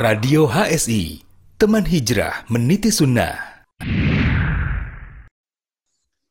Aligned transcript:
Radio 0.00 0.48
HSI, 0.48 1.20
teman 1.60 1.84
hijrah 1.84 2.48
meniti 2.48 2.88
sunnah. 2.88 3.36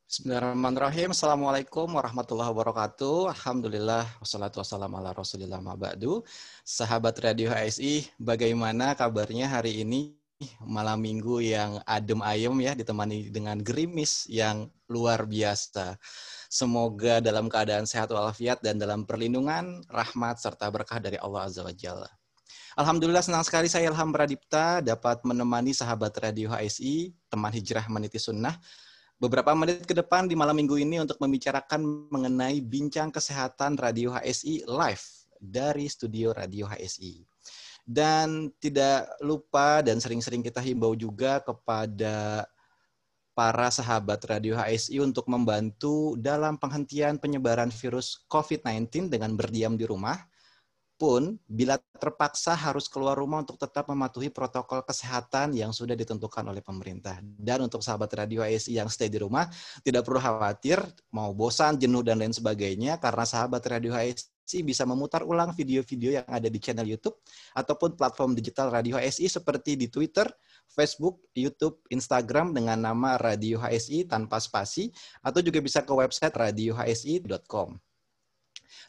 Bismillahirrahmanirrahim. 0.09 1.13
Assalamualaikum 1.13 1.85
warahmatullahi 1.85 2.49
wabarakatuh. 2.49 3.29
Alhamdulillah, 3.29 4.09
wassalatu 4.25 4.65
wassalamu 4.65 4.97
ala 4.97 5.13
rasulillah 5.13 5.61
ma'ba'du. 5.61 6.25
Sahabat 6.65 7.21
Radio 7.21 7.53
HSI, 7.53 8.09
bagaimana 8.17 8.97
kabarnya 8.97 9.45
hari 9.45 9.85
ini? 9.85 10.17
Malam 10.65 11.05
minggu 11.05 11.37
yang 11.37 11.77
adem 11.85 12.25
ayem 12.25 12.57
ya, 12.65 12.73
ditemani 12.73 13.29
dengan 13.29 13.61
gerimis 13.61 14.25
yang 14.33 14.65
luar 14.89 15.29
biasa. 15.29 15.93
Semoga 16.49 17.21
dalam 17.21 17.45
keadaan 17.45 17.85
sehat 17.85 18.09
walafiat 18.09 18.65
dan 18.65 18.81
dalam 18.81 19.05
perlindungan, 19.05 19.85
rahmat, 19.93 20.41
serta 20.41 20.73
berkah 20.73 20.97
dari 20.97 21.21
Allah 21.21 21.45
Azza 21.45 21.61
wa 21.61 21.69
Jalla. 21.69 22.09
Alhamdulillah 22.79 23.19
senang 23.19 23.43
sekali 23.43 23.67
saya 23.67 23.91
Ilham 23.91 24.07
Pradipta 24.15 24.79
dapat 24.79 25.19
menemani 25.27 25.75
sahabat 25.75 26.15
Radio 26.23 26.47
HSI, 26.47 27.11
teman 27.27 27.51
hijrah 27.51 27.83
meniti 27.91 28.15
sunnah, 28.15 28.55
beberapa 29.19 29.51
menit 29.51 29.83
ke 29.83 29.91
depan 29.91 30.31
di 30.31 30.35
malam 30.39 30.55
minggu 30.55 30.79
ini 30.79 31.03
untuk 31.03 31.19
membicarakan 31.19 32.07
mengenai 32.07 32.63
bincang 32.63 33.11
kesehatan 33.11 33.75
Radio 33.75 34.15
HSI 34.15 34.63
live 34.63 35.05
dari 35.43 35.91
studio 35.91 36.31
Radio 36.31 36.71
HSI. 36.71 37.19
Dan 37.83 38.47
tidak 38.63 39.11
lupa 39.27 39.83
dan 39.83 39.99
sering-sering 39.99 40.39
kita 40.39 40.63
himbau 40.63 40.95
juga 40.95 41.43
kepada 41.43 42.47
para 43.35 43.67
sahabat 43.75 44.23
Radio 44.23 44.55
HSI 44.55 45.03
untuk 45.03 45.27
membantu 45.27 46.15
dalam 46.15 46.55
penghentian 46.55 47.19
penyebaran 47.19 47.75
virus 47.75 48.23
COVID-19 48.31 49.11
dengan 49.11 49.35
berdiam 49.35 49.75
di 49.75 49.83
rumah 49.83 50.28
pun 50.99 51.39
bila 51.47 51.79
terpaksa 51.95 52.51
harus 52.51 52.91
keluar 52.91 53.15
rumah 53.15 53.39
untuk 53.39 53.55
tetap 53.55 53.87
mematuhi 53.87 54.27
protokol 54.27 54.83
kesehatan 54.83 55.55
yang 55.55 55.71
sudah 55.71 55.95
ditentukan 55.95 56.43
oleh 56.43 56.59
pemerintah. 56.59 57.23
Dan 57.23 57.63
untuk 57.63 57.79
sahabat 57.79 58.11
radio 58.19 58.43
ASI 58.43 58.75
yang 58.75 58.91
stay 58.91 59.07
di 59.07 59.23
rumah, 59.23 59.47
tidak 59.79 60.03
perlu 60.03 60.19
khawatir 60.19 60.83
mau 61.15 61.31
bosan, 61.31 61.79
jenuh, 61.79 62.03
dan 62.03 62.19
lain 62.19 62.35
sebagainya, 62.35 62.99
karena 62.99 63.23
sahabat 63.23 63.63
radio 63.71 63.95
ASI 63.95 64.59
bisa 64.59 64.83
memutar 64.83 65.23
ulang 65.23 65.55
video-video 65.55 66.19
yang 66.19 66.27
ada 66.27 66.51
di 66.51 66.59
channel 66.59 66.83
YouTube 66.83 67.15
ataupun 67.55 67.95
platform 67.95 68.35
digital 68.35 68.67
Radio 68.67 68.99
HSI 68.99 69.31
seperti 69.31 69.79
di 69.79 69.87
Twitter, 69.87 70.27
Facebook, 70.67 71.31
YouTube, 71.31 71.79
Instagram 71.87 72.51
dengan 72.51 72.75
nama 72.75 73.15
Radio 73.15 73.61
HSI 73.61 74.09
tanpa 74.09 74.43
spasi 74.43 74.91
atau 75.23 75.39
juga 75.39 75.63
bisa 75.63 75.79
ke 75.85 75.93
website 75.95 76.35
radiohsi.com. 76.35 77.88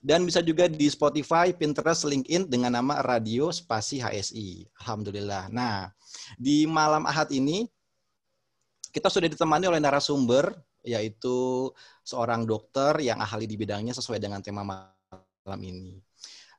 Dan 0.01 0.25
bisa 0.25 0.41
juga 0.41 0.67
di 0.67 0.87
Spotify, 0.89 1.53
Pinterest, 1.53 2.09
LinkedIn 2.09 2.49
dengan 2.49 2.77
nama 2.77 3.01
Radio 3.05 3.53
Spasi 3.53 4.01
HSI. 4.01 4.65
Alhamdulillah. 4.81 5.53
Nah, 5.53 5.89
di 6.37 6.65
malam 6.65 7.05
Ahad 7.05 7.29
ini 7.33 7.69
kita 8.91 9.07
sudah 9.07 9.31
ditemani 9.31 9.71
oleh 9.71 9.79
narasumber 9.79 10.51
yaitu 10.81 11.69
seorang 12.01 12.49
dokter 12.49 12.97
yang 13.05 13.21
ahli 13.21 13.45
di 13.45 13.55
bidangnya 13.55 13.93
sesuai 13.93 14.17
dengan 14.17 14.41
tema 14.41 14.65
malam 14.65 15.61
ini. 15.61 16.01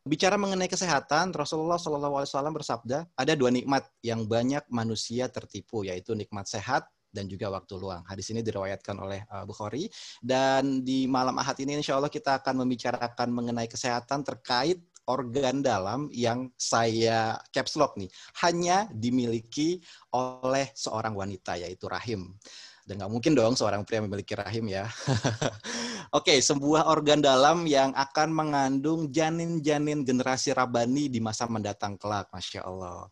Bicara 0.02 0.34
mengenai 0.34 0.66
kesehatan, 0.66 1.30
Rasulullah 1.30 1.78
SAW 1.78 2.26
bersabda, 2.58 3.06
ada 3.14 3.34
dua 3.38 3.54
nikmat 3.54 3.86
yang 4.02 4.26
banyak 4.26 4.66
manusia 4.74 5.30
tertipu, 5.30 5.86
yaitu 5.86 6.18
nikmat 6.18 6.50
sehat 6.50 6.90
dan 7.12 7.28
juga 7.28 7.52
waktu 7.52 7.78
luang. 7.78 8.02
Hadis 8.08 8.32
ini 8.32 8.42
diriwayatkan 8.42 8.96
oleh 8.98 9.22
uh, 9.30 9.44
Bukhari 9.44 9.92
dan 10.24 10.82
di 10.82 11.06
malam 11.06 11.36
Ahad 11.38 11.60
ini 11.60 11.78
insya 11.78 12.00
Allah 12.00 12.10
kita 12.12 12.40
akan 12.40 12.66
membicarakan 12.66 13.30
mengenai 13.30 13.68
kesehatan 13.68 14.24
terkait 14.24 14.80
organ 15.10 15.60
dalam 15.60 16.08
yang 16.14 16.48
saya 16.56 17.36
caps 17.52 17.76
lock 17.76 17.98
nih 18.00 18.08
hanya 18.46 18.88
dimiliki 18.94 19.84
oleh 20.16 20.72
seorang 20.72 21.14
wanita 21.14 21.60
yaitu 21.60 21.92
rahim. 21.92 22.38
Dan 22.86 22.98
nggak 22.98 23.12
mungkin 23.12 23.32
dong 23.38 23.54
seorang 23.54 23.86
pria 23.86 24.02
memiliki 24.02 24.34
rahim 24.34 24.68
ya. 24.68 24.90
Oke, 26.12 26.36
okay, 26.36 26.40
sebuah 26.44 26.92
organ 26.92 27.24
dalam 27.24 27.64
yang 27.64 27.96
akan 27.96 28.36
mengandung 28.36 29.08
janin-janin 29.14 30.04
generasi 30.04 30.52
rabani 30.52 31.08
di 31.08 31.24
masa 31.24 31.48
mendatang 31.48 31.96
kelak, 31.96 32.28
Masya 32.36 32.68
Allah. 32.68 33.08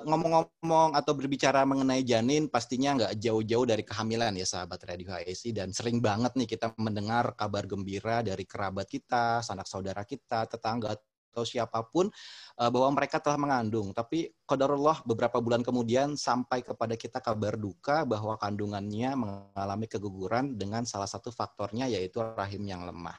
Ngomong-ngomong 0.00 0.96
atau 0.96 1.12
berbicara 1.12 1.68
mengenai 1.68 2.00
janin, 2.00 2.48
pastinya 2.48 2.96
nggak 2.96 3.20
jauh-jauh 3.20 3.66
dari 3.68 3.84
kehamilan 3.84 4.32
ya 4.38 4.46
sahabat 4.48 4.80
Radio 4.88 5.12
HSI. 5.12 5.52
Dan 5.52 5.76
sering 5.76 6.00
banget 6.00 6.32
nih 6.38 6.48
kita 6.56 6.72
mendengar 6.80 7.36
kabar 7.36 7.68
gembira 7.68 8.24
dari 8.24 8.48
kerabat 8.48 8.88
kita, 8.88 9.44
sanak 9.44 9.68
saudara 9.68 10.06
kita, 10.08 10.48
tetangga, 10.48 10.96
atau 11.30 11.46
siapa 11.46 11.80
pun 11.86 12.10
uh, 12.58 12.70
bahwa 12.70 12.98
mereka 12.98 13.22
telah 13.22 13.38
mengandung. 13.38 13.94
Tapi 13.94 14.34
kodarullah 14.44 15.00
beberapa 15.06 15.38
bulan 15.38 15.62
kemudian 15.62 16.18
sampai 16.18 16.66
kepada 16.66 16.98
kita 16.98 17.22
kabar 17.22 17.54
duka 17.54 18.02
bahwa 18.02 18.34
kandungannya 18.36 19.14
mengalami 19.14 19.86
keguguran 19.86 20.58
dengan 20.58 20.82
salah 20.82 21.08
satu 21.08 21.30
faktornya 21.30 21.86
yaitu 21.86 22.18
rahim 22.20 22.66
yang 22.66 22.82
lemah. 22.82 23.14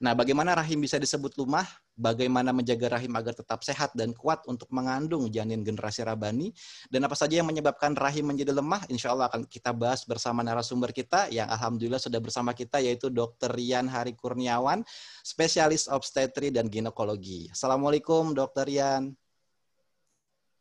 Nah, 0.00 0.16
bagaimana 0.16 0.56
rahim 0.56 0.80
bisa 0.80 0.96
disebut 0.96 1.36
lemah? 1.36 1.68
Bagaimana 2.00 2.56
menjaga 2.56 2.96
rahim 2.96 3.12
agar 3.12 3.36
tetap 3.36 3.60
sehat 3.60 3.92
dan 3.92 4.16
kuat 4.16 4.48
untuk 4.48 4.72
mengandung 4.72 5.28
janin 5.28 5.60
generasi 5.60 6.00
rabani? 6.00 6.48
Dan 6.88 7.04
apa 7.04 7.12
saja 7.12 7.44
yang 7.44 7.48
menyebabkan 7.52 7.92
rahim 7.92 8.32
menjadi 8.32 8.56
lemah? 8.56 8.88
Insya 8.88 9.12
Allah 9.12 9.28
akan 9.28 9.44
kita 9.44 9.76
bahas 9.76 10.08
bersama 10.08 10.40
narasumber 10.40 10.96
kita 10.96 11.28
yang 11.28 11.52
Alhamdulillah 11.52 12.00
sudah 12.00 12.16
bersama 12.16 12.56
kita 12.56 12.80
yaitu 12.80 13.12
Dr. 13.12 13.52
Rian 13.52 13.84
Hari 13.84 14.16
Kurniawan, 14.16 14.80
spesialis 15.20 15.92
obstetri 15.92 16.48
dan 16.48 16.72
ginekologi. 16.72 17.52
Assalamualaikum 17.52 18.32
Dr. 18.32 18.64
Rian. 18.64 19.12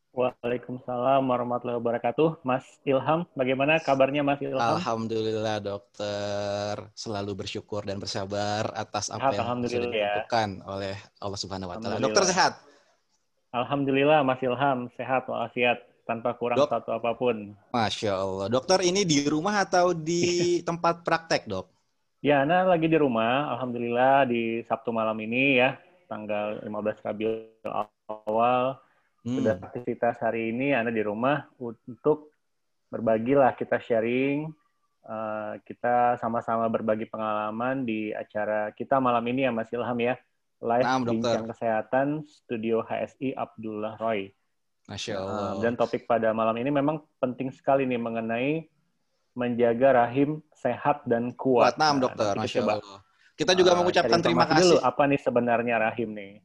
Waalaikumsalam 0.09 1.22
warahmatullahi 1.22 1.78
wabarakatuh. 1.78 2.42
Mas 2.42 2.66
Ilham, 2.81 3.30
bagaimana 3.38 3.78
kabarnya 3.78 4.25
Mas 4.25 4.42
Ilham? 4.42 4.58
Alhamdulillah 4.58 5.62
dokter, 5.62 6.90
selalu 6.97 7.46
bersyukur 7.46 7.86
dan 7.86 8.02
bersabar 8.02 8.74
atas 8.74 9.14
apa 9.14 9.30
yang 9.38 9.62
sudah 9.62 9.86
dilakukan 9.94 10.50
ya. 10.59 10.66
oleh 10.66 10.96
Allah 11.22 11.40
Subhanahu 11.40 11.69
wa 11.69 11.78
taala. 11.78 12.02
Dokter 12.02 12.25
sehat? 12.25 12.58
Alhamdulillah 13.53 14.25
Mas 14.25 14.42
Ilham 14.42 14.90
sehat 14.98 15.30
walafiat 15.30 15.78
tanpa 16.09 16.34
kurang 16.34 16.58
dok, 16.58 16.74
satu 16.74 16.90
apa 16.90 17.14
pun. 17.14 17.53
Masya 17.69 18.18
Allah. 18.18 18.48
Dokter 18.50 18.81
ini 18.81 19.06
di 19.06 19.22
rumah 19.30 19.62
atau 19.62 19.94
di 19.94 20.25
tempat 20.68 21.06
praktek, 21.06 21.46
Dok? 21.46 21.69
Ya, 22.25 22.42
nah 22.50 22.66
lagi 22.66 22.90
di 22.90 22.98
rumah. 22.98 23.53
Alhamdulillah 23.53 24.25
di 24.25 24.66
Sabtu 24.66 24.90
malam 24.90 25.16
ini 25.22 25.62
ya, 25.62 25.78
tanggal 26.09 26.66
15 26.66 27.06
Rabiul 27.06 27.62
awal 28.25 28.88
Hmm. 29.24 29.35
Sudah 29.40 29.59
aktivitas 29.59 30.16
hari 30.24 30.56
ini 30.56 30.72
Anda 30.72 30.96
di 30.96 31.03
rumah 31.03 31.52
untuk 31.59 32.31
berbagilah 32.88 33.52
kita 33.53 33.78
sharing, 33.84 34.47
uh, 35.06 35.59
kita 35.68 36.16
sama-sama 36.24 36.72
berbagi 36.72 37.06
pengalaman 37.06 37.84
di 37.84 38.16
acara 38.16 38.72
kita 38.72 38.97
malam 39.03 39.24
ini 39.28 39.44
ya 39.44 39.52
Mas 39.52 39.72
Ilham 39.75 40.00
ya. 40.00 40.16
Live 40.59 40.84
nah, 40.84 41.00
bincang 41.00 41.47
kesehatan 41.47 42.07
Studio 42.28 42.84
HSI 42.84 43.31
Abdullah 43.31 43.96
Roy. 43.96 44.35
Masya 44.91 45.13
Allah. 45.16 45.56
Uh, 45.56 45.63
dan 45.63 45.80
topik 45.80 46.03
pada 46.03 46.36
malam 46.36 46.56
ini 46.59 46.68
memang 46.68 47.00
penting 47.24 47.47
sekali 47.51 47.88
nih 47.88 48.00
mengenai 48.00 48.68
menjaga 49.38 50.03
rahim 50.03 50.44
sehat 50.51 51.07
dan 51.07 51.31
kuat. 51.31 51.75
Kuat, 51.75 51.80
nah, 51.80 51.96
dokter. 51.96 52.36
Masya 52.36 52.59
Allah. 52.66 53.00
Kita 53.40 53.56
juga 53.56 53.72
uh, 53.72 53.78
mengucapkan 53.80 54.19
terima 54.19 54.44
kasih. 54.51 54.75
Dulu, 54.75 54.78
apa 54.84 55.03
nih 55.07 55.19
sebenarnya 55.24 55.75
rahim 55.80 56.12
nih? 56.12 56.44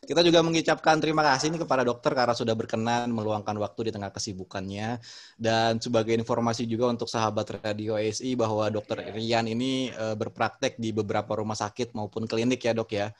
Kita 0.00 0.24
juga 0.24 0.40
mengucapkan 0.40 0.96
terima 0.96 1.20
kasih 1.20 1.52
nih 1.52 1.60
kepada 1.60 1.84
dokter 1.84 2.16
karena 2.16 2.32
sudah 2.32 2.56
berkenan 2.56 3.12
meluangkan 3.12 3.52
waktu 3.60 3.88
di 3.88 3.90
tengah 3.92 4.08
kesibukannya. 4.08 4.96
Dan 5.36 5.76
sebagai 5.76 6.16
informasi 6.16 6.64
juga 6.64 6.88
untuk 6.88 7.04
sahabat 7.04 7.60
Radio 7.60 8.00
ASI 8.00 8.32
bahwa 8.32 8.64
dokter 8.72 9.12
Rian 9.12 9.44
ini 9.44 9.92
uh, 9.92 10.16
berpraktek 10.16 10.80
di 10.80 10.96
beberapa 10.96 11.36
rumah 11.36 11.52
sakit 11.52 11.92
maupun 11.92 12.24
klinik 12.24 12.64
ya 12.64 12.72
dok 12.72 12.90
ya. 12.96 13.12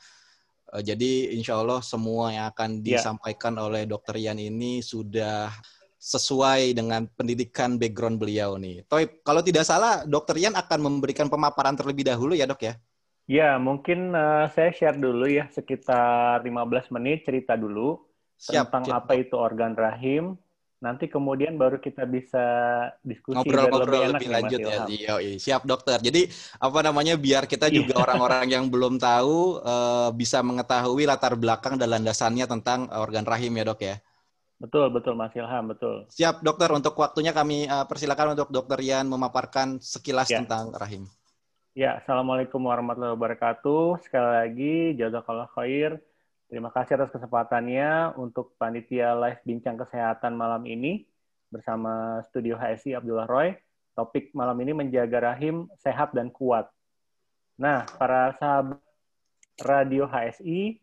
Uh, 0.73 0.81
jadi 0.81 1.37
insya 1.37 1.61
Allah 1.61 1.85
semua 1.85 2.33
yang 2.33 2.49
akan 2.49 2.81
ya. 2.81 2.97
disampaikan 2.97 3.61
oleh 3.61 3.85
dokter 3.85 4.17
Rian 4.17 4.41
ini 4.41 4.81
sudah 4.81 5.53
sesuai 6.01 6.73
dengan 6.73 7.05
pendidikan 7.13 7.77
background 7.77 8.17
beliau 8.17 8.57
nih. 8.57 8.81
Toib, 8.89 9.21
kalau 9.21 9.45
tidak 9.45 9.69
salah 9.69 10.01
dokter 10.09 10.33
Rian 10.33 10.57
akan 10.57 10.81
memberikan 10.81 11.29
pemaparan 11.29 11.77
terlebih 11.77 12.09
dahulu 12.09 12.33
ya 12.33 12.49
dok 12.49 12.65
ya? 12.65 12.73
Ya, 13.29 13.55
mungkin 13.61 14.11
uh, 14.11 14.49
saya 14.51 14.73
share 14.73 14.97
dulu 14.97 15.29
ya 15.29 15.47
sekitar 15.53 16.41
15 16.43 16.93
menit 16.95 17.23
cerita 17.23 17.53
dulu 17.53 18.01
siap, 18.35 18.69
tentang 18.69 18.83
siap. 18.89 18.97
apa 19.05 19.13
itu 19.17 19.35
organ 19.37 19.77
rahim. 19.77 20.35
Nanti 20.81 21.05
kemudian 21.05 21.61
baru 21.61 21.77
kita 21.77 22.09
bisa 22.09 22.41
diskusi 23.05 23.37
ngobrol-ngobrol 23.37 24.17
lebih, 24.17 24.17
lebih 24.17 24.29
lanjut 24.33 24.59
ya. 24.65 24.79
Iya, 24.89 25.13
siap 25.37 25.61
dokter. 25.61 26.01
Jadi 26.01 26.25
apa 26.57 26.79
namanya 26.81 27.13
biar 27.21 27.45
kita 27.45 27.69
iya. 27.69 27.85
juga 27.85 28.01
orang-orang 28.01 28.49
yang 28.49 28.65
belum 28.65 28.97
tahu 28.97 29.61
uh, 29.61 30.09
bisa 30.09 30.41
mengetahui 30.41 31.05
latar 31.05 31.37
belakang 31.37 31.77
dan 31.77 31.93
landasannya 31.93 32.49
tentang 32.49 32.89
organ 32.97 33.29
rahim 33.29 33.53
ya 33.61 33.63
dok 33.69 33.81
ya. 33.85 34.01
Betul, 34.61 34.93
betul 34.93 35.13
Mas 35.17 35.33
Ilham, 35.33 35.73
betul. 35.73 36.05
Siap 36.09 36.45
dokter, 36.45 36.69
untuk 36.69 36.93
waktunya 36.93 37.33
kami 37.33 37.65
uh, 37.65 37.85
persilakan 37.89 38.37
untuk 38.37 38.53
dokter 38.53 38.77
Ian 38.81 39.09
memaparkan 39.09 39.81
sekilas 39.81 40.29
ya. 40.29 40.45
tentang 40.45 40.69
rahim. 40.77 41.09
Ya, 41.71 42.03
Assalamualaikum 42.03 42.67
warahmatullahi 42.67 43.15
wabarakatuh. 43.15 44.03
Sekali 44.03 44.29
lagi, 44.43 44.75
jazakallah 44.99 45.47
khair 45.55 46.03
Terima 46.51 46.67
kasih 46.67 46.99
atas 46.99 47.15
kesempatannya 47.15 48.11
untuk 48.19 48.59
panitia 48.59 49.15
live 49.15 49.39
bincang 49.47 49.79
kesehatan 49.79 50.35
malam 50.35 50.67
ini 50.67 51.07
bersama 51.47 52.19
Studio 52.27 52.59
HSI 52.59 52.99
Abdullah 52.99 53.23
Roy. 53.23 53.55
Topik 53.95 54.35
malam 54.35 54.59
ini 54.59 54.75
menjaga 54.75 55.31
rahim 55.31 55.71
sehat 55.79 56.11
dan 56.11 56.27
kuat. 56.27 56.67
Nah, 57.55 57.87
para 57.95 58.35
sahabat 58.35 58.83
Radio 59.63 60.11
HSI, 60.11 60.75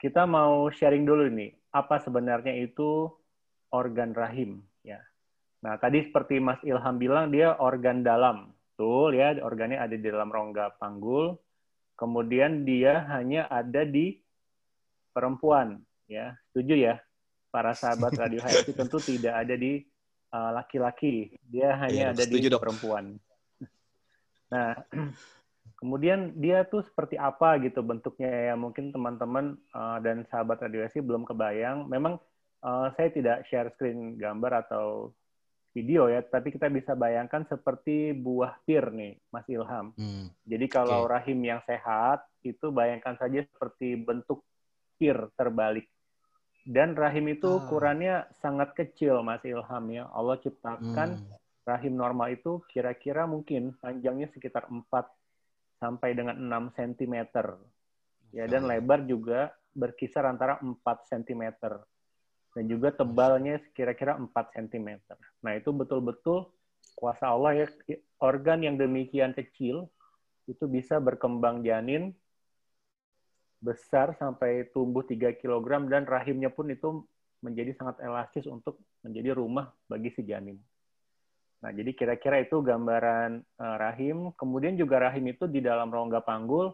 kita 0.00 0.24
mau 0.24 0.72
sharing 0.72 1.04
dulu 1.04 1.28
nih, 1.28 1.52
apa 1.76 2.00
sebenarnya 2.00 2.56
itu 2.56 3.12
organ 3.68 4.16
rahim 4.16 4.64
ya. 4.80 5.04
Nah, 5.60 5.76
tadi 5.76 6.08
seperti 6.08 6.40
Mas 6.40 6.64
Ilham 6.64 6.96
bilang 6.96 7.28
dia 7.28 7.52
organ 7.60 8.00
dalam. 8.00 8.48
Betul 8.80 9.12
ya, 9.12 9.36
organnya 9.44 9.76
ada 9.76 9.92
di 9.92 10.08
dalam 10.08 10.32
rongga 10.32 10.80
panggul. 10.80 11.36
Kemudian 12.00 12.64
dia 12.64 13.04
hanya 13.12 13.44
ada 13.52 13.84
di 13.84 14.16
perempuan 15.12 15.84
ya. 16.08 16.32
Setuju 16.48 16.88
ya. 16.88 16.96
Para 17.52 17.76
sahabat 17.76 18.16
radio 18.16 18.40
HSI 18.40 18.72
tentu 18.72 18.96
tidak 18.96 19.36
ada 19.36 19.52
di 19.52 19.84
uh, 20.32 20.56
laki-laki. 20.56 21.28
Dia 21.44 21.76
hanya 21.76 22.08
ya, 22.08 22.16
ada 22.16 22.24
di 22.24 22.40
dok. 22.48 22.56
perempuan. 22.56 23.20
Nah 24.48 24.72
kemudian 25.84 26.32
dia 26.40 26.64
tuh 26.64 26.80
seperti 26.80 27.20
apa 27.20 27.60
gitu 27.60 27.84
bentuknya 27.84 28.32
ya. 28.32 28.54
Mungkin 28.56 28.96
teman-teman 28.96 29.60
uh, 29.76 30.00
dan 30.00 30.24
sahabat 30.32 30.56
radio 30.56 30.88
HSI 30.88 31.04
belum 31.04 31.28
kebayang. 31.28 31.84
Memang 31.84 32.16
uh, 32.64 32.88
saya 32.96 33.12
tidak 33.12 33.44
share 33.52 33.68
screen 33.76 34.16
gambar 34.16 34.64
atau 34.64 35.12
video 35.70 36.10
ya, 36.10 36.20
tapi 36.22 36.50
kita 36.50 36.66
bisa 36.66 36.98
bayangkan 36.98 37.46
seperti 37.46 38.10
buah 38.10 38.58
pir 38.66 38.90
nih, 38.90 39.14
Mas 39.30 39.46
Ilham. 39.46 39.94
Hmm. 39.94 40.26
Jadi 40.42 40.66
kalau 40.66 41.06
okay. 41.06 41.12
rahim 41.14 41.38
yang 41.46 41.62
sehat 41.62 42.26
itu 42.42 42.74
bayangkan 42.74 43.14
saja 43.14 43.46
seperti 43.46 43.94
bentuk 43.94 44.42
pir 44.98 45.30
terbalik. 45.38 45.86
Dan 46.66 46.98
rahim 46.98 47.30
itu 47.30 47.48
ah. 47.48 47.58
ukurannya 47.62 48.28
sangat 48.42 48.74
kecil, 48.74 49.22
Mas 49.22 49.42
Ilham 49.46 49.84
ya. 49.94 50.10
Allah 50.10 50.36
ciptakan 50.42 51.08
hmm. 51.22 51.66
rahim 51.66 51.94
normal 51.94 52.34
itu 52.34 52.60
kira-kira 52.66 53.30
mungkin 53.30 53.78
panjangnya 53.78 54.26
sekitar 54.34 54.66
4 54.66 54.90
sampai 55.80 56.12
dengan 56.18 56.36
6 56.36 56.76
cm. 56.76 57.14
Ya, 58.30 58.46
dan 58.46 58.66
lebar 58.66 59.06
juga 59.06 59.54
berkisar 59.74 60.26
antara 60.26 60.58
4 60.58 60.82
cm. 61.10 61.42
Dan 62.50 62.66
juga 62.66 62.90
tebalnya 62.90 63.62
kira-kira 63.72 64.18
4 64.18 64.30
cm. 64.58 64.98
Nah, 65.42 65.52
itu 65.54 65.70
betul-betul 65.70 66.50
kuasa 66.98 67.30
Allah 67.30 67.64
ya 67.64 67.66
organ 68.18 68.60
yang 68.60 68.76
demikian 68.76 69.32
kecil 69.32 69.88
itu 70.50 70.64
bisa 70.66 70.98
berkembang 70.98 71.62
janin 71.62 72.10
besar 73.60 74.16
sampai 74.16 74.66
tumbuh 74.72 75.04
3 75.04 75.36
kg 75.38 75.86
dan 75.86 76.08
rahimnya 76.08 76.50
pun 76.50 76.66
itu 76.72 77.04
menjadi 77.40 77.76
sangat 77.76 78.00
elastis 78.04 78.44
untuk 78.48 78.80
menjadi 79.04 79.36
rumah 79.36 79.72
bagi 79.88 80.12
si 80.12 80.24
janin. 80.24 80.60
Nah, 81.60 81.70
jadi 81.76 81.92
kira-kira 81.92 82.40
itu 82.40 82.56
gambaran 82.64 83.44
uh, 83.60 83.76
rahim. 83.76 84.32
Kemudian 84.36 84.80
juga 84.80 85.08
rahim 85.08 85.28
itu 85.28 85.44
di 85.44 85.60
dalam 85.60 85.92
rongga 85.92 86.24
panggul 86.24 86.72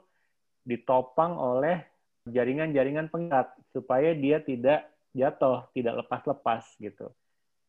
ditopang 0.62 1.34
oleh 1.34 1.82
jaringan-jaringan 2.26 3.11
pengikat 3.11 3.55
supaya 3.70 4.14
dia 4.14 4.43
tidak 4.43 4.87
jatuh, 5.16 5.64
tidak 5.72 6.04
lepas-lepas 6.04 6.76
gitu. 6.76 7.08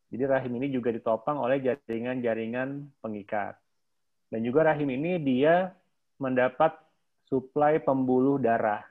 Jadi 0.08 0.24
rahim 0.24 0.52
ini 0.60 0.68
juga 0.72 0.92
ditopang 0.92 1.40
oleh 1.40 1.60
jaringan-jaringan 1.60 2.92
pengikat. 3.00 3.56
Dan 4.28 4.44
juga 4.44 4.72
rahim 4.72 4.88
ini 4.92 5.16
dia 5.20 5.72
mendapat 6.20 6.76
suplai 7.28 7.80
pembuluh 7.80 8.36
darah. 8.40 8.84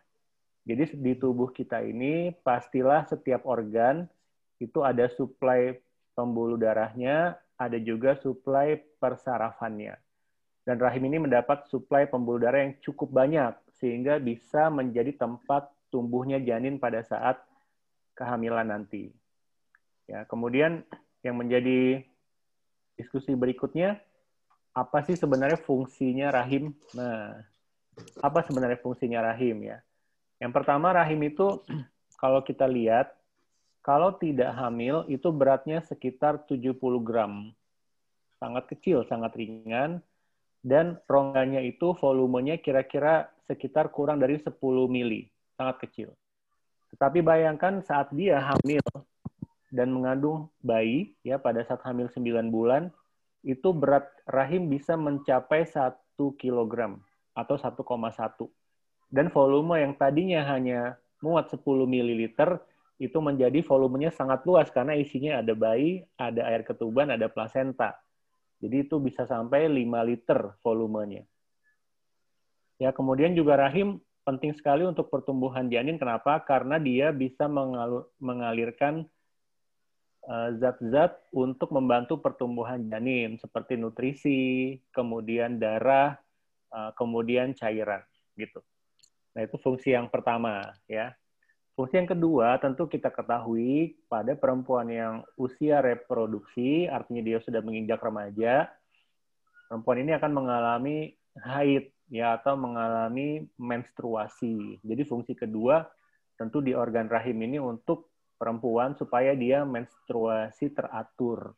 Jadi 0.66 0.98
di 1.00 1.14
tubuh 1.16 1.50
kita 1.54 1.82
ini 1.82 2.34
pastilah 2.44 3.06
setiap 3.08 3.46
organ 3.46 4.06
itu 4.58 4.82
ada 4.82 5.06
suplai 5.10 5.78
pembuluh 6.18 6.58
darahnya, 6.58 7.38
ada 7.58 7.78
juga 7.78 8.18
suplai 8.18 8.78
persarafannya. 8.98 9.98
Dan 10.68 10.78
rahim 10.84 11.08
ini 11.08 11.24
mendapat 11.24 11.66
suplai 11.72 12.06
pembuluh 12.10 12.44
darah 12.44 12.62
yang 12.68 12.76
cukup 12.84 13.10
banyak 13.10 13.56
sehingga 13.80 14.20
bisa 14.20 14.68
menjadi 14.68 15.16
tempat 15.16 15.72
tumbuhnya 15.88 16.44
janin 16.44 16.76
pada 16.76 17.00
saat 17.06 17.40
kehamilan 18.18 18.74
nanti. 18.74 19.14
Ya, 20.10 20.26
kemudian 20.26 20.82
yang 21.22 21.38
menjadi 21.38 22.02
diskusi 22.98 23.38
berikutnya 23.38 24.02
apa 24.74 25.06
sih 25.06 25.14
sebenarnya 25.14 25.62
fungsinya 25.62 26.34
rahim? 26.34 26.74
Nah, 26.98 27.46
apa 28.26 28.42
sebenarnya 28.46 28.82
fungsinya 28.82 29.22
rahim 29.22 29.62
ya? 29.62 29.78
Yang 30.42 30.52
pertama 30.58 30.94
rahim 30.94 31.22
itu 31.22 31.62
kalau 32.22 32.42
kita 32.42 32.66
lihat 32.66 33.14
kalau 33.86 34.12
tidak 34.20 34.52
hamil 34.58 35.08
itu 35.08 35.32
beratnya 35.32 35.80
sekitar 35.86 36.44
70 36.44 36.76
gram. 37.06 37.54
Sangat 38.38 38.70
kecil, 38.70 39.08
sangat 39.08 39.34
ringan 39.34 40.04
dan 40.62 41.00
rongganya 41.08 41.64
itu 41.64 41.96
volumenya 41.98 42.60
kira-kira 42.60 43.32
sekitar 43.48 43.90
kurang 43.90 44.20
dari 44.20 44.38
10 44.38 44.52
mili, 44.92 45.32
sangat 45.56 45.88
kecil. 45.88 46.12
Tetapi 46.96 47.20
bayangkan 47.26 47.84
saat 47.84 48.12
dia 48.16 48.40
hamil 48.40 48.84
dan 49.74 49.92
mengandung 49.92 50.48
bayi 50.64 51.16
ya 51.26 51.36
pada 51.36 51.60
saat 51.68 51.84
hamil 51.84 52.08
9 52.08 52.48
bulan 52.48 52.88
itu 53.44 53.76
berat 53.76 54.08
rahim 54.28 54.72
bisa 54.72 54.96
mencapai 54.96 55.68
1 55.68 55.92
kilogram 56.40 57.04
atau 57.36 57.60
1,1 57.60 57.84
dan 59.08 59.32
volume 59.32 59.80
yang 59.80 59.94
tadinya 59.96 60.44
hanya 60.48 61.00
muat 61.24 61.52
10 61.52 61.64
ml 61.64 62.22
itu 62.98 63.18
menjadi 63.22 63.62
volumenya 63.62 64.10
sangat 64.10 64.42
luas 64.44 64.74
karena 64.74 64.98
isinya 64.98 65.38
ada 65.38 65.54
bayi, 65.54 66.02
ada 66.18 66.50
air 66.50 66.66
ketuban, 66.66 67.14
ada 67.14 67.30
plasenta. 67.30 67.94
Jadi 68.58 68.90
itu 68.90 68.98
bisa 68.98 69.30
sampai 69.30 69.70
5 69.70 69.86
liter 70.02 70.58
volumenya. 70.66 71.22
Ya, 72.82 72.90
kemudian 72.90 73.38
juga 73.38 73.58
rahim 73.58 74.02
penting 74.28 74.52
sekali 74.52 74.84
untuk 74.84 75.08
pertumbuhan 75.08 75.72
janin. 75.72 75.96
Kenapa? 75.96 76.44
Karena 76.44 76.76
dia 76.76 77.16
bisa 77.16 77.48
mengalirkan 78.20 79.08
eh, 80.28 80.50
zat-zat 80.60 81.16
untuk 81.32 81.72
membantu 81.72 82.20
pertumbuhan 82.20 82.84
janin 82.92 83.40
seperti 83.40 83.80
nutrisi, 83.80 84.76
kemudian 84.92 85.56
darah, 85.56 86.20
eh, 86.76 86.92
kemudian 87.00 87.56
cairan 87.56 88.04
gitu. 88.36 88.60
Nah, 89.32 89.48
itu 89.48 89.56
fungsi 89.64 89.96
yang 89.96 90.12
pertama 90.12 90.76
ya. 90.92 91.16
Fungsi 91.78 92.02
yang 92.02 92.10
kedua 92.10 92.58
tentu 92.58 92.90
kita 92.90 93.14
ketahui 93.14 94.02
pada 94.10 94.34
perempuan 94.34 94.90
yang 94.90 95.16
usia 95.38 95.80
reproduksi, 95.80 96.90
artinya 96.90 97.22
dia 97.22 97.38
sudah 97.38 97.62
menginjak 97.62 98.02
remaja, 98.02 98.66
perempuan 99.70 100.02
ini 100.02 100.12
akan 100.18 100.32
mengalami 100.34 101.14
haid 101.38 101.94
ya 102.08 102.40
atau 102.40 102.56
mengalami 102.56 103.48
menstruasi. 103.60 104.80
Jadi 104.84 105.04
fungsi 105.04 105.36
kedua 105.36 105.84
tentu 106.40 106.62
di 106.62 106.72
organ 106.72 107.10
rahim 107.10 107.38
ini 107.44 107.58
untuk 107.58 108.14
perempuan 108.38 108.94
supaya 108.94 109.34
dia 109.34 109.66
menstruasi 109.66 110.72
teratur. 110.72 111.58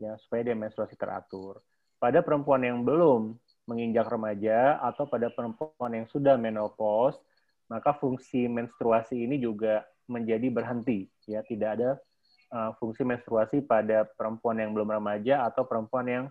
Ya, 0.00 0.16
supaya 0.16 0.50
dia 0.50 0.56
menstruasi 0.56 0.96
teratur. 0.96 1.60
Pada 2.00 2.24
perempuan 2.24 2.64
yang 2.64 2.80
belum 2.80 3.36
menginjak 3.68 4.08
remaja 4.08 4.80
atau 4.80 5.04
pada 5.04 5.28
perempuan 5.28 5.92
yang 5.92 6.08
sudah 6.08 6.40
menopause, 6.40 7.20
maka 7.68 7.92
fungsi 7.92 8.48
menstruasi 8.48 9.28
ini 9.28 9.36
juga 9.36 9.84
menjadi 10.08 10.48
berhenti. 10.48 11.06
Ya, 11.28 11.44
tidak 11.44 11.76
ada 11.76 11.90
uh, 12.50 12.72
fungsi 12.80 13.04
menstruasi 13.04 13.62
pada 13.68 14.08
perempuan 14.08 14.58
yang 14.58 14.72
belum 14.72 14.90
remaja 14.96 15.44
atau 15.46 15.68
perempuan 15.68 16.08
yang 16.08 16.24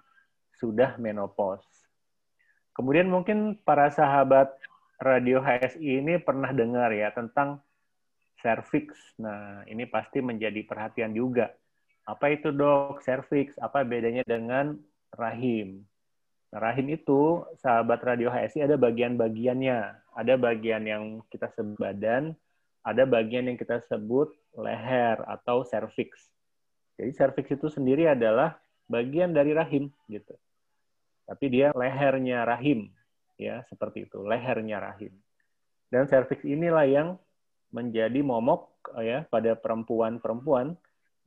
sudah 0.58 0.98
menopause. 1.00 1.79
Kemudian 2.80 3.12
mungkin 3.12 3.60
para 3.68 3.92
sahabat 3.92 4.56
radio 5.04 5.44
HSI 5.44 6.00
ini 6.00 6.16
pernah 6.16 6.56
dengar 6.56 6.96
ya 6.96 7.12
tentang 7.12 7.60
cervix. 8.40 8.96
Nah, 9.20 9.68
ini 9.68 9.84
pasti 9.84 10.24
menjadi 10.24 10.64
perhatian 10.64 11.12
juga. 11.12 11.52
Apa 12.08 12.32
itu 12.32 12.56
dok, 12.56 13.04
cervix? 13.04 13.60
Apa 13.60 13.84
bedanya 13.84 14.24
dengan 14.24 14.80
rahim? 15.12 15.84
Nah, 16.56 16.72
rahim 16.72 16.88
itu, 16.96 17.44
sahabat 17.60 18.00
radio 18.00 18.32
HSI 18.32 18.64
ada 18.64 18.80
bagian-bagiannya. 18.80 19.80
Ada 20.16 20.40
bagian 20.40 20.88
yang 20.88 21.04
kita 21.28 21.52
sebut 21.60 21.76
badan, 21.84 22.32
ada 22.80 23.04
bagian 23.04 23.52
yang 23.52 23.60
kita 23.60 23.84
sebut 23.92 24.32
leher 24.56 25.20
atau 25.28 25.68
cervix. 25.68 26.32
Jadi 26.96 27.12
cervix 27.12 27.46
itu 27.52 27.68
sendiri 27.68 28.08
adalah 28.08 28.56
bagian 28.88 29.36
dari 29.36 29.52
rahim 29.52 29.92
gitu. 30.08 30.32
Tapi 31.30 31.46
dia 31.54 31.70
lehernya 31.78 32.42
rahim 32.42 32.90
ya, 33.38 33.62
seperti 33.70 34.10
itu, 34.10 34.26
lehernya 34.26 34.82
rahim. 34.82 35.14
Dan 35.94 36.10
cervix 36.10 36.42
inilah 36.42 36.90
yang 36.90 37.08
menjadi 37.70 38.26
momok 38.26 38.74
ya 38.98 39.30
pada 39.30 39.54
perempuan-perempuan 39.54 40.74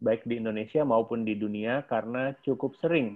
baik 0.03 0.27
di 0.27 0.43
Indonesia 0.43 0.83
maupun 0.83 1.23
di 1.23 1.39
dunia 1.39 1.87
karena 1.87 2.35
cukup 2.43 2.75
sering 2.75 3.15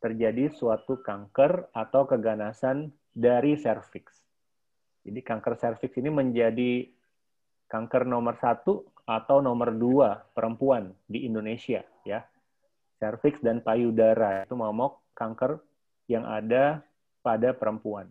terjadi 0.00 0.48
suatu 0.56 1.04
kanker 1.04 1.68
atau 1.76 2.08
keganasan 2.08 2.88
dari 3.12 3.60
serviks. 3.60 4.24
Jadi 5.04 5.20
kanker 5.20 5.60
serviks 5.60 5.96
ini 6.00 6.08
menjadi 6.08 6.88
kanker 7.68 8.08
nomor 8.08 8.40
satu 8.40 8.88
atau 9.04 9.44
nomor 9.44 9.76
dua 9.76 10.24
perempuan 10.32 10.96
di 11.04 11.28
Indonesia 11.28 11.84
ya. 12.08 12.24
Serviks 12.96 13.40
dan 13.44 13.60
payudara 13.64 14.44
itu 14.44 14.56
momok 14.56 14.99
kanker 15.20 15.60
yang 16.08 16.24
ada 16.24 16.80
pada 17.20 17.52
perempuan. 17.52 18.08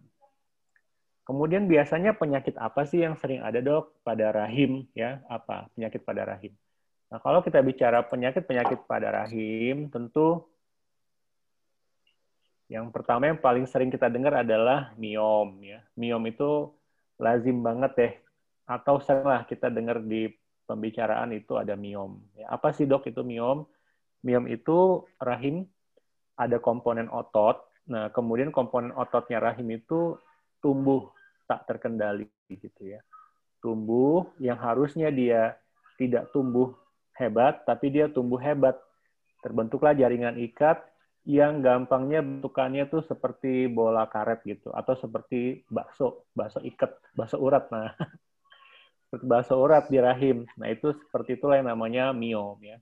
Kemudian 1.25 1.69
biasanya 1.69 2.13
penyakit 2.13 2.57
apa 2.57 2.85
sih 2.85 3.05
yang 3.05 3.17
sering 3.17 3.41
ada 3.41 3.61
dok 3.61 4.01
pada 4.05 4.33
rahim 4.33 4.85
ya? 4.93 5.21
Apa 5.29 5.69
penyakit 5.73 6.01
pada 6.05 6.25
rahim? 6.25 6.53
Nah 7.09 7.17
kalau 7.21 7.41
kita 7.41 7.61
bicara 7.65 8.05
penyakit-penyakit 8.05 8.85
pada 8.85 9.13
rahim, 9.13 9.89
tentu 9.89 10.45
yang 12.69 12.93
pertama 12.93 13.29
yang 13.29 13.37
paling 13.41 13.65
sering 13.65 13.89
kita 13.89 14.09
dengar 14.09 14.45
adalah 14.45 14.93
miom 14.97 15.57
ya. 15.61 15.81
Miom 15.97 16.21
itu 16.29 16.73
lazim 17.17 17.61
banget 17.65 17.91
deh 17.97 18.13
atau 18.69 19.01
seringlah 19.01 19.45
kita 19.49 19.73
dengar 19.73 20.01
di 20.01 20.29
pembicaraan 20.69 21.33
itu 21.33 21.57
ada 21.57 21.73
miom. 21.73 22.21
Ya, 22.37 22.49
apa 22.53 22.69
sih 22.73 22.85
dok 22.85 23.09
itu 23.09 23.25
miom? 23.25 23.65
Miom 24.21 24.45
itu 24.45 25.05
rahim 25.17 25.65
ada 26.39 26.57
komponen 26.63 27.11
otot. 27.11 27.59
Nah 27.91 28.07
kemudian 28.15 28.55
komponen 28.55 28.95
ototnya 28.95 29.43
rahim 29.43 29.75
itu 29.75 30.15
tumbuh 30.63 31.11
tak 31.51 31.67
terkendali 31.67 32.31
gitu 32.47 32.95
ya. 32.95 33.03
Tumbuh 33.59 34.31
yang 34.39 34.55
harusnya 34.55 35.11
dia 35.11 35.59
tidak 35.99 36.31
tumbuh 36.31 36.71
hebat, 37.19 37.67
tapi 37.67 37.91
dia 37.91 38.07
tumbuh 38.07 38.39
hebat. 38.39 38.79
Terbentuklah 39.43 39.91
jaringan 39.91 40.39
ikat 40.39 40.79
yang 41.27 41.59
gampangnya 41.59 42.23
bentukannya 42.23 42.87
tuh 42.87 43.03
seperti 43.03 43.67
bola 43.67 44.07
karet 44.07 44.39
gitu, 44.47 44.71
atau 44.71 44.95
seperti 44.95 45.67
bakso, 45.67 46.23
bakso 46.31 46.63
ikat, 46.63 46.95
bakso 47.11 47.35
urat. 47.35 47.67
Nah, 47.67 47.91
seperti 49.11 49.25
bakso 49.27 49.59
urat 49.59 49.91
di 49.91 49.99
rahim. 49.99 50.47
Nah, 50.55 50.71
itu 50.71 50.95
seperti 50.95 51.35
itulah 51.35 51.59
yang 51.59 51.67
namanya 51.67 52.15
miom 52.15 52.55
ya. 52.63 52.79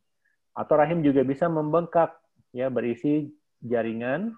Atau 0.53 0.77
rahim 0.77 1.01
juga 1.01 1.25
bisa 1.25 1.49
membengkak 1.49 2.17
ya 2.53 2.69
berisi 2.69 3.29
jaringan 3.63 4.35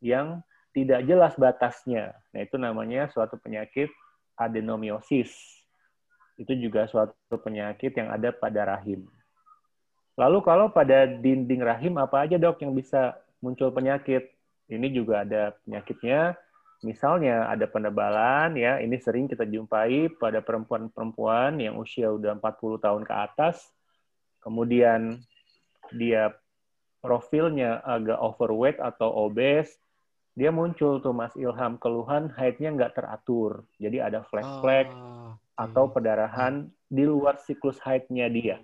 yang 0.00 0.40
tidak 0.72 1.02
jelas 1.04 1.34
batasnya. 1.34 2.14
Nah, 2.30 2.40
itu 2.44 2.56
namanya 2.60 3.10
suatu 3.10 3.34
penyakit 3.40 3.90
adenomiosis. 4.38 5.34
Itu 6.38 6.54
juga 6.54 6.86
suatu 6.86 7.34
penyakit 7.42 7.98
yang 7.98 8.14
ada 8.14 8.30
pada 8.30 8.76
rahim. 8.76 9.10
Lalu 10.14 10.38
kalau 10.42 10.66
pada 10.70 11.06
dinding 11.06 11.62
rahim 11.62 11.94
apa 11.98 12.26
aja 12.26 12.38
dok 12.38 12.62
yang 12.62 12.74
bisa 12.74 13.18
muncul 13.42 13.70
penyakit? 13.74 14.30
Ini 14.70 14.86
juga 14.94 15.26
ada 15.26 15.54
penyakitnya. 15.66 16.38
Misalnya 16.86 17.50
ada 17.50 17.66
penebalan 17.66 18.54
ya, 18.54 18.78
ini 18.78 19.02
sering 19.02 19.26
kita 19.26 19.42
jumpai 19.42 20.14
pada 20.14 20.38
perempuan-perempuan 20.38 21.58
yang 21.58 21.74
usia 21.74 22.06
udah 22.06 22.38
40 22.38 22.78
tahun 22.78 23.02
ke 23.02 23.14
atas. 23.14 23.66
Kemudian 24.38 25.18
dia 25.90 26.30
profilnya 27.00 27.82
agak 27.86 28.18
overweight 28.18 28.78
atau 28.82 29.28
obes, 29.28 29.78
dia 30.38 30.54
muncul 30.54 31.02
tuh 31.02 31.14
Mas 31.14 31.34
Ilham 31.34 31.78
keluhan 31.82 32.30
haidnya 32.34 32.70
nggak 32.74 32.94
teratur. 32.94 33.66
Jadi 33.82 33.98
ada 33.98 34.22
flek-flek 34.26 34.86
oh, 34.90 35.34
atau 35.58 35.90
perdarahan 35.90 36.70
di 36.86 37.02
luar 37.02 37.42
siklus 37.42 37.82
haidnya 37.82 38.30
dia. 38.30 38.62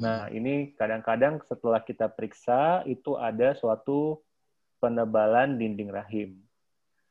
Nah, 0.00 0.32
ini 0.32 0.72
kadang-kadang 0.80 1.44
setelah 1.44 1.84
kita 1.84 2.08
periksa 2.08 2.80
itu 2.88 3.20
ada 3.20 3.52
suatu 3.52 4.24
penebalan 4.80 5.60
dinding 5.60 5.92
rahim. 5.92 6.40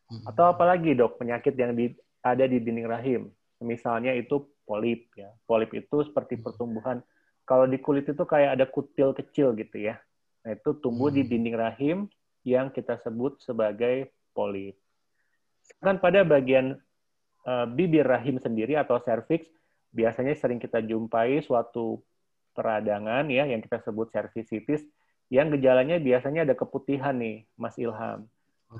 Hmm. 0.09 0.25
Atau 0.25 0.49
apalagi 0.49 0.97
dok 0.97 1.21
penyakit 1.21 1.53
yang 1.53 1.77
di, 1.77 1.93
ada 2.25 2.49
di 2.49 2.57
dinding 2.57 2.89
rahim. 2.89 3.21
Misalnya 3.61 4.17
itu 4.17 4.49
polip 4.65 5.13
ya. 5.13 5.29
Polip 5.45 5.69
itu 5.77 6.01
seperti 6.01 6.41
hmm. 6.41 6.43
pertumbuhan 6.49 6.97
kalau 7.45 7.69
di 7.69 7.77
kulit 7.77 8.09
itu 8.09 8.25
kayak 8.25 8.57
ada 8.57 8.65
kutil 8.65 9.13
kecil 9.13 9.53
gitu 9.53 9.77
ya. 9.77 10.01
Nah, 10.49 10.57
itu 10.57 10.73
tumbuh 10.81 11.13
di 11.13 11.21
hmm. 11.21 11.29
dinding 11.29 11.57
rahim 11.61 11.97
yang 12.41 12.73
kita 12.73 12.97
sebut 12.97 13.37
sebagai 13.37 14.09
polip. 14.33 14.73
Sedangkan 15.61 16.01
pada 16.01 16.25
bagian 16.25 16.73
uh, 17.45 17.69
bibir 17.69 18.09
rahim 18.09 18.41
sendiri 18.41 18.73
atau 18.73 18.97
serviks, 18.97 19.45
biasanya 19.93 20.33
sering 20.33 20.57
kita 20.57 20.81
jumpai 20.81 21.45
suatu 21.45 22.01
peradangan 22.57 23.29
ya 23.29 23.45
yang 23.45 23.61
kita 23.61 23.77
sebut 23.85 24.09
cervicitis 24.09 24.81
yang 25.29 25.53
gejalanya 25.53 26.01
biasanya 26.01 26.49
ada 26.49 26.57
keputihan 26.57 27.13
nih, 27.13 27.45
Mas 27.53 27.77
Ilham. 27.77 28.25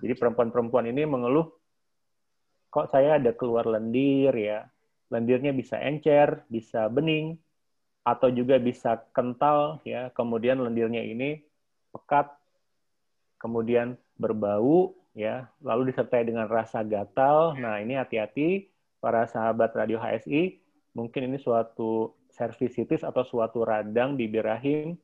Jadi 0.02 0.18
perempuan-perempuan 0.18 0.90
ini 0.90 1.06
mengeluh, 1.06 1.54
kok 2.74 2.90
saya 2.90 3.22
ada 3.22 3.30
keluar 3.38 3.70
lendir 3.70 4.34
ya, 4.34 4.66
lendirnya 5.14 5.54
bisa 5.54 5.78
encer, 5.78 6.42
bisa 6.50 6.90
bening, 6.90 7.38
atau 8.02 8.34
juga 8.34 8.58
bisa 8.58 8.98
kental 9.14 9.78
ya, 9.86 10.10
kemudian 10.18 10.58
lendirnya 10.58 11.06
ini 11.06 11.46
pekat 11.90 12.30
kemudian 13.40 13.96
berbau, 14.20 14.94
ya, 15.16 15.48
lalu 15.64 15.90
disertai 15.90 16.28
dengan 16.28 16.46
rasa 16.46 16.84
gatal. 16.84 17.56
Nah, 17.56 17.80
ini 17.80 17.96
hati-hati 17.96 18.68
para 19.00 19.26
sahabat 19.26 19.72
radio 19.74 19.98
HSI, 19.98 20.60
mungkin 20.92 21.32
ini 21.32 21.40
suatu 21.40 22.14
servisitis 22.30 23.02
atau 23.02 23.24
suatu 23.24 23.64
radang 23.64 24.20
bibir 24.20 24.46
rahim 24.46 25.00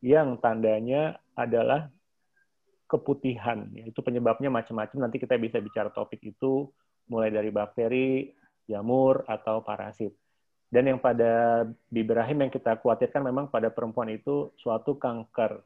yang 0.00 0.40
tandanya 0.40 1.20
adalah 1.36 1.92
keputihan. 2.88 3.68
Itu 3.72 4.00
penyebabnya 4.04 4.52
macam-macam. 4.52 5.08
Nanti 5.08 5.16
kita 5.20 5.36
bisa 5.40 5.60
bicara 5.60 5.92
topik 5.92 6.20
itu 6.24 6.68
mulai 7.08 7.28
dari 7.28 7.52
bakteri, 7.52 8.32
jamur, 8.64 9.24
atau 9.28 9.60
parasit. 9.60 10.12
Dan 10.72 10.90
yang 10.90 10.98
pada 10.98 11.64
bibir 11.92 12.18
rahim 12.18 12.42
yang 12.44 12.52
kita 12.52 12.80
khawatirkan 12.80 13.22
memang 13.22 13.46
pada 13.46 13.70
perempuan 13.70 14.10
itu 14.10 14.50
suatu 14.58 14.96
kanker 14.98 15.62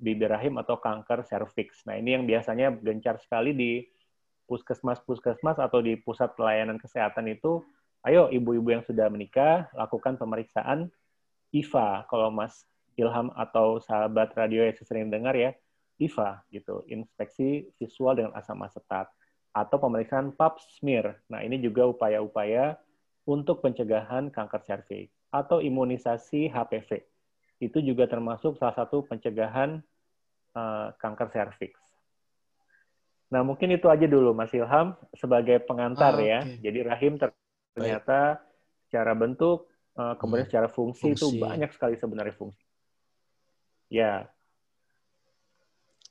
bibir 0.00 0.32
rahim 0.32 0.56
atau 0.56 0.80
kanker 0.80 1.22
serviks. 1.28 1.84
Nah, 1.84 2.00
ini 2.00 2.16
yang 2.16 2.24
biasanya 2.24 2.72
gencar 2.72 3.20
sekali 3.20 3.52
di 3.52 3.84
puskesmas-puskesmas 4.48 5.60
atau 5.60 5.78
di 5.84 5.94
pusat 6.00 6.34
pelayanan 6.34 6.80
kesehatan 6.80 7.28
itu, 7.30 7.62
ayo 8.02 8.32
ibu-ibu 8.32 8.74
yang 8.74 8.82
sudah 8.82 9.06
menikah, 9.12 9.68
lakukan 9.76 10.16
pemeriksaan 10.16 10.90
IVA. 11.52 12.08
Kalau 12.08 12.32
Mas 12.32 12.66
Ilham 12.98 13.30
atau 13.36 13.78
sahabat 13.78 14.34
radio 14.34 14.66
yang 14.66 14.74
sering 14.82 15.12
dengar 15.12 15.36
ya, 15.36 15.54
IVA 16.00 16.42
gitu, 16.50 16.82
inspeksi 16.88 17.68
visual 17.76 18.16
dengan 18.16 18.32
asam 18.34 18.58
asetat 18.64 19.06
atau 19.52 19.76
pemeriksaan 19.76 20.32
pap 20.34 20.58
smear. 20.80 21.20
Nah, 21.28 21.44
ini 21.44 21.60
juga 21.60 21.86
upaya-upaya 21.86 22.80
untuk 23.28 23.60
pencegahan 23.60 24.32
kanker 24.32 24.62
serviks 24.64 25.12
atau 25.30 25.62
imunisasi 25.62 26.50
HPV. 26.50 27.04
Itu 27.60 27.78
juga 27.84 28.08
termasuk 28.08 28.56
salah 28.56 28.74
satu 28.74 29.04
pencegahan 29.04 29.84
uh, 30.54 30.94
kanker 30.98 31.28
serviks. 31.30 31.80
Nah, 33.30 33.46
mungkin 33.46 33.70
itu 33.70 33.86
aja 33.86 34.06
dulu 34.10 34.34
Mas 34.34 34.50
Ilham 34.50 34.98
sebagai 35.14 35.62
pengantar 35.62 36.18
ah, 36.18 36.22
ya. 36.22 36.40
Jadi 36.42 36.78
rahim 36.82 37.14
ternyata 37.14 38.42
Baik. 38.42 38.90
secara 38.90 39.12
bentuk 39.14 39.70
uh, 39.94 40.14
kemudian 40.18 40.46
hmm. 40.46 40.50
secara 40.50 40.68
fungsi, 40.68 41.14
fungsi 41.14 41.18
itu 41.22 41.26
banyak 41.38 41.70
sekali 41.70 41.94
sebenarnya 41.94 42.34
fungsi. 42.34 42.64
Ya. 43.86 44.26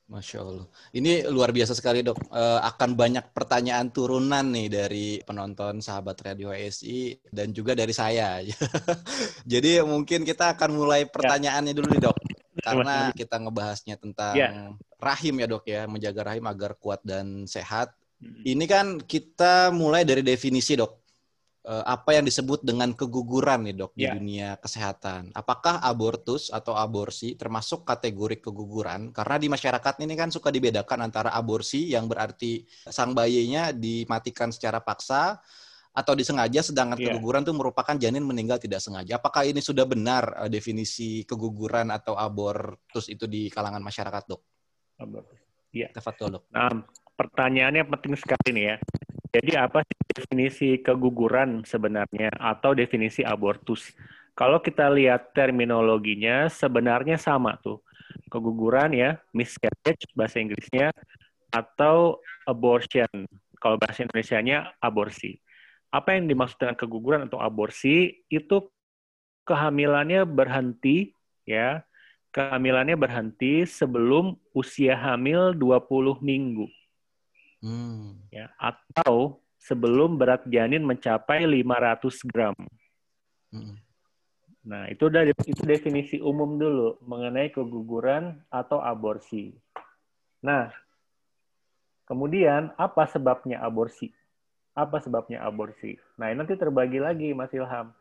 Masya 0.09 0.41
Allah. 0.41 0.65
Ini 0.89 1.29
luar 1.29 1.53
biasa 1.53 1.77
sekali 1.77 2.01
dok. 2.01 2.17
Uh, 2.33 2.57
akan 2.65 2.97
banyak 2.97 3.29
pertanyaan 3.29 3.93
turunan 3.93 4.41
nih 4.41 4.67
dari 4.71 5.07
penonton 5.21 5.85
sahabat 5.85 6.17
Radio 6.25 6.49
SI 6.49 7.13
dan 7.29 7.53
juga 7.53 7.77
dari 7.77 7.93
saya. 7.93 8.41
Jadi 9.51 9.85
mungkin 9.85 10.25
kita 10.25 10.57
akan 10.57 10.73
mulai 10.73 11.05
ya. 11.05 11.13
pertanyaannya 11.13 11.77
dulu 11.77 11.87
nih 11.93 12.01
dok 12.09 12.17
karena 12.61 13.11
kita 13.15 13.35
ngebahasnya 13.39 13.95
tentang 13.97 14.35
yeah. 14.35 14.75
rahim 14.99 15.35
ya 15.39 15.47
dok 15.47 15.65
ya, 15.65 15.87
menjaga 15.87 16.21
rahim 16.33 16.45
agar 16.45 16.75
kuat 16.77 16.99
dan 17.01 17.47
sehat. 17.49 17.91
Hmm. 18.19 18.43
Ini 18.43 18.65
kan 18.67 18.87
kita 18.99 19.71
mulai 19.71 20.03
dari 20.03 20.21
definisi 20.21 20.75
dok. 20.75 20.99
Eh, 21.59 21.85
apa 21.85 22.15
yang 22.15 22.23
disebut 22.23 22.63
dengan 22.63 22.95
keguguran 22.95 23.67
nih 23.67 23.75
dok 23.75 23.91
yeah. 23.93 23.99
di 23.99 24.03
ya. 24.07 24.11
dunia 24.15 24.49
kesehatan? 24.57 25.35
Apakah 25.35 25.83
abortus 25.83 26.47
atau 26.49 26.73
aborsi 26.73 27.35
termasuk 27.35 27.83
kategori 27.83 28.39
keguguran? 28.39 29.11
Karena 29.11 29.35
di 29.35 29.51
masyarakat 29.51 29.95
ini 30.01 30.15
kan 30.15 30.31
suka 30.31 30.49
dibedakan 30.49 31.11
antara 31.11 31.35
aborsi 31.35 31.91
yang 31.91 32.07
berarti 32.07 32.63
sang 32.87 33.11
bayinya 33.11 33.75
dimatikan 33.75 34.49
secara 34.55 34.79
paksa 34.79 35.37
atau 35.89 36.13
disengaja 36.13 36.61
sedangkan 36.61 36.97
yeah. 37.01 37.11
keguguran 37.11 37.41
itu 37.43 37.53
merupakan 37.53 37.95
janin 37.97 38.23
meninggal 38.23 38.61
tidak 38.61 38.79
sengaja. 38.79 39.17
Apakah 39.17 39.43
ini 39.43 39.59
sudah 39.59 39.83
benar 39.89 40.31
uh, 40.37 40.49
definisi 40.49 41.25
keguguran 41.25 41.89
atau 41.89 42.13
abortus 42.15 43.09
itu 43.09 43.25
di 43.25 43.49
kalangan 43.49 43.81
masyarakat, 43.81 44.23
Dok? 44.29 44.41
Iya. 45.73 45.89
Yeah. 45.89 46.29
Dok. 46.29 46.43
Nah, 46.53 46.85
pertanyaannya 47.17 47.83
penting 47.89 48.15
sekali 48.15 48.49
nih 48.53 48.65
ya. 48.65 48.77
Jadi 49.29 49.51
apa 49.53 49.85
sih 49.85 49.97
definisi 50.09 50.69
keguguran 50.81 51.61
sebenarnya 51.61 52.33
atau 52.33 52.73
definisi 52.73 53.21
abortus? 53.21 53.93
Kalau 54.33 54.63
kita 54.63 54.89
lihat 54.89 55.35
terminologinya 55.35 56.47
sebenarnya 56.49 57.19
sama 57.19 57.59
tuh. 57.61 57.83
Keguguran 58.29 58.93
ya, 58.93 59.21
miscarriage 59.35 60.09
bahasa 60.17 60.41
Inggrisnya 60.41 60.89
atau 61.53 62.21
abortion 62.45 63.25
kalau 63.59 63.75
bahasa 63.77 64.05
Indonesia-nya 64.05 64.79
aborsi. 64.81 65.37
Apa 65.89 66.15
yang 66.17 66.29
dimaksud 66.29 66.57
dengan 66.61 66.77
keguguran 66.77 67.25
atau 67.25 67.41
aborsi 67.41 68.21
itu 68.29 68.69
kehamilannya 69.45 70.21
berhenti 70.25 71.13
ya 71.43 71.81
kehamilannya 72.29 72.93
berhenti 72.93 73.65
sebelum 73.65 74.37
usia 74.53 74.93
hamil 74.93 75.53
20 75.57 76.21
minggu. 76.21 76.69
Hmm. 77.59 78.21
Ya, 78.31 78.53
atau 78.55 79.43
sebelum 79.59 80.15
berat 80.15 80.45
janin 80.47 80.85
mencapai 80.85 81.43
500 81.43 82.23
gram. 82.29 82.55
Hmm. 83.51 83.75
Nah, 84.63 84.85
itu 84.87 85.09
udah 85.09 85.25
itu 85.25 85.63
definisi 85.65 86.21
umum 86.21 86.55
dulu 86.61 87.01
mengenai 87.03 87.49
keguguran 87.49 88.37
atau 88.53 88.79
aborsi. 88.79 89.57
Nah, 90.45 90.69
kemudian 92.05 92.71
apa 92.77 93.09
sebabnya 93.09 93.59
aborsi? 93.65 94.13
Apa 94.77 95.01
sebabnya 95.01 95.43
aborsi? 95.43 95.97
Nah, 96.17 96.29
ini 96.29 96.41
nanti 96.41 96.55
terbagi 96.55 97.01
lagi 97.01 97.33
Mas 97.33 97.53
Ilham. 97.53 97.91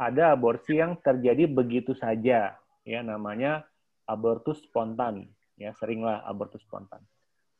Ada 0.00 0.32
aborsi 0.32 0.80
yang 0.80 0.96
terjadi 1.00 1.44
begitu 1.44 1.92
saja, 1.92 2.56
ya 2.88 3.00
namanya 3.04 3.68
abortus 4.08 4.64
spontan, 4.64 5.28
ya 5.60 5.76
seringlah 5.76 6.24
abortus 6.24 6.64
spontan. 6.64 7.04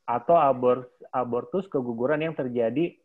Atau 0.08 0.40
abor, 0.40 0.88
abortus 1.12 1.68
keguguran 1.68 2.24
yang 2.24 2.32
terjadi 2.32 2.96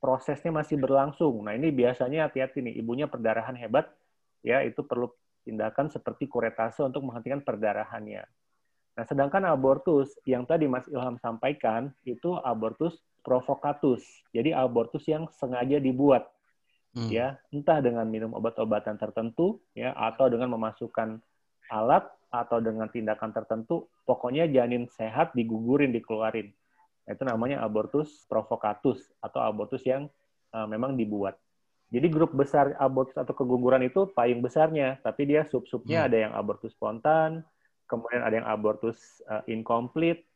prosesnya 0.00 0.48
masih 0.48 0.80
berlangsung. 0.80 1.44
Nah 1.44 1.52
ini 1.52 1.68
biasanya 1.68 2.26
hati-hati 2.26 2.64
nih, 2.64 2.74
ibunya 2.80 3.04
perdarahan 3.04 3.54
hebat, 3.54 3.92
ya 4.40 4.64
itu 4.64 4.80
perlu 4.80 5.12
tindakan 5.44 5.92
seperti 5.92 6.24
kuretase 6.24 6.80
untuk 6.80 7.04
menghentikan 7.04 7.44
perdarahannya. 7.44 8.24
Nah, 8.96 9.04
sedangkan 9.06 9.48
abortus 9.48 10.12
yang 10.28 10.44
tadi 10.44 10.66
Mas 10.68 10.84
Ilham 10.90 11.16
sampaikan 11.20 11.94
itu 12.04 12.36
abortus 12.42 13.00
provokatus. 13.20 14.02
Jadi 14.32 14.52
abortus 14.52 15.04
yang 15.08 15.28
sengaja 15.36 15.80
dibuat. 15.80 16.28
Hmm. 16.90 17.06
Ya, 17.06 17.38
entah 17.54 17.78
dengan 17.78 18.02
minum 18.10 18.34
obat-obatan 18.34 18.98
tertentu 18.98 19.62
ya 19.78 19.94
atau 19.94 20.26
dengan 20.26 20.50
memasukkan 20.58 21.22
alat 21.70 22.02
atau 22.34 22.58
dengan 22.58 22.90
tindakan 22.90 23.30
tertentu, 23.30 23.86
pokoknya 24.06 24.50
janin 24.50 24.90
sehat 24.90 25.30
digugurin, 25.38 25.94
dikeluarin. 25.94 26.50
Itu 27.06 27.22
namanya 27.26 27.62
abortus 27.62 28.26
provokatus 28.26 29.06
atau 29.22 29.38
abortus 29.42 29.82
yang 29.86 30.10
uh, 30.54 30.66
memang 30.66 30.98
dibuat. 30.98 31.38
Jadi 31.90 32.06
grup 32.06 32.30
besar 32.34 32.78
abortus 32.78 33.18
atau 33.18 33.34
keguguran 33.34 33.82
itu 33.82 34.06
payung 34.14 34.42
besarnya, 34.42 35.02
tapi 35.02 35.26
dia 35.26 35.42
sub-subnya 35.46 36.06
hmm. 36.06 36.08
ada 36.10 36.16
yang 36.22 36.32
abortus 36.38 36.70
spontan, 36.70 37.42
kemudian 37.90 38.22
ada 38.22 38.34
yang 38.38 38.46
abortus 38.46 39.18
uh, 39.26 39.42
incomplete, 39.50 40.29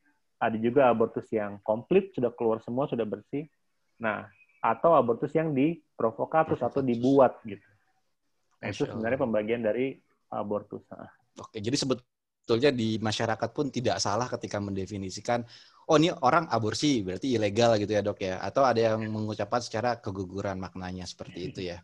ada 0.44 0.56
juga 0.60 0.92
abortus 0.92 1.24
yang 1.32 1.56
komplit, 1.64 2.12
sudah 2.12 2.28
keluar 2.36 2.60
semua, 2.60 2.84
sudah 2.84 3.08
bersih. 3.08 3.48
Nah, 3.96 4.28
atau 4.60 4.92
abortus 4.92 5.32
yang 5.32 5.56
diprovokatus 5.56 6.60
atau 6.60 6.84
dibuat 6.84 7.40
gitu. 7.48 7.64
Nah, 8.60 8.68
itu 8.68 8.84
sebenarnya 8.84 9.20
pembagian 9.20 9.60
dari 9.64 9.96
abortus. 10.28 10.84
Nah. 10.92 11.08
Oke, 11.40 11.60
jadi 11.60 11.76
sebetulnya 11.76 12.70
di 12.72 13.00
masyarakat 13.00 13.50
pun 13.52 13.72
tidak 13.72 14.00
salah 14.00 14.28
ketika 14.28 14.60
mendefinisikan 14.60 15.44
oh 15.88 15.96
ini 16.00 16.08
orang 16.24 16.48
aborsi 16.48 17.04
berarti 17.04 17.36
ilegal 17.36 17.76
gitu 17.76 17.92
ya 17.92 18.00
dok 18.00 18.20
ya 18.24 18.40
atau 18.40 18.64
ada 18.64 18.80
yang 18.80 19.04
mengucapkan 19.04 19.60
secara 19.60 20.00
keguguran 20.00 20.56
maknanya 20.56 21.04
seperti 21.04 21.52
itu 21.52 21.60
ya. 21.72 21.80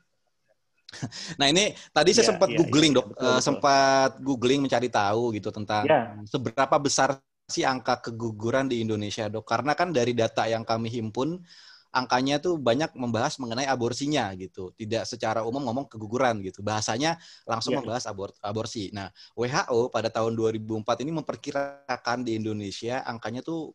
Nah 1.38 1.46
ini 1.46 1.70
tadi 1.94 2.10
saya 2.10 2.26
ya, 2.26 2.30
sempat 2.34 2.50
ya, 2.50 2.58
googling 2.58 2.92
ya, 2.92 2.98
dok, 2.98 3.06
betul, 3.14 3.22
uh, 3.22 3.30
betul. 3.30 3.44
sempat 3.46 4.10
googling 4.26 4.60
mencari 4.66 4.88
tahu 4.90 5.22
gitu 5.38 5.48
tentang 5.54 5.86
ya. 5.86 6.18
seberapa 6.26 6.76
besar 6.82 7.22
sih 7.50 7.66
angka 7.66 8.00
keguguran 8.10 8.70
di 8.70 8.80
Indonesia 8.80 9.26
dok. 9.26 9.44
Karena 9.44 9.74
kan 9.74 9.90
dari 9.90 10.14
data 10.14 10.46
yang 10.46 10.62
kami 10.62 10.88
himpun 10.88 11.42
angkanya 11.90 12.38
tuh 12.38 12.54
banyak 12.56 12.94
membahas 12.94 13.36
mengenai 13.42 13.66
aborsinya 13.66 14.30
gitu. 14.38 14.70
Tidak 14.78 15.02
secara 15.04 15.42
umum 15.42 15.66
ngomong 15.66 15.90
keguguran 15.90 16.38
gitu. 16.46 16.62
Bahasanya 16.62 17.18
langsung 17.44 17.74
yeah. 17.74 17.82
membahas 17.82 18.06
abor 18.06 18.30
aborsi. 18.40 18.94
Nah, 18.94 19.10
WHO 19.34 19.90
pada 19.90 20.08
tahun 20.08 20.38
2004 20.38 21.02
ini 21.02 21.12
memperkirakan 21.18 22.18
di 22.22 22.38
Indonesia 22.38 23.02
angkanya 23.02 23.42
tuh 23.42 23.74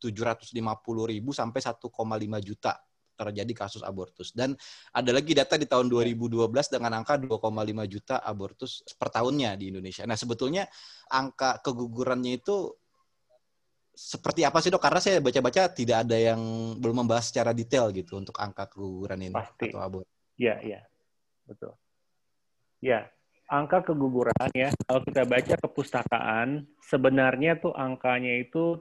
750 0.00 0.56
ribu 1.12 1.30
sampai 1.36 1.60
1,5 1.60 1.84
juta 2.40 2.72
terjadi 3.20 3.52
kasus 3.52 3.84
abortus. 3.84 4.32
Dan 4.32 4.56
ada 4.96 5.10
lagi 5.12 5.36
data 5.36 5.60
di 5.60 5.68
tahun 5.68 5.92
2012 5.92 6.48
dengan 6.72 7.04
angka 7.04 7.20
2,5 7.20 7.36
juta 7.84 8.16
abortus 8.24 8.80
per 8.96 9.12
tahunnya 9.12 9.60
di 9.60 9.68
Indonesia. 9.68 10.08
Nah, 10.08 10.16
sebetulnya 10.16 10.64
angka 11.12 11.60
kegugurannya 11.60 12.40
itu 12.40 12.79
seperti 14.00 14.48
apa 14.48 14.64
sih 14.64 14.72
dok? 14.72 14.80
Karena 14.80 14.96
saya 14.96 15.20
baca-baca 15.20 15.68
tidak 15.76 16.08
ada 16.08 16.16
yang 16.16 16.40
belum 16.80 17.04
membahas 17.04 17.28
secara 17.28 17.52
detail 17.52 17.92
gitu 17.92 18.16
untuk 18.16 18.32
angka 18.40 18.64
keguguran 18.72 19.20
ini 19.28 19.36
Pasti. 19.36 19.68
atau 19.68 19.84
abort. 19.84 20.08
Iya, 20.40 20.56
iya. 20.64 20.80
Betul. 21.44 21.76
Ya, 22.80 23.12
angka 23.52 23.92
keguguran 23.92 24.48
ya, 24.56 24.72
kalau 24.88 25.04
kita 25.04 25.28
baca 25.28 25.54
kepustakaan, 25.60 26.64
sebenarnya 26.88 27.60
tuh 27.60 27.76
angkanya 27.76 28.40
itu 28.40 28.80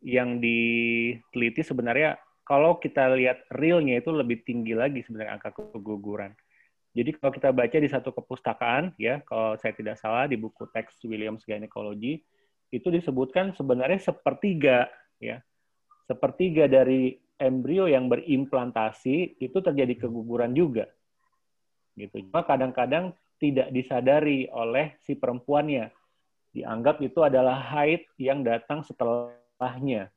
yang 0.00 0.40
diteliti 0.40 1.60
sebenarnya 1.60 2.16
kalau 2.46 2.80
kita 2.80 3.12
lihat 3.18 3.44
realnya 3.52 4.00
itu 4.00 4.08
lebih 4.08 4.40
tinggi 4.46 4.72
lagi 4.72 5.04
sebenarnya 5.04 5.36
angka 5.36 5.52
keguguran. 5.52 6.32
Jadi 6.96 7.20
kalau 7.20 7.30
kita 7.36 7.52
baca 7.52 7.76
di 7.76 7.90
satu 7.92 8.16
kepustakaan 8.16 8.96
ya, 8.96 9.20
kalau 9.28 9.60
saya 9.60 9.76
tidak 9.76 10.00
salah 10.00 10.24
di 10.24 10.40
buku 10.40 10.64
teks 10.72 10.96
Williams 11.04 11.44
Gynecology, 11.44 12.24
itu 12.68 12.88
disebutkan 12.92 13.56
sebenarnya 13.56 14.00
sepertiga 14.00 14.88
ya. 15.20 15.40
Sepertiga 16.08 16.64
dari 16.64 17.20
embrio 17.36 17.84
yang 17.84 18.08
berimplantasi 18.08 19.36
itu 19.38 19.58
terjadi 19.60 20.08
keguguran 20.08 20.56
juga 20.56 20.88
gitu. 21.98 22.22
Cuma 22.30 22.46
kadang-kadang 22.46 23.12
tidak 23.42 23.70
disadari 23.74 24.46
oleh 24.50 24.94
si 25.02 25.18
perempuannya. 25.18 25.90
Dianggap 26.54 27.02
itu 27.04 27.20
adalah 27.22 27.60
haid 27.76 28.08
yang 28.16 28.42
datang 28.46 28.82
setelahnya. 28.86 30.10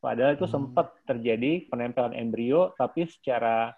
Padahal 0.00 0.36
itu 0.36 0.48
hmm. 0.48 0.54
sempat 0.54 0.96
terjadi 1.04 1.68
penempelan 1.68 2.16
embrio 2.16 2.72
tapi 2.78 3.04
secara 3.04 3.76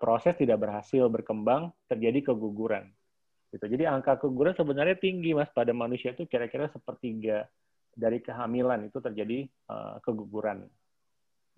proses 0.00 0.34
tidak 0.34 0.64
berhasil 0.64 1.06
berkembang 1.06 1.70
terjadi 1.86 2.32
keguguran 2.32 2.90
Gitu. 3.50 3.66
Jadi 3.66 3.84
angka 3.86 4.14
keguguran 4.22 4.54
sebenarnya 4.54 4.94
tinggi 4.94 5.34
mas 5.34 5.50
pada 5.50 5.74
manusia 5.74 6.14
itu 6.14 6.22
kira-kira 6.30 6.70
sepertiga 6.70 7.50
dari 7.90 8.22
kehamilan 8.22 8.86
itu 8.86 9.02
terjadi 9.02 9.50
uh, 9.66 9.98
keguguran. 10.06 10.70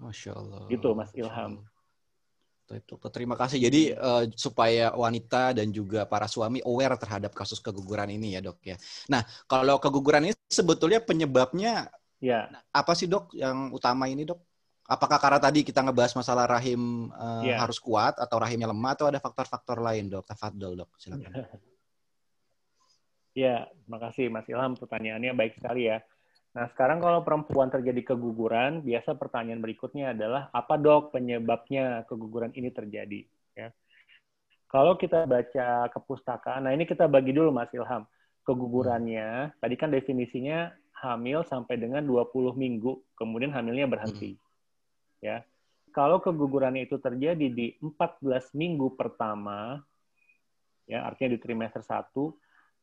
Masya 0.00 0.32
Allah. 0.32 0.64
Gitu 0.72 0.88
mas 0.96 1.12
Ilham. 1.12 1.60
Itu 2.72 2.96
terima 3.12 3.36
kasih. 3.36 3.60
Jadi 3.60 3.92
uh, 3.92 4.24
supaya 4.32 4.96
wanita 4.96 5.52
dan 5.52 5.68
juga 5.68 6.08
para 6.08 6.24
suami 6.24 6.64
aware 6.64 6.96
terhadap 6.96 7.36
kasus 7.36 7.60
keguguran 7.60 8.08
ini 8.08 8.32
ya 8.32 8.40
dok 8.40 8.64
ya. 8.64 8.80
Nah 9.12 9.20
kalau 9.44 9.76
keguguran 9.76 10.32
ini 10.32 10.34
sebetulnya 10.48 11.04
penyebabnya 11.04 11.92
ya 12.16 12.48
apa 12.72 12.96
sih 12.96 13.04
dok 13.04 13.36
yang 13.36 13.68
utama 13.68 14.08
ini 14.08 14.24
dok? 14.24 14.40
Apakah 14.88 15.20
karena 15.20 15.38
tadi 15.38 15.60
kita 15.62 15.84
ngebahas 15.84 16.16
masalah 16.16 16.48
rahim 16.48 17.12
uh, 17.12 17.44
ya. 17.44 17.60
harus 17.60 17.76
kuat 17.76 18.16
atau 18.16 18.36
rahimnya 18.40 18.66
lemah 18.72 18.92
atau 18.96 19.06
ada 19.12 19.20
faktor-faktor 19.20 19.78
lain 19.78 20.08
dok? 20.08 20.24
Tafadol 20.26 20.74
dok, 20.74 20.90
silakan. 20.96 21.32
Ya, 23.32 23.64
terima 23.84 23.98
kasih 24.08 24.28
Mas 24.28 24.48
Ilham. 24.48 24.76
Pertanyaannya 24.76 25.32
baik 25.32 25.56
sekali 25.56 25.88
ya. 25.88 26.04
Nah, 26.52 26.68
sekarang 26.68 27.00
kalau 27.00 27.24
perempuan 27.24 27.72
terjadi 27.72 28.12
keguguran, 28.12 28.84
biasa 28.84 29.16
pertanyaan 29.16 29.64
berikutnya 29.64 30.12
adalah, 30.12 30.52
apa 30.52 30.76
dok 30.76 31.16
penyebabnya 31.16 32.04
keguguran 32.04 32.52
ini 32.52 32.68
terjadi? 32.68 33.24
Ya. 33.56 33.72
Kalau 34.68 35.00
kita 35.00 35.24
baca 35.24 35.88
kepustakaan, 35.88 36.68
nah 36.68 36.72
ini 36.76 36.84
kita 36.84 37.08
bagi 37.08 37.32
dulu 37.32 37.48
Mas 37.56 37.72
Ilham. 37.72 38.04
Kegugurannya, 38.44 39.56
tadi 39.64 39.74
kan 39.80 39.88
definisinya 39.88 40.76
hamil 40.92 41.40
sampai 41.48 41.80
dengan 41.80 42.04
20 42.04 42.52
minggu, 42.52 43.00
kemudian 43.16 43.48
hamilnya 43.56 43.88
berhenti. 43.88 44.36
Hmm. 44.36 44.44
Ya. 45.24 45.36
Kalau 45.92 46.20
kegugurannya 46.20 46.84
itu 46.84 47.00
terjadi 47.00 47.48
di 47.52 47.76
14 47.80 48.52
minggu 48.52 48.92
pertama, 48.96 49.80
ya 50.84 51.04
artinya 51.04 51.36
di 51.36 51.40
trimester 51.40 51.80
1, 51.80 52.32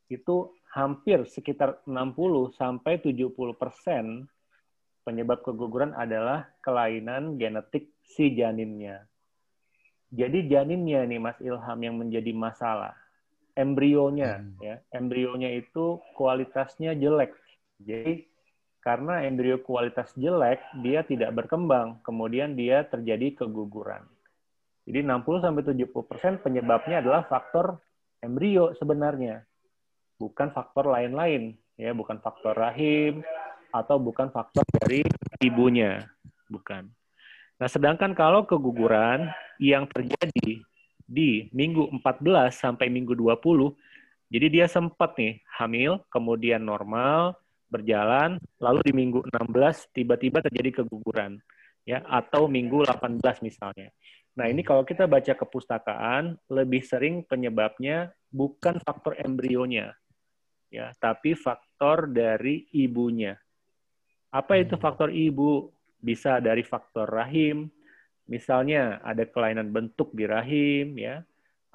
itu 0.10 0.52
hampir 0.74 1.26
sekitar 1.30 1.82
60 1.86 2.58
sampai 2.58 2.98
70 3.02 3.34
persen 3.58 4.26
penyebab 5.06 5.42
keguguran 5.42 5.94
adalah 5.94 6.50
kelainan 6.62 7.38
genetik 7.38 7.94
si 8.06 8.34
janinnya. 8.34 9.06
Jadi 10.10 10.50
janinnya 10.50 11.06
nih 11.06 11.22
Mas 11.22 11.38
Ilham 11.42 11.80
yang 11.82 11.96
menjadi 12.02 12.34
masalah. 12.34 12.98
Embrionya 13.54 14.42
hmm. 14.42 14.62
ya, 14.62 14.76
embrionya 14.94 15.54
itu 15.54 16.02
kualitasnya 16.18 16.98
jelek. 16.98 17.34
Jadi 17.82 18.26
karena 18.80 19.28
embrio 19.28 19.60
kualitas 19.60 20.16
jelek, 20.16 20.64
dia 20.82 21.04
tidak 21.04 21.36
berkembang, 21.36 22.00
kemudian 22.02 22.56
dia 22.56 22.88
terjadi 22.88 23.44
keguguran. 23.44 24.08
Jadi 24.88 25.06
60 25.06 25.44
sampai 25.46 25.64
70% 25.68 26.42
penyebabnya 26.42 27.04
adalah 27.04 27.28
faktor 27.28 27.78
embrio 28.24 28.74
sebenarnya 28.74 29.49
bukan 30.20 30.52
faktor 30.52 30.92
lain-lain 30.92 31.56
ya. 31.80 31.96
Bukan 31.96 32.20
faktor 32.20 32.54
rahim 32.54 33.24
atau 33.72 33.98
bukan 33.98 34.30
faktor 34.30 34.68
dari 34.84 35.02
ibunya. 35.42 36.04
Bukan. 36.52 36.92
Nah, 37.60 37.68
sedangkan 37.68 38.16
kalau 38.16 38.44
keguguran 38.44 39.32
yang 39.60 39.88
terjadi 39.88 40.64
di 41.04 41.30
minggu 41.52 41.92
14 42.00 42.56
sampai 42.56 42.88
minggu 42.88 43.18
20, 43.18 43.76
jadi 44.32 44.48
dia 44.48 44.66
sempat 44.70 45.18
nih 45.20 45.42
hamil, 45.60 46.00
kemudian 46.08 46.62
normal, 46.64 47.36
berjalan, 47.68 48.40
lalu 48.62 48.80
di 48.86 48.94
minggu 48.96 49.20
16 49.28 49.92
tiba-tiba 49.92 50.40
terjadi 50.40 50.82
keguguran, 50.82 51.42
ya, 51.84 52.00
atau 52.08 52.48
minggu 52.48 52.88
18 52.88 53.44
misalnya. 53.44 53.92
Nah, 54.38 54.48
ini 54.48 54.64
kalau 54.64 54.88
kita 54.88 55.10
baca 55.10 55.36
kepustakaan, 55.36 56.40
lebih 56.48 56.80
sering 56.86 57.28
penyebabnya 57.28 58.16
bukan 58.32 58.80
faktor 58.80 59.20
embrionya, 59.20 59.92
ya, 60.70 60.94
tapi 60.98 61.34
faktor 61.34 62.10
dari 62.10 62.70
ibunya. 62.74 63.38
Apa 64.30 64.62
itu 64.62 64.78
hmm. 64.78 64.84
faktor 64.84 65.10
ibu? 65.10 65.74
Bisa 66.00 66.40
dari 66.40 66.64
faktor 66.64 67.12
rahim, 67.12 67.68
misalnya 68.30 69.04
ada 69.04 69.28
kelainan 69.28 69.68
bentuk 69.68 70.16
di 70.16 70.24
rahim, 70.24 70.96
ya, 70.96 71.26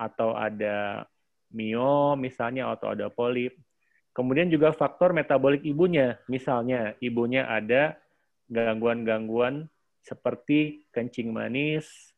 atau 0.00 0.32
ada 0.32 1.04
mio 1.52 2.16
misalnya, 2.16 2.72
atau 2.72 2.96
ada 2.96 3.12
polip. 3.12 3.52
Kemudian 4.16 4.48
juga 4.48 4.72
faktor 4.72 5.12
metabolik 5.12 5.60
ibunya, 5.66 6.16
misalnya 6.30 6.96
ibunya 7.04 7.44
ada 7.50 7.98
gangguan-gangguan 8.48 9.68
seperti 10.00 10.86
kencing 10.94 11.34
manis, 11.34 12.14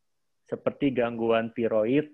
seperti 0.46 0.92
gangguan 0.92 1.50
tiroid, 1.56 2.12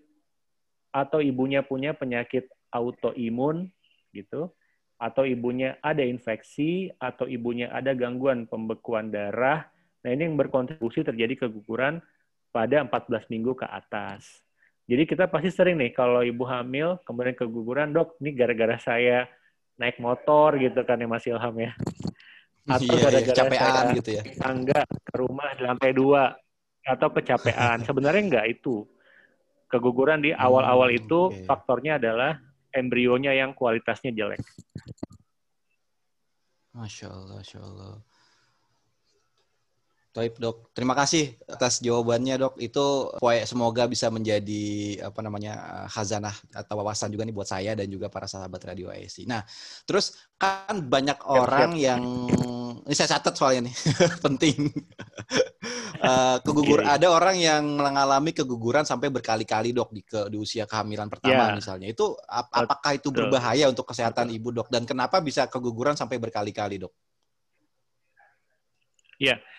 atau 0.95 1.19
ibunya 1.19 1.61
punya 1.67 1.93
penyakit 1.93 2.49
autoimun, 2.73 3.69
gitu, 4.13 4.53
atau 5.01 5.27
ibunya 5.27 5.81
ada 5.83 6.05
infeksi, 6.07 6.93
atau 7.01 7.27
ibunya 7.27 7.73
ada 7.73 7.97
gangguan 7.97 8.47
pembekuan 8.47 9.11
darah, 9.11 9.73
Nah, 10.03 10.11
ini 10.11 10.27
yang 10.27 10.35
berkontribusi 10.35 11.07
terjadi 11.07 11.47
keguguran 11.47 12.03
pada 12.51 12.83
14 12.85 13.31
minggu 13.31 13.55
ke 13.55 13.67
atas. 13.67 14.43
Jadi 14.91 15.07
kita 15.07 15.31
pasti 15.31 15.49
sering 15.55 15.79
nih 15.79 15.95
kalau 15.95 16.27
ibu 16.27 16.43
hamil 16.43 16.99
kemudian 17.07 17.39
keguguran, 17.39 17.95
dok, 17.95 18.19
ini 18.19 18.35
gara-gara 18.35 18.77
saya 18.83 19.31
naik 19.79 20.03
motor 20.03 20.59
gitu 20.59 20.83
kan 20.83 20.99
ya 20.99 21.07
Mas 21.07 21.25
Ilham 21.25 21.55
ya. 21.55 21.73
Atau 22.67 22.91
iya, 22.91 22.99
iya 22.99 23.03
gara-gara 23.09 23.43
iya, 23.47 23.59
saya 23.63 23.95
gitu 23.95 24.11
ya. 24.11 24.23
tangga 24.43 24.81
ke 24.85 25.15
rumah 25.17 25.49
di 25.55 25.63
lantai 25.63 25.93
dua 25.95 26.35
atau 26.83 27.09
kecapean. 27.15 27.79
Sebenarnya 27.89 28.23
enggak 28.27 28.47
itu. 28.59 28.85
Keguguran 29.71 30.21
di 30.21 30.37
awal-awal 30.37 30.93
hmm, 30.93 30.99
itu 31.01 31.21
okay. 31.33 31.47
faktornya 31.49 31.97
adalah 31.97 32.37
embrionya 32.73 33.37
yang 33.37 33.53
kualitasnya 33.53 34.13
jelek. 34.13 34.41
Masya 36.73 37.07
Allah, 37.13 37.37
Masya 37.41 37.61
Allah. 37.61 37.95
Baik 40.13 40.37
dok, 40.37 40.69
terima 40.77 40.93
kasih 40.93 41.41
atas 41.49 41.81
jawabannya 41.81 42.37
dok. 42.37 42.61
Itu 42.61 43.17
semoga 43.49 43.89
bisa 43.89 44.13
menjadi 44.13 45.01
apa 45.09 45.25
namanya 45.25 45.89
khazanah 45.89 46.37
atau 46.53 46.85
wawasan 46.85 47.09
juga 47.09 47.25
nih 47.25 47.33
buat 47.33 47.49
saya 47.49 47.73
dan 47.73 47.89
juga 47.89 48.13
para 48.13 48.29
sahabat 48.29 48.61
radio 48.61 48.93
ASI. 48.93 49.25
Nah, 49.25 49.41
terus 49.89 50.13
kan 50.37 50.85
banyak 50.85 51.17
orang 51.25 51.73
siap. 51.73 51.81
yang 51.81 52.03
ini 52.93 52.93
saya 52.93 53.17
catat 53.17 53.41
soalnya 53.41 53.73
nih 53.73 53.77
penting. 54.29 54.69
uh, 56.05 56.37
kegugur 56.45 56.85
okay. 56.85 56.93
ada 56.93 57.09
orang 57.09 57.41
yang 57.41 57.65
mengalami 57.73 58.37
keguguran 58.37 58.85
sampai 58.85 59.09
berkali-kali 59.09 59.73
dok 59.73 59.97
di 59.97 60.05
ke 60.05 60.29
di 60.29 60.37
usia 60.37 60.69
kehamilan 60.69 61.09
pertama 61.09 61.49
yeah. 61.49 61.57
misalnya. 61.57 61.89
Itu 61.89 62.21
ap, 62.29 62.53
apakah 62.53 63.01
itu 63.01 63.09
berbahaya 63.09 63.65
untuk 63.65 63.89
kesehatan 63.89 64.29
ibu 64.29 64.53
dok 64.53 64.69
dan 64.69 64.85
kenapa 64.85 65.25
bisa 65.25 65.49
keguguran 65.49 65.97
sampai 65.97 66.21
berkali-kali 66.21 66.85
dok? 66.85 66.93
Iya. 69.17 69.41
Yeah 69.41 69.52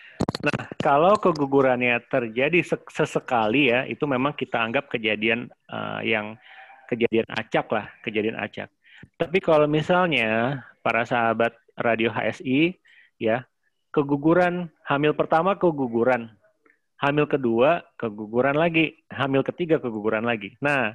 Nah, 0.44 0.68
kalau 0.76 1.16
kegugurannya 1.16 2.04
terjadi 2.06 2.60
sesekali 2.92 3.72
ya, 3.72 3.88
itu 3.88 4.04
memang 4.04 4.36
kita 4.36 4.60
anggap 4.60 4.92
kejadian 4.92 5.48
uh, 5.72 6.04
yang 6.04 6.36
kejadian 6.84 7.24
acak 7.32 7.66
lah, 7.72 7.86
kejadian 8.04 8.36
acak. 8.36 8.68
Tapi 9.16 9.38
kalau 9.40 9.64
misalnya 9.64 10.60
para 10.84 11.08
sahabat 11.08 11.56
radio 11.80 12.12
HSI 12.12 12.76
ya, 13.16 13.48
keguguran 13.88 14.68
hamil 14.84 15.16
pertama 15.16 15.56
keguguran, 15.56 16.28
hamil 17.00 17.24
kedua 17.24 17.84
keguguran 17.96 18.56
lagi, 18.56 19.00
hamil 19.08 19.40
ketiga 19.40 19.80
keguguran 19.80 20.28
lagi. 20.28 20.56
Nah, 20.60 20.92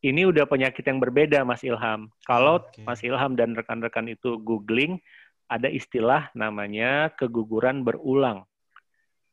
ini 0.00 0.28
udah 0.28 0.44
penyakit 0.48 0.84
yang 0.84 1.00
berbeda 1.00 1.44
Mas 1.44 1.64
Ilham. 1.64 2.12
Kalau 2.24 2.64
okay. 2.64 2.84
Mas 2.84 3.00
Ilham 3.00 3.36
dan 3.36 3.52
rekan-rekan 3.52 4.08
itu 4.08 4.40
googling, 4.40 5.00
ada 5.48 5.68
istilah 5.72 6.28
namanya 6.32 7.12
keguguran 7.16 7.84
berulang 7.84 8.44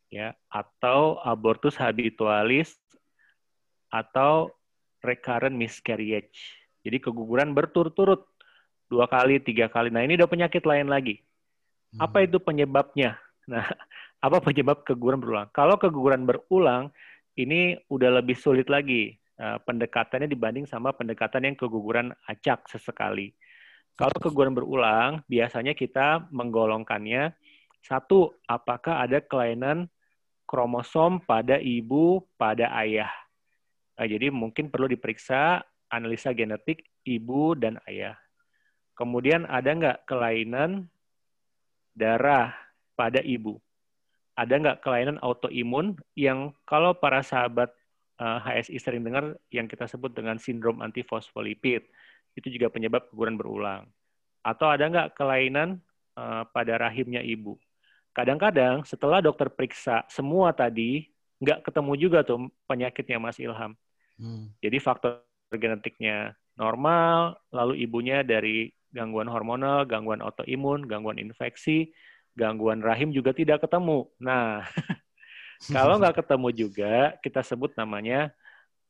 ya 0.07 0.31
atau 0.47 1.19
abortus 1.23 1.75
habitualis 1.75 2.79
atau 3.91 4.51
recurrent 5.03 5.55
miscarriage. 5.55 6.57
Jadi 6.83 7.03
keguguran 7.03 7.51
berturut-turut 7.51 8.23
dua 8.87 9.07
kali, 9.07 9.39
tiga 9.43 9.67
kali. 9.67 9.91
Nah 9.91 10.03
ini 10.03 10.15
udah 10.15 10.29
penyakit 10.29 10.63
lain 10.63 10.87
lagi. 10.87 11.19
Hmm. 11.95 12.07
Apa 12.07 12.23
itu 12.23 12.39
penyebabnya? 12.39 13.19
Nah, 13.47 13.63
apa 14.25 14.37
penyebab 14.43 14.83
keguguran 14.83 15.19
berulang? 15.19 15.49
Kalau 15.51 15.75
keguguran 15.79 16.23
berulang, 16.23 16.91
ini 17.37 17.77
udah 17.91 18.19
lebih 18.23 18.35
sulit 18.35 18.67
lagi 18.67 19.15
uh, 19.39 19.61
pendekatannya 19.61 20.27
dibanding 20.27 20.65
sama 20.65 20.91
pendekatan 20.95 21.45
yang 21.45 21.55
keguguran 21.55 22.11
acak 22.25 22.65
sesekali. 22.67 23.35
Kalau 23.97 24.13
keguguran 24.21 24.53
berulang, 24.53 25.25
biasanya 25.25 25.73
kita 25.73 26.29
menggolongkannya 26.29 27.33
satu, 27.81 28.35
apakah 28.45 29.01
ada 29.01 29.23
kelainan 29.23 29.89
kromosom 30.47 31.21
pada 31.21 31.59
ibu 31.59 32.23
pada 32.39 32.71
ayah. 32.81 33.11
Nah, 33.99 34.07
jadi 34.07 34.31
mungkin 34.31 34.71
perlu 34.71 34.87
diperiksa 34.87 35.61
analisa 35.91 36.31
genetik 36.31 36.87
ibu 37.03 37.53
dan 37.53 37.77
ayah. 37.85 38.15
Kemudian 38.97 39.45
ada 39.45 39.69
nggak 39.69 40.09
kelainan 40.09 40.89
darah 41.93 42.55
pada 42.97 43.21
ibu? 43.21 43.61
Ada 44.33 44.57
nggak 44.57 44.79
kelainan 44.81 45.17
autoimun 45.21 45.97
yang 46.17 46.53
kalau 46.65 46.93
para 46.97 47.21
sahabat 47.21 47.69
uh, 48.21 48.41
eh, 48.49 48.61
HSI 48.61 48.77
sering 48.81 49.03
dengar 49.05 49.37
yang 49.53 49.65
kita 49.69 49.85
sebut 49.85 50.13
dengan 50.13 50.37
sindrom 50.41 50.81
antifosfolipid, 50.81 51.85
itu 52.37 52.47
juga 52.53 52.69
penyebab 52.69 53.09
keguguran 53.09 53.37
berulang. 53.37 53.83
Atau 54.45 54.69
ada 54.69 54.85
nggak 54.85 55.17
kelainan 55.17 55.81
uh, 56.17 56.45
pada 56.49 56.77
rahimnya 56.77 57.21
ibu? 57.25 57.57
Kadang-kadang 58.17 58.81
setelah 58.81 59.21
dokter 59.21 59.45
periksa 59.45 60.01
semua 60.09 60.49
tadi, 60.49 61.05
nggak 61.37 61.69
ketemu 61.69 61.93
juga 62.01 62.25
tuh 62.25 62.49
penyakitnya 62.65 63.21
Mas 63.21 63.37
Ilham. 63.37 63.77
Hmm. 64.17 64.49
Jadi 64.57 64.81
faktor 64.81 65.21
genetiknya 65.53 66.33
normal, 66.57 67.37
lalu 67.53 67.85
ibunya 67.85 68.25
dari 68.25 68.73
gangguan 68.89 69.29
hormonal, 69.29 69.85
gangguan 69.85 70.25
autoimun, 70.25 70.89
gangguan 70.89 71.21
infeksi, 71.21 71.93
gangguan 72.33 72.81
rahim 72.81 73.13
juga 73.13 73.37
tidak 73.37 73.61
ketemu. 73.69 74.09
Nah, 74.17 74.65
kalau 75.75 76.01
nggak 76.01 76.17
ketemu 76.25 76.49
juga, 76.57 76.95
kita 77.21 77.45
sebut 77.45 77.77
namanya 77.77 78.33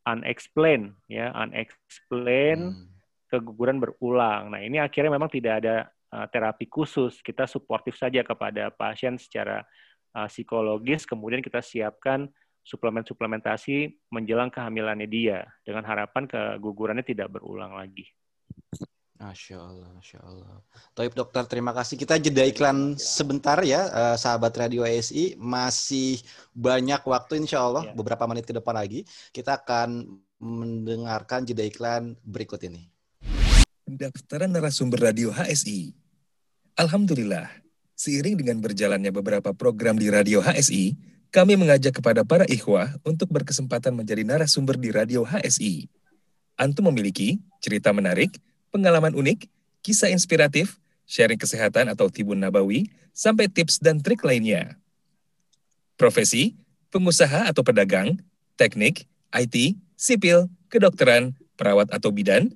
unexplained, 0.08 0.96
ya 1.12 1.36
unexplained 1.36 2.80
hmm. 2.80 2.88
keguguran 3.28 3.84
berulang. 3.84 4.56
Nah, 4.56 4.64
ini 4.64 4.80
akhirnya 4.80 5.12
memang 5.12 5.28
tidak 5.28 5.60
ada 5.60 5.92
Uh, 6.08 6.24
terapi 6.32 6.72
khusus, 6.72 7.20
kita 7.20 7.44
suportif 7.44 8.00
saja 8.00 8.24
kepada 8.24 8.72
pasien 8.72 9.20
secara 9.20 9.68
uh, 10.16 10.28
psikologis, 10.32 11.04
kemudian 11.04 11.44
kita 11.44 11.60
siapkan 11.60 12.32
suplemen-suplementasi 12.64 14.08
menjelang 14.12 14.48
kehamilannya 14.48 15.04
dia, 15.04 15.44
dengan 15.68 15.84
harapan 15.84 16.24
kegugurannya 16.24 17.04
tidak 17.04 17.28
berulang 17.28 17.76
lagi. 17.76 18.08
Masya 19.20 19.60
Allah, 19.60 19.90
Masya 20.00 20.20
Allah. 20.24 20.64
Toib 20.96 21.12
dokter, 21.12 21.44
terima 21.50 21.76
kasih. 21.76 22.00
Kita 22.00 22.16
jeda 22.16 22.48
iklan 22.48 22.96
sebentar 22.96 23.60
ya, 23.68 23.92
uh, 23.92 24.16
sahabat 24.16 24.56
Radio 24.56 24.88
ASI. 24.88 25.36
Masih 25.36 26.24
banyak 26.56 27.04
waktu 27.04 27.44
insya 27.44 27.68
Allah, 27.68 27.92
ya. 27.92 27.98
beberapa 27.98 28.24
menit 28.32 28.48
ke 28.48 28.56
depan 28.56 28.80
lagi. 28.80 29.04
Kita 29.36 29.60
akan 29.60 30.08
mendengarkan 30.40 31.44
jeda 31.44 31.68
iklan 31.68 32.16
berikut 32.24 32.64
ini 32.64 32.88
pendaftaran 33.88 34.52
narasumber 34.52 35.00
radio 35.00 35.32
HSI. 35.32 35.96
Alhamdulillah, 36.76 37.48
seiring 37.96 38.36
dengan 38.36 38.60
berjalannya 38.60 39.16
beberapa 39.16 39.56
program 39.56 39.96
di 39.96 40.12
radio 40.12 40.44
HSI, 40.44 41.00
kami 41.32 41.56
mengajak 41.56 41.96
kepada 41.96 42.28
para 42.28 42.44
ikhwah 42.52 42.92
untuk 43.08 43.32
berkesempatan 43.32 43.96
menjadi 43.96 44.28
narasumber 44.28 44.76
di 44.76 44.92
radio 44.92 45.24
HSI. 45.24 45.88
Antum 46.60 46.92
memiliki 46.92 47.40
cerita 47.64 47.96
menarik, 47.96 48.36
pengalaman 48.76 49.16
unik, 49.16 49.48
kisah 49.80 50.12
inspiratif, 50.12 50.84
sharing 51.08 51.40
kesehatan 51.40 51.88
atau 51.88 52.12
tibun 52.12 52.44
nabawi, 52.44 52.92
sampai 53.16 53.48
tips 53.48 53.80
dan 53.80 54.04
trik 54.04 54.20
lainnya. 54.28 54.76
Profesi, 55.96 56.60
pengusaha 56.92 57.48
atau 57.48 57.64
pedagang, 57.64 58.20
teknik, 58.60 59.08
IT, 59.32 59.80
sipil, 59.96 60.52
kedokteran, 60.68 61.40
perawat 61.56 61.88
atau 61.96 62.12
bidan, 62.12 62.52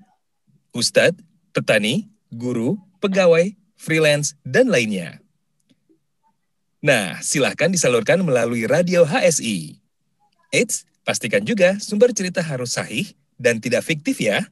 ustadz, 0.71 1.19
petani, 1.51 2.07
guru, 2.31 2.79
pegawai, 3.03 3.55
freelance, 3.75 4.35
dan 4.47 4.71
lainnya. 4.71 5.19
Nah, 6.81 7.21
silahkan 7.21 7.69
disalurkan 7.69 8.25
melalui 8.25 8.65
radio 8.65 9.05
HSI. 9.05 9.77
Eits, 10.49 10.89
pastikan 11.05 11.45
juga 11.45 11.77
sumber 11.77 12.09
cerita 12.11 12.41
harus 12.41 12.73
sahih 12.73 13.13
dan 13.37 13.61
tidak 13.61 13.85
fiktif 13.85 14.17
ya. 14.17 14.49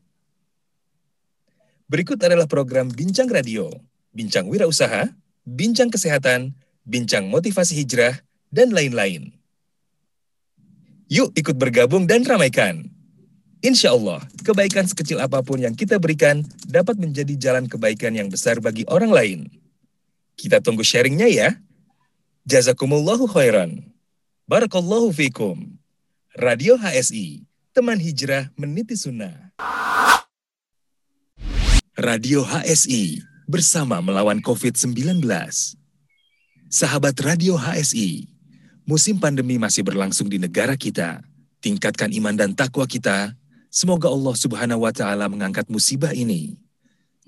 Berikut 1.90 2.22
adalah 2.22 2.46
program 2.46 2.86
Bincang 2.94 3.26
Radio, 3.34 3.74
Bincang 4.14 4.46
Wirausaha, 4.46 5.10
Bincang 5.42 5.90
Kesehatan, 5.90 6.54
Bincang 6.86 7.34
Motivasi 7.34 7.82
Hijrah, 7.82 8.22
dan 8.54 8.70
lain-lain. 8.70 9.34
Yuk 11.10 11.34
ikut 11.34 11.58
bergabung 11.58 12.06
dan 12.06 12.22
ramaikan. 12.22 12.86
Insya 13.60 13.92
Allah, 13.92 14.24
kebaikan 14.40 14.88
sekecil 14.88 15.20
apa 15.20 15.44
pun 15.44 15.60
yang 15.60 15.76
kita 15.76 16.00
berikan 16.00 16.48
dapat 16.64 16.96
menjadi 16.96 17.36
jalan 17.36 17.68
kebaikan 17.68 18.16
yang 18.16 18.32
besar 18.32 18.64
bagi 18.64 18.88
orang 18.88 19.12
lain. 19.12 19.40
Kita 20.40 20.64
tunggu 20.64 20.80
sharingnya 20.80 21.28
ya. 21.28 21.60
Jazakumullahu 22.48 23.28
khairan. 23.28 23.84
Barakallahu 24.48 25.12
fikum. 25.12 25.76
Radio 26.40 26.80
HSI, 26.80 27.44
teman 27.76 28.00
hijrah 28.00 28.48
meniti 28.56 28.96
sunnah. 28.96 29.52
Radio 32.00 32.48
HSI, 32.48 33.20
bersama 33.44 34.00
melawan 34.00 34.40
COVID-19. 34.40 35.20
Sahabat 36.72 37.18
Radio 37.26 37.60
HSI, 37.60 38.30
musim 38.88 39.20
pandemi 39.20 39.60
masih 39.60 39.84
berlangsung 39.84 40.32
di 40.32 40.40
negara 40.40 40.80
kita. 40.80 41.20
Tingkatkan 41.60 42.16
iman 42.16 42.40
dan 42.40 42.56
takwa 42.56 42.88
kita. 42.88 43.36
Semoga 43.70 44.10
Allah 44.10 44.34
Subhanahu 44.34 44.82
wa 44.82 44.90
taala 44.90 45.30
mengangkat 45.30 45.70
musibah 45.70 46.10
ini. 46.10 46.58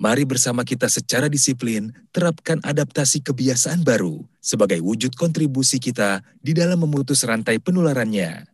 Mari 0.01 0.25
bersama 0.25 0.65
kita 0.65 0.89
secara 0.89 1.29
disiplin 1.29 1.93
terapkan 2.09 2.57
adaptasi 2.65 3.21
kebiasaan 3.21 3.85
baru 3.85 4.25
sebagai 4.41 4.81
wujud 4.81 5.13
kontribusi 5.13 5.77
kita 5.77 6.25
di 6.41 6.57
dalam 6.57 6.81
memutus 6.81 7.21
rantai 7.21 7.61
penularannya. 7.61 8.49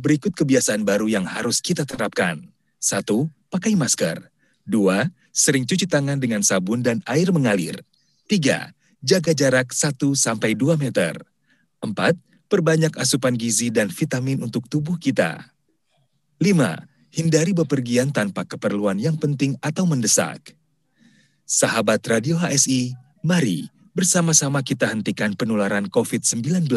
Berikut 0.00 0.32
kebiasaan 0.32 0.80
baru 0.80 1.12
yang 1.12 1.28
harus 1.28 1.60
kita 1.60 1.84
terapkan. 1.84 2.48
Satu, 2.80 3.28
pakai 3.52 3.76
masker. 3.76 4.24
Dua, 4.64 5.04
sering 5.28 5.68
cuci 5.68 5.84
tangan 5.84 6.16
dengan 6.16 6.40
sabun 6.40 6.80
dan 6.80 7.04
air 7.04 7.28
mengalir. 7.28 7.84
3. 8.32 8.72
Jaga 9.04 9.32
jarak 9.36 9.76
1-2 9.76 10.16
meter. 10.80 11.20
4. 11.84 11.92
Perbanyak 12.48 12.96
asupan 12.96 13.36
gizi 13.36 13.68
dan 13.68 13.92
vitamin 13.92 14.40
untuk 14.40 14.64
tubuh 14.72 14.96
kita. 14.96 15.52
5. 16.40 16.89
Hindari 17.10 17.50
bepergian 17.50 18.14
tanpa 18.14 18.46
keperluan 18.46 18.94
yang 18.94 19.18
penting 19.18 19.58
atau 19.58 19.82
mendesak. 19.82 20.54
Sahabat 21.42 22.06
Radio 22.06 22.38
HSI, 22.38 22.94
mari 23.26 23.66
bersama-sama 23.98 24.62
kita 24.62 24.86
hentikan 24.86 25.34
penularan 25.34 25.90
COVID-19. 25.90 26.70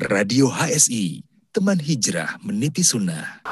Radio 0.00 0.48
HSI, 0.48 1.28
teman 1.52 1.76
hijrah 1.76 2.40
meniti 2.40 2.80
sunnah. 2.80 3.44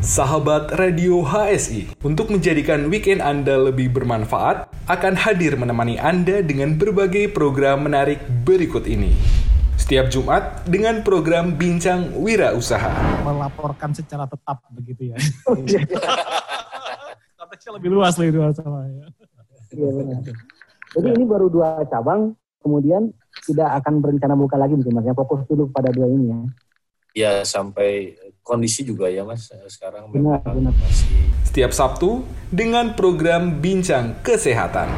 Sahabat 0.00 0.72
Radio 0.80 1.20
HSI, 1.20 2.00
untuk 2.00 2.32
menjadikan 2.32 2.88
weekend 2.88 3.20
Anda 3.20 3.60
lebih 3.60 3.92
bermanfaat, 3.92 4.72
akan 4.88 5.20
hadir 5.20 5.52
menemani 5.60 6.00
Anda 6.00 6.40
dengan 6.40 6.80
berbagai 6.80 7.28
program 7.36 7.84
menarik 7.84 8.24
berikut 8.40 8.88
ini. 8.88 9.12
Setiap 9.86 10.10
Jumat 10.10 10.66
dengan 10.66 10.98
program 11.06 11.54
Bincang 11.54 12.10
Wira 12.18 12.50
Usaha. 12.58 13.22
Melaporkan 13.22 13.94
secara 13.94 14.26
tetap 14.26 14.58
begitu 14.74 15.14
ya. 15.14 15.16
Konteksnya 17.38 17.78
lebih 17.78 17.94
luas 17.94 18.18
lagi 18.18 18.34
dua 18.34 18.50
sama 18.50 18.82
ya. 18.90 19.06
Iya 19.70 19.90
benar. 19.94 20.26
Jadi 20.90 21.08
ini 21.14 21.22
baru 21.22 21.46
dua 21.46 21.86
cabang, 21.86 22.34
kemudian 22.66 23.14
tidak 23.46 23.78
akan 23.78 24.02
berencana 24.02 24.34
buka 24.34 24.58
lagi 24.58 24.74
mungkin 24.74 24.90
mas. 24.90 25.06
Fokus 25.14 25.46
dulu 25.46 25.70
pada 25.70 25.94
dua 25.94 26.10
ini 26.10 26.34
ya. 26.34 26.38
Ya 27.14 27.32
sampai 27.46 28.18
kondisi 28.42 28.82
juga 28.82 29.06
ya 29.06 29.22
mas 29.22 29.54
sekarang 29.70 30.10
benar, 30.10 30.42
benar. 30.50 30.74
masih 30.82 31.30
setiap 31.46 31.70
Sabtu 31.70 32.26
dengan 32.50 32.98
program 32.98 33.62
bincang 33.62 34.18
kesehatan 34.26 34.90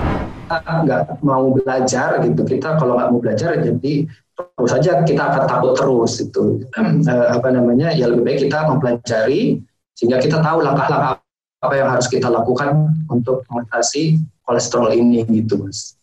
nggak 0.48 1.20
mau 1.20 1.52
belajar 1.52 2.24
gitu 2.24 2.40
kita 2.44 2.80
kalau 2.80 2.96
nggak 2.96 3.08
mau 3.12 3.20
belajar 3.20 3.56
jadi 3.60 4.08
terus 4.38 4.70
saja 4.70 5.02
kita 5.02 5.22
akan 5.34 5.44
takut 5.50 5.72
terus 5.74 6.22
itu 6.22 6.62
apa 7.36 7.48
namanya 7.50 7.90
ya 7.90 8.06
lebih 8.06 8.22
baik 8.22 8.46
kita 8.46 8.70
mempelajari 8.70 9.58
sehingga 9.98 10.22
kita 10.22 10.38
tahu 10.38 10.62
langkah-langkah 10.62 11.18
apa 11.58 11.74
yang 11.74 11.90
harus 11.90 12.06
kita 12.06 12.30
lakukan 12.30 12.94
untuk 13.10 13.42
mengatasi 13.50 14.22
kolesterol 14.46 14.94
ini 14.94 15.26
gitu 15.26 15.58
mas. 15.58 15.98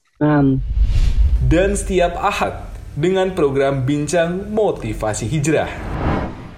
Dan 1.48 1.80
setiap 1.80 2.20
ahad 2.20 2.68
dengan 3.00 3.32
program 3.32 3.88
bincang 3.88 4.52
motivasi 4.52 5.32
hijrah 5.32 5.72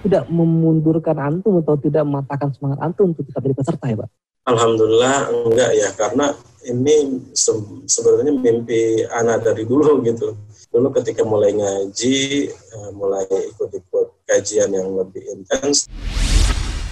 tidak 0.08 0.24
memundurkan 0.32 1.20
antum 1.20 1.60
atau 1.60 1.76
tidak 1.78 2.08
mematahkan 2.08 2.56
semangat 2.56 2.80
antum 2.80 3.12
untuk 3.12 3.28
tetap 3.28 3.44
jadi 3.44 3.56
peserta 3.58 3.86
ya 3.92 3.98
Pak? 4.00 4.10
Alhamdulillah 4.48 5.18
enggak 5.28 5.72
ya 5.76 5.90
karena 6.00 6.26
ini 6.64 6.96
se 7.36 7.52
sebenarnya 7.84 8.32
mimpi 8.32 9.04
anak 9.12 9.44
dari 9.44 9.68
dulu 9.68 10.00
gitu. 10.08 10.40
Dulu 10.68 10.92
ketika 11.00 11.24
mulai 11.24 11.56
ngaji, 11.56 12.52
eh, 12.52 12.90
mulai 12.92 13.24
ikut-ikut 13.26 14.28
kajian 14.28 14.68
yang 14.76 15.00
lebih 15.00 15.24
intens. 15.32 15.88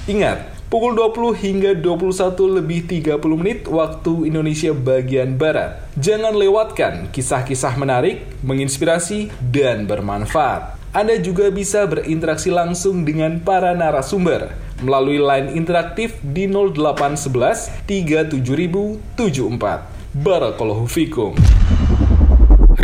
Ingat, 0.05 0.47
pukul 0.71 0.95
20 0.95 1.35
hingga 1.35 1.75
21 1.75 2.47
lebih 2.47 2.87
30 2.87 3.35
menit 3.35 3.67
waktu 3.67 4.31
Indonesia 4.31 4.71
bagian 4.71 5.35
Barat. 5.35 5.83
Jangan 5.99 6.37
lewatkan 6.37 7.11
kisah-kisah 7.11 7.75
menarik, 7.75 8.23
menginspirasi, 8.45 9.33
dan 9.51 9.89
bermanfaat. 9.89 10.79
Anda 10.95 11.19
juga 11.19 11.51
bisa 11.51 11.83
berinteraksi 11.83 12.55
langsung 12.55 13.03
dengan 13.03 13.43
para 13.43 13.75
narasumber 13.75 14.55
melalui 14.79 15.19
line 15.19 15.51
interaktif 15.51 16.15
di 16.23 16.47
0811 16.47 17.83
37074. 17.83 19.83
Barakallahu 20.15 20.87
fikum. 20.87 21.35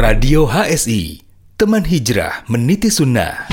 Radio 0.01 0.49
HSI, 0.49 1.21
teman 1.53 1.85
hijrah 1.85 2.41
meniti 2.49 2.89
sunnah. 2.89 3.45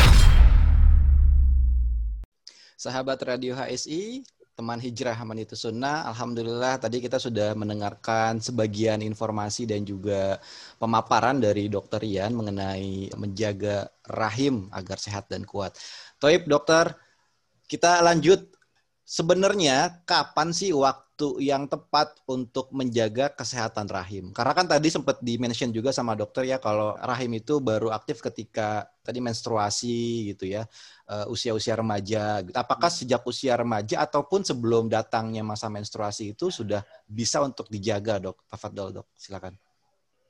Sahabat 2.73 3.21
Radio 3.21 3.53
HSI, 3.53 4.25
teman 4.57 4.81
hijrah 4.81 5.13
itu 5.37 5.53
sunnah. 5.53 6.09
Alhamdulillah 6.09 6.81
tadi 6.81 7.05
kita 7.05 7.21
sudah 7.21 7.53
mendengarkan 7.53 8.41
sebagian 8.41 9.05
informasi 9.05 9.69
dan 9.69 9.85
juga 9.85 10.41
pemaparan 10.81 11.37
dari 11.37 11.69
dokter 11.69 12.01
Ian 12.09 12.33
mengenai 12.33 13.13
menjaga 13.21 13.93
rahim 14.09 14.73
agar 14.73 14.97
sehat 14.97 15.29
dan 15.29 15.45
kuat. 15.45 15.77
Toib 16.17 16.49
dokter, 16.49 16.97
kita 17.69 18.01
lanjut. 18.01 18.41
Sebenarnya 19.05 20.01
kapan 20.09 20.57
sih 20.57 20.73
waktu 20.73 21.08
yang 21.43 21.67
tepat 21.67 22.15
untuk 22.31 22.71
menjaga 22.71 23.31
kesehatan 23.35 23.91
rahim? 23.91 24.31
Karena 24.31 24.55
kan 24.55 24.67
tadi 24.71 24.89
sempat 24.89 25.19
di-mention 25.19 25.75
juga 25.75 25.91
sama 25.91 26.15
dokter 26.15 26.47
ya 26.47 26.63
kalau 26.63 26.95
rahim 27.03 27.35
itu 27.35 27.59
baru 27.59 27.91
aktif 27.91 28.23
ketika 28.23 28.87
tadi 29.03 29.19
menstruasi 29.19 30.31
gitu 30.35 30.47
ya 30.47 30.69
uh, 31.09 31.27
usia-usia 31.33 31.75
remaja. 31.75 32.45
Apakah 32.53 32.93
sejak 32.93 33.25
usia 33.25 33.57
remaja 33.57 34.05
ataupun 34.05 34.45
sebelum 34.45 34.87
datangnya 34.87 35.43
masa 35.43 35.67
menstruasi 35.73 36.37
itu 36.37 36.53
sudah 36.53 36.85
bisa 37.09 37.43
untuk 37.43 37.67
dijaga, 37.73 38.21
dok? 38.21 38.45
Tafadol, 38.47 39.03
dok. 39.03 39.07
Silakan. 39.17 39.57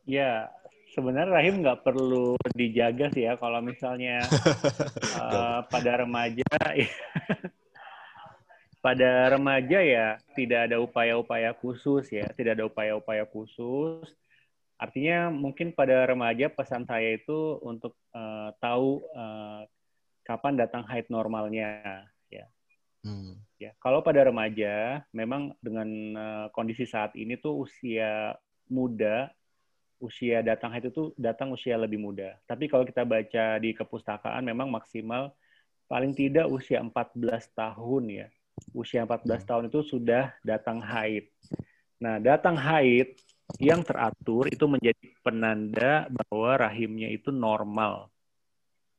Ya, 0.09 0.49
sebenarnya 0.97 1.35
rahim 1.37 1.61
nggak 1.61 1.85
perlu 1.85 2.39
dijaga 2.57 3.13
sih 3.13 3.29
ya. 3.29 3.37
Kalau 3.37 3.61
misalnya 3.61 4.25
uh, 5.21 5.61
pada 5.69 6.01
remaja, 6.01 6.49
ya, 6.81 6.89
pada 8.79 9.35
remaja 9.35 9.79
ya 9.83 10.09
tidak 10.39 10.71
ada 10.71 10.77
upaya-upaya 10.79 11.51
khusus 11.59 12.07
ya, 12.15 12.27
tidak 12.35 12.59
ada 12.59 12.65
upaya-upaya 12.71 13.27
khusus. 13.27 14.07
Artinya 14.79 15.35
mungkin 15.35 15.75
pada 15.75 16.07
remaja 16.07 16.47
pesan 16.47 16.87
saya 16.87 17.19
itu 17.19 17.59
untuk 17.67 17.99
uh, 18.15 18.55
tahu 18.63 19.03
uh, 19.11 19.67
kapan 20.23 20.55
datang 20.55 20.87
haid 20.87 21.11
normalnya 21.11 22.07
ya. 22.31 22.47
Hmm. 23.03 23.43
Ya, 23.59 23.75
kalau 23.83 24.07
pada 24.07 24.23
remaja 24.23 25.03
memang 25.11 25.51
dengan 25.59 25.89
uh, 26.15 26.47
kondisi 26.55 26.87
saat 26.87 27.11
ini 27.19 27.35
tuh 27.35 27.67
usia 27.67 28.39
muda, 28.71 29.35
usia 29.99 30.47
datang 30.47 30.71
haid 30.71 30.95
itu 30.95 31.11
datang 31.19 31.51
usia 31.51 31.75
lebih 31.75 31.99
muda. 31.99 32.39
Tapi 32.47 32.71
kalau 32.71 32.87
kita 32.87 33.03
baca 33.03 33.59
di 33.59 33.75
kepustakaan 33.75 34.47
memang 34.47 34.71
maksimal 34.71 35.35
paling 35.91 36.15
tidak 36.15 36.47
usia 36.47 36.79
14 36.79 37.19
tahun 37.59 38.05
ya. 38.07 38.29
Usia 38.75 39.05
14 39.07 39.25
hmm. 39.25 39.47
tahun 39.47 39.65
itu 39.71 39.81
sudah 39.85 40.35
datang 40.43 40.79
haid. 40.83 41.31
Nah, 41.99 42.23
datang 42.23 42.55
haid 42.55 43.19
yang 43.59 43.81
teratur 43.81 44.47
itu 44.53 44.69
menjadi 44.69 45.07
penanda 45.25 46.07
bahwa 46.13 46.69
rahimnya 46.69 47.09
itu 47.09 47.33
normal. 47.33 48.13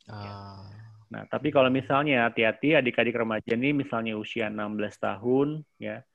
Ah. 0.09 0.65
Nah, 1.09 1.25
tapi 1.25 1.49
kalau 1.49 1.73
misalnya 1.73 2.29
hati-hati 2.29 2.77
adik-adik 2.77 3.17
remaja 3.17 3.57
ini 3.57 3.73
misalnya 3.73 4.13
usia 4.13 4.49
16 4.49 4.77
tahun 4.97 5.47
ya, 5.81 6.05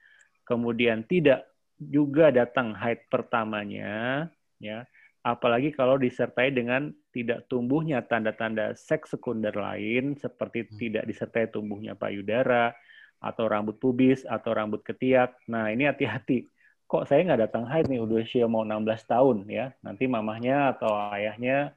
kemudian 0.46 1.02
tidak 1.06 1.46
juga 1.74 2.30
datang 2.30 2.74
haid 2.78 3.10
pertamanya 3.10 4.26
ya, 4.62 4.86
apalagi 5.26 5.74
kalau 5.74 5.98
disertai 5.98 6.54
dengan 6.54 6.94
tidak 7.10 7.48
tumbuhnya 7.50 8.04
tanda-tanda 8.06 8.76
seks 8.78 9.16
sekunder 9.18 9.56
lain 9.56 10.14
seperti 10.20 10.68
hmm. 10.68 10.76
tidak 10.78 11.04
disertai 11.08 11.50
tumbuhnya 11.50 11.96
payudara 11.98 12.76
atau 13.24 13.48
rambut 13.48 13.80
pubis 13.80 14.28
atau 14.28 14.52
rambut 14.52 14.84
ketiak. 14.84 15.40
Nah, 15.48 15.72
ini 15.72 15.88
hati-hati. 15.88 16.44
Kok 16.84 17.08
saya 17.08 17.24
nggak 17.24 17.48
datang 17.48 17.64
haid 17.64 17.88
nih 17.88 18.04
udah 18.04 18.20
usia 18.20 18.44
mau 18.44 18.68
16 18.68 19.08
tahun 19.08 19.36
ya. 19.48 19.72
Nanti 19.80 20.04
mamahnya 20.04 20.76
atau 20.76 20.92
ayahnya, 21.16 21.72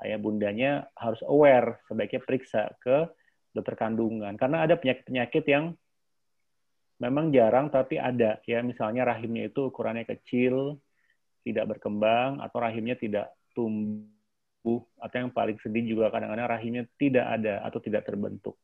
ayah 0.00 0.18
bundanya 0.20 0.88
harus 0.96 1.20
aware 1.28 1.84
sebaiknya 1.88 2.20
periksa 2.24 2.72
ke 2.80 3.08
dokter 3.56 3.72
kandungan 3.76 4.36
karena 4.36 4.68
ada 4.68 4.76
penyakit-penyakit 4.76 5.44
yang 5.48 5.72
memang 7.00 7.32
jarang 7.32 7.72
tapi 7.72 7.96
ada 7.96 8.40
ya 8.44 8.60
misalnya 8.60 9.08
rahimnya 9.08 9.48
itu 9.48 9.72
ukurannya 9.72 10.04
kecil 10.04 10.76
tidak 11.40 11.76
berkembang 11.76 12.44
atau 12.44 12.58
rahimnya 12.60 13.00
tidak 13.00 13.32
tumbuh 13.56 14.84
atau 15.00 15.16
yang 15.16 15.32
paling 15.32 15.56
sedih 15.64 15.96
juga 15.96 16.12
kadang-kadang 16.12 16.48
rahimnya 16.48 16.82
tidak 17.00 17.24
ada 17.24 17.64
atau 17.64 17.78
tidak 17.80 18.04
terbentuk. 18.04 18.60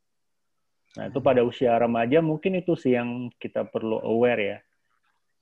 Nah, 0.92 1.08
itu 1.08 1.18
pada 1.24 1.40
usia 1.40 1.72
remaja 1.80 2.20
mungkin 2.20 2.60
itu 2.60 2.76
sih 2.76 2.92
yang 2.92 3.32
kita 3.40 3.64
perlu 3.64 4.00
aware 4.04 4.42
ya. 4.42 4.58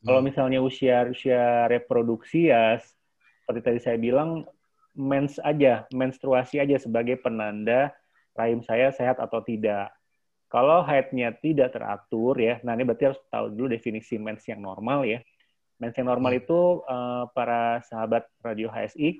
Kalau 0.06 0.20
hmm. 0.22 0.28
misalnya 0.30 0.58
usia 0.62 1.04
usia 1.10 1.66
reproduksi 1.66 2.48
ya 2.48 2.80
seperti 2.80 3.60
tadi 3.66 3.78
saya 3.82 3.98
bilang 3.98 4.46
mens 4.94 5.42
aja, 5.42 5.90
menstruasi 5.90 6.62
aja 6.62 6.78
sebagai 6.78 7.18
penanda 7.18 7.90
rahim 8.38 8.62
saya 8.62 8.94
sehat 8.94 9.18
atau 9.18 9.42
tidak. 9.42 9.90
Kalau 10.50 10.82
haidnya 10.82 11.30
tidak 11.38 11.74
teratur 11.74 12.34
ya, 12.38 12.58
nah 12.66 12.74
ini 12.74 12.82
berarti 12.82 13.10
harus 13.10 13.20
tahu 13.30 13.54
dulu 13.54 13.70
definisi 13.70 14.18
mens 14.18 14.42
yang 14.46 14.62
normal 14.62 15.06
ya. 15.06 15.22
Mens 15.78 15.94
yang 15.94 16.10
normal 16.10 16.38
hmm. 16.38 16.40
itu 16.42 16.60
uh, 16.86 17.26
para 17.34 17.82
sahabat 17.86 18.26
radio 18.42 18.70
HSI 18.70 19.18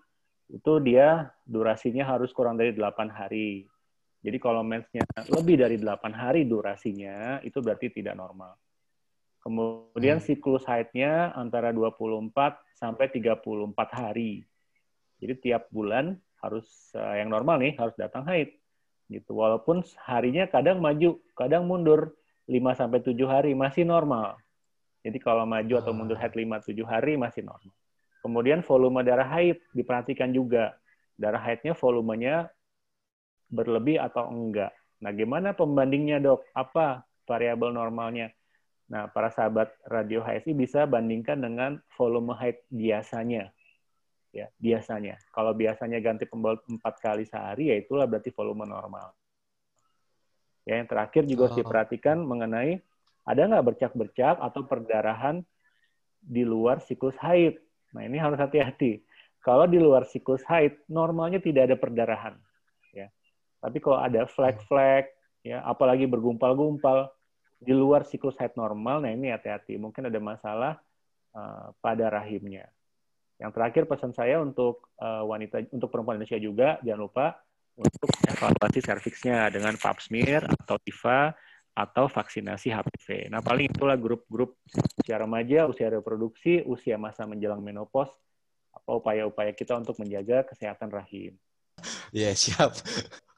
itu 0.51 0.73
dia 0.83 1.31
durasinya 1.47 2.03
harus 2.03 2.35
kurang 2.35 2.59
dari 2.59 2.75
8 2.75 3.07
hari. 3.11 3.71
Jadi 4.21 4.37
kalau 4.37 4.61
mensnya 4.61 5.01
lebih 5.33 5.57
dari 5.57 5.81
8 5.81 6.13
hari 6.13 6.45
durasinya 6.45 7.41
itu 7.41 7.57
berarti 7.65 7.89
tidak 7.89 8.21
normal. 8.21 8.53
Kemudian 9.41 10.21
hmm. 10.21 10.27
siklus 10.29 10.69
haidnya 10.69 11.33
antara 11.33 11.73
24 11.73 12.29
sampai 12.77 13.09
34 13.09 13.41
hari. 13.97 14.45
Jadi 15.21 15.35
tiap 15.49 15.73
bulan 15.73 16.17
harus 16.45 16.93
uh, 16.97 17.17
yang 17.17 17.33
normal 17.33 17.61
nih 17.61 17.73
harus 17.81 17.97
datang 17.97 18.29
haid. 18.29 18.53
Gitu. 19.09 19.33
Walaupun 19.33 19.81
harinya 20.05 20.45
kadang 20.47 20.85
maju, 20.85 21.17
kadang 21.33 21.65
mundur 21.65 22.13
5 22.45 22.61
sampai 22.77 23.01
7 23.01 23.17
hari 23.25 23.53
masih 23.57 23.89
normal. 23.89 24.37
Jadi 25.01 25.17
kalau 25.17 25.49
maju 25.49 25.75
atau 25.81 25.93
mundur 25.97 26.21
haid 26.21 26.37
5-7 26.37 26.77
hari 26.85 27.17
masih 27.17 27.41
normal. 27.41 27.73
Kemudian 28.21 28.61
volume 28.61 29.01
darah 29.01 29.25
haid 29.25 29.57
diperhatikan 29.73 30.29
juga. 30.29 30.77
Darah 31.17 31.41
haidnya 31.41 31.73
volumenya 31.73 32.53
berlebih 33.51 33.99
atau 33.99 34.31
enggak. 34.31 34.73
Nah, 35.03 35.11
gimana 35.13 35.53
pembandingnya 35.53 36.23
dok? 36.23 36.47
Apa 36.55 37.03
variabel 37.27 37.75
normalnya? 37.75 38.31
Nah, 38.91 39.07
para 39.07 39.31
sahabat 39.31 39.71
radio 39.87 40.19
HSI 40.23 40.51
bisa 40.55 40.83
bandingkan 40.87 41.39
dengan 41.39 41.79
volume 41.95 42.35
haid 42.35 42.59
biasanya. 42.71 43.55
Ya, 44.31 44.47
biasanya. 44.63 45.19
Kalau 45.35 45.55
biasanya 45.55 45.99
ganti 45.99 46.27
pembalut 46.27 46.63
empat 46.67 47.03
kali 47.03 47.27
sehari, 47.27 47.75
ya 47.75 47.77
itulah 47.79 48.07
berarti 48.07 48.31
volume 48.31 48.67
normal. 48.67 49.15
Ya, 50.67 50.79
yang 50.79 50.87
terakhir 50.87 51.27
juga 51.27 51.51
harus 51.51 51.59
oh. 51.59 51.61
diperhatikan 51.67 52.19
mengenai 52.23 52.79
ada 53.27 53.47
nggak 53.47 53.67
bercak-bercak 53.75 54.39
atau 54.39 54.67
perdarahan 54.67 55.43
di 56.19 56.43
luar 56.43 56.83
siklus 56.83 57.17
haid? 57.23 57.59
Nah, 57.95 58.07
ini 58.07 58.19
harus 58.19 58.39
hati-hati. 58.39 59.03
Kalau 59.41 59.71
di 59.71 59.81
luar 59.81 60.05
siklus 60.07 60.43
haid, 60.47 60.77
normalnya 60.91 61.39
tidak 61.39 61.71
ada 61.71 61.77
perdarahan. 61.79 62.37
Tapi 63.61 63.79
kalau 63.79 64.01
ada 64.01 64.25
flek-flek, 64.25 65.13
ya, 65.45 65.61
apalagi 65.63 66.09
bergumpal-gumpal 66.09 67.13
di 67.61 67.77
luar 67.77 68.09
siklus 68.09 68.41
haid 68.41 68.57
normal, 68.57 69.05
nah 69.05 69.13
ini 69.13 69.29
hati-hati. 69.29 69.77
Mungkin 69.77 70.09
ada 70.09 70.17
masalah 70.17 70.73
uh, 71.37 71.77
pada 71.85 72.09
rahimnya. 72.09 72.73
Yang 73.37 73.53
terakhir 73.57 73.83
pesan 73.85 74.13
saya 74.17 74.41
untuk 74.41 74.89
uh, 75.01 75.25
wanita, 75.29 75.69
untuk 75.73 75.93
perempuan 75.93 76.17
Indonesia 76.17 76.41
juga, 76.41 76.81
jangan 76.81 77.01
lupa 77.05 77.27
untuk 77.77 78.09
evaluasi 78.29 78.81
serviksnya 78.85 79.49
dengan 79.49 79.77
pap 79.81 80.01
smear 80.01 80.45
atau 80.45 80.77
TIFA 80.77 81.33
atau 81.73 82.05
vaksinasi 82.11 82.69
HPV. 82.69 83.33
Nah, 83.33 83.41
paling 83.41 83.73
itulah 83.73 83.97
grup-grup 83.97 84.61
usia 85.01 85.17
remaja, 85.17 85.65
usia 85.65 85.89
reproduksi, 85.89 86.61
usia 86.69 87.01
masa 87.01 87.25
menjelang 87.25 87.65
menopause, 87.65 88.13
apa 88.75 88.91
upaya-upaya 89.01 89.57
kita 89.57 89.81
untuk 89.81 89.97
menjaga 89.97 90.45
kesehatan 90.45 90.93
rahim. 90.93 91.41
Ya, 92.13 92.33
yeah, 92.33 92.35
siap. 92.37 92.77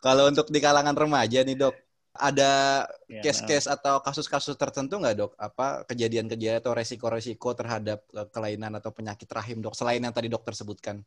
Kalau 0.02 0.26
untuk 0.26 0.50
di 0.50 0.58
kalangan 0.58 0.98
remaja 0.98 1.46
nih, 1.46 1.54
Dok, 1.54 1.76
ada 2.18 2.84
ya, 3.06 3.22
case-case 3.22 3.70
atau 3.70 4.02
kasus-kasus 4.02 4.58
tertentu 4.58 4.98
nggak, 4.98 5.14
Dok? 5.14 5.32
Apa 5.38 5.86
kejadian-kejadian 5.86 6.58
atau 6.58 6.74
resiko-resiko 6.74 7.54
terhadap 7.54 8.02
eh, 8.10 8.26
kelainan 8.34 8.74
atau 8.82 8.90
penyakit 8.90 9.30
rahim, 9.30 9.62
Dok, 9.62 9.78
selain 9.78 10.02
yang 10.02 10.10
tadi 10.10 10.26
dokter 10.26 10.58
sebutkan? 10.58 11.06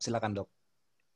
Silakan, 0.00 0.40
Dok. 0.40 0.48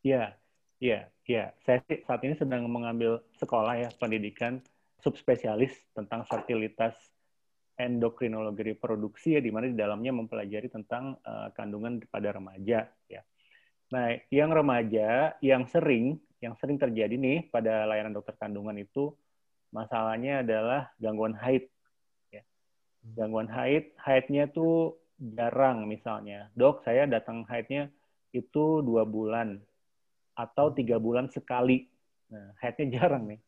Iya, 0.04 0.36
iya, 0.78 1.08
iya. 1.24 1.56
Saya 1.64 1.80
saat 2.04 2.20
ini 2.28 2.36
sedang 2.36 2.68
mengambil 2.68 3.24
sekolah 3.40 3.80
ya, 3.80 3.88
pendidikan 3.96 4.60
subspesialis 5.00 5.72
tentang 5.96 6.28
fertilitas 6.28 6.92
endokrinologi 7.76 8.72
reproduksi 8.72 9.36
ya 9.36 9.40
di 9.40 9.52
mana 9.52 9.68
di 9.68 9.76
dalamnya 9.76 10.12
mempelajari 10.12 10.68
tentang 10.72 11.16
uh, 11.24 11.52
kandungan 11.52 12.00
pada 12.08 12.32
remaja 12.32 12.88
ya. 13.08 13.22
Nah, 13.92 14.16
yang 14.32 14.50
remaja 14.50 15.36
yang 15.44 15.68
sering 15.68 16.18
yang 16.46 16.54
sering 16.62 16.78
terjadi 16.78 17.18
nih 17.18 17.50
pada 17.50 17.90
layanan 17.90 18.14
dokter 18.14 18.38
kandungan 18.38 18.78
itu 18.78 19.10
masalahnya 19.74 20.46
adalah 20.46 20.94
gangguan 21.02 21.34
haid 21.34 21.66
ya. 22.30 22.46
Gangguan 23.18 23.50
haid, 23.50 23.90
haidnya 23.98 24.46
tuh 24.46 24.94
jarang 25.18 25.90
misalnya. 25.90 26.54
Dok, 26.54 26.86
saya 26.86 27.10
datang 27.10 27.42
haidnya 27.50 27.90
itu 28.30 28.84
dua 28.86 29.02
bulan 29.02 29.58
atau 30.38 30.70
tiga 30.70 31.02
bulan 31.02 31.26
sekali. 31.26 31.90
Nah, 32.30 32.54
haidnya 32.62 32.86
jarang 33.02 33.26
nih. 33.26 33.40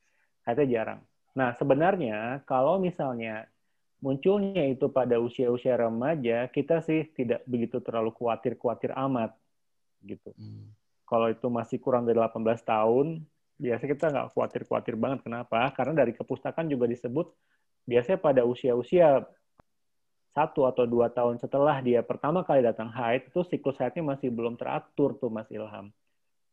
Haidnya 0.43 0.67
jarang. 0.67 1.01
Nah, 1.39 1.55
sebenarnya 1.55 2.43
kalau 2.51 2.83
misalnya 2.83 3.47
munculnya 4.03 4.67
itu 4.67 4.91
pada 4.91 5.23
usia-usia 5.23 5.79
remaja, 5.79 6.51
kita 6.51 6.83
sih 6.83 7.07
tidak 7.15 7.47
begitu 7.47 7.79
terlalu 7.79 8.11
khawatir-khawatir 8.11 8.91
amat 8.95 9.39
gitu. 10.03 10.35
Hmm. 10.35 10.75
Kalau 11.09 11.33
itu 11.33 11.49
masih 11.49 11.81
kurang 11.81 12.05
dari 12.05 12.21
18 12.21 12.45
tahun, 12.69 13.25
biasanya 13.57 13.91
kita 13.97 14.07
nggak 14.13 14.29
khawatir-khawatir 14.37 14.95
banget. 15.01 15.25
Kenapa? 15.25 15.73
Karena 15.73 16.05
dari 16.05 16.13
kepustakaan 16.13 16.69
juga 16.69 16.85
disebut 16.85 17.33
biasanya 17.89 18.21
pada 18.21 18.45
usia-usia 18.45 19.25
satu 20.37 20.69
atau 20.69 20.85
dua 20.85 21.09
tahun 21.09 21.41
setelah 21.41 21.81
dia 21.81 22.05
pertama 22.05 22.45
kali 22.45 22.63
datang 22.63 22.93
haid, 22.93 23.33
itu 23.33 23.41
siklus 23.49 23.81
haidnya 23.81 24.05
masih 24.05 24.29
belum 24.29 24.55
teratur 24.55 25.17
tuh 25.17 25.33
Mas 25.33 25.49
Ilham. 25.49 25.91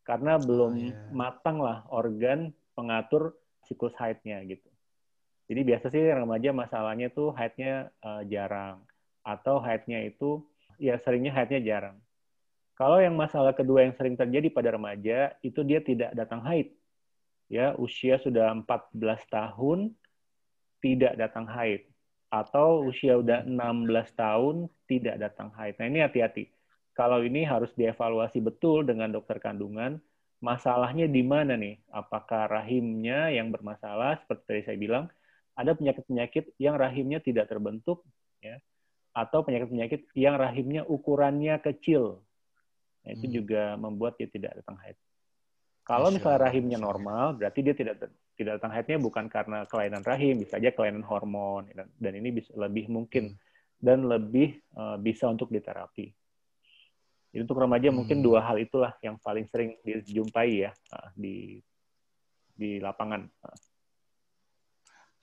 Karena 0.07 0.39
belum 0.39 0.71
oh, 0.73 0.79
yeah. 0.79 1.11
matang 1.11 1.59
lah 1.59 1.83
organ 1.91 2.55
pengatur 2.73 3.35
siklus 3.67 3.93
haidnya 3.99 4.41
gitu. 4.47 4.69
Jadi 5.45 5.61
biasa 5.61 5.85
sih 5.93 6.01
remaja 6.01 6.49
masalahnya 6.55 7.13
tuh 7.13 7.35
haidnya 7.37 7.93
uh, 8.01 8.25
jarang 8.25 8.81
atau 9.21 9.61
haidnya 9.61 10.05
itu 10.05 10.41
ya 10.81 10.97
seringnya 11.01 11.33
haidnya 11.35 11.61
jarang. 11.61 11.97
Kalau 12.75 12.99
yang 12.99 13.15
masalah 13.15 13.55
kedua 13.55 13.87
yang 13.87 13.95
sering 13.95 14.19
terjadi 14.19 14.51
pada 14.51 14.75
remaja 14.75 15.31
itu 15.39 15.63
dia 15.63 15.79
tidak 15.79 16.11
datang 16.11 16.43
haid. 16.43 16.75
Ya, 17.47 17.71
usia 17.79 18.19
sudah 18.19 18.51
14 18.51 18.91
tahun 19.31 19.95
tidak 20.83 21.15
datang 21.15 21.47
haid 21.47 21.87
atau 22.27 22.83
usia 22.83 23.15
udah 23.15 23.47
16 23.47 24.11
tahun 24.17 24.55
tidak 24.91 25.15
datang 25.23 25.55
haid. 25.55 25.79
Nah, 25.79 25.87
ini 25.87 25.99
hati-hati. 26.03 26.51
Kalau 26.91 27.23
ini 27.23 27.47
harus 27.47 27.71
dievaluasi 27.75 28.43
betul 28.43 28.83
dengan 28.83 29.11
dokter 29.11 29.39
kandungan, 29.39 29.99
masalahnya 30.43 31.07
di 31.07 31.23
mana 31.23 31.55
nih? 31.55 31.79
Apakah 31.91 32.51
rahimnya 32.51 33.31
yang 33.31 33.51
bermasalah 33.51 34.19
seperti 34.23 34.43
tadi 34.47 34.61
saya 34.67 34.77
bilang 34.79 35.05
ada 35.55 35.71
penyakit-penyakit 35.71 36.59
yang 36.59 36.75
rahimnya 36.75 37.23
tidak 37.23 37.47
terbentuk, 37.47 38.03
ya, 38.43 38.59
atau 39.15 39.47
penyakit-penyakit 39.47 40.11
yang 40.19 40.35
rahimnya 40.35 40.83
ukurannya 40.83 41.55
kecil. 41.63 42.24
Nah, 43.05 43.11
itu 43.13 43.25
hmm. 43.29 43.35
juga 43.37 43.61
membuat 43.77 44.17
dia 44.17 44.25
tidak 44.25 44.57
datang 44.57 44.81
haid. 44.81 44.97
Kalau 45.85 46.09
misalnya 46.09 46.49
rahimnya 46.49 46.81
normal, 46.81 47.37
berarti 47.37 47.61
dia 47.61 47.77
tidak 47.77 48.09
tidak 48.33 48.57
datang 48.57 48.73
haidnya 48.73 48.97
bukan 48.97 49.29
karena 49.29 49.69
kelainan 49.69 50.01
rahim, 50.01 50.41
bisa 50.41 50.57
aja 50.57 50.73
kelainan 50.73 51.05
hormon, 51.05 51.69
dan, 51.69 51.87
dan 52.01 52.13
ini 52.17 52.41
bisa 52.41 52.49
lebih 52.57 52.89
mungkin 52.89 53.37
hmm. 53.37 53.39
dan 53.77 54.09
lebih 54.09 54.57
uh, 54.73 54.97
bisa 54.97 55.29
untuk 55.29 55.53
diterapi. 55.53 56.09
Jadi 57.29 57.41
untuk 57.45 57.61
remaja 57.61 57.93
hmm. 57.93 57.97
mungkin 58.01 58.17
dua 58.25 58.41
hal 58.41 58.57
itulah 58.57 58.97
yang 59.05 59.21
paling 59.21 59.45
sering 59.45 59.77
dijumpai 59.85 60.65
ya 60.65 60.71
uh, 60.89 61.13
di 61.13 61.61
di 62.57 62.81
lapangan. 62.81 63.29
Uh. 63.45 63.57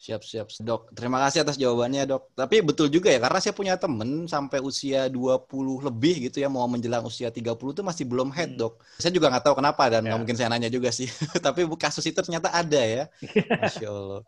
Siap, 0.02 0.26
siap. 0.26 0.50
Dok, 0.58 0.90
terima 0.98 1.22
kasih 1.22 1.46
atas 1.46 1.54
jawabannya, 1.54 2.02
dok. 2.10 2.34
Tapi 2.34 2.58
betul 2.58 2.90
juga 2.90 3.06
ya, 3.06 3.22
karena 3.22 3.38
saya 3.38 3.54
punya 3.54 3.78
temen 3.78 4.26
sampai 4.26 4.58
usia 4.58 5.06
20 5.06 5.46
lebih 5.78 6.26
gitu 6.26 6.42
ya, 6.42 6.50
mau 6.50 6.66
menjelang 6.66 7.06
usia 7.06 7.30
30 7.30 7.54
itu 7.54 7.86
masih 7.86 8.10
belum 8.10 8.34
head, 8.34 8.58
hmm. 8.58 8.58
dok. 8.58 8.82
Saya 8.98 9.14
juga 9.14 9.30
nggak 9.30 9.46
tahu 9.46 9.62
kenapa, 9.62 9.86
dan 9.94 10.02
nggak 10.02 10.10
ya. 10.10 10.18
mungkin 10.18 10.34
saya 10.34 10.50
nanya 10.50 10.66
juga 10.66 10.90
sih. 10.90 11.06
Tapi 11.46 11.70
kasus 11.78 12.02
itu 12.02 12.18
ternyata 12.18 12.50
ada 12.50 12.82
ya. 12.82 13.06
Masya 13.62 13.88
Allah. 13.94 14.26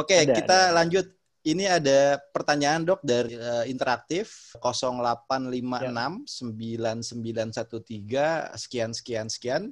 Oke, 0.00 0.16
ada, 0.16 0.32
kita 0.32 0.72
ada. 0.72 0.80
lanjut. 0.80 1.12
Ini 1.44 1.76
ada 1.76 2.16
pertanyaan, 2.32 2.80
dok, 2.80 3.04
dari 3.04 3.36
uh, 3.36 3.68
interaktif 3.68 4.56
0856 4.64 6.24
9913 6.24 7.04
sekian, 8.56 8.96
sekian, 8.96 9.28
sekian. 9.28 9.62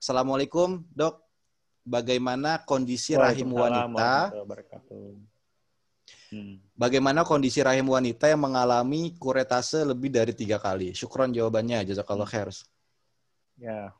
Assalamualaikum, 0.00 0.84
dok 0.92 1.23
bagaimana 1.84 2.64
kondisi 2.64 3.12
rahim 3.12 3.52
wanita 3.52 4.32
hmm. 6.32 6.74
bagaimana 6.74 7.22
kondisi 7.22 7.60
rahim 7.60 7.84
wanita 7.92 8.32
yang 8.32 8.40
mengalami 8.40 9.12
kuretase 9.20 9.84
lebih 9.84 10.08
dari 10.10 10.32
tiga 10.32 10.56
kali? 10.56 10.96
Syukron 10.96 11.30
jawabannya 11.30 11.84
jazakallah 11.84 12.26
khair. 12.26 12.48
Ya 13.60 13.92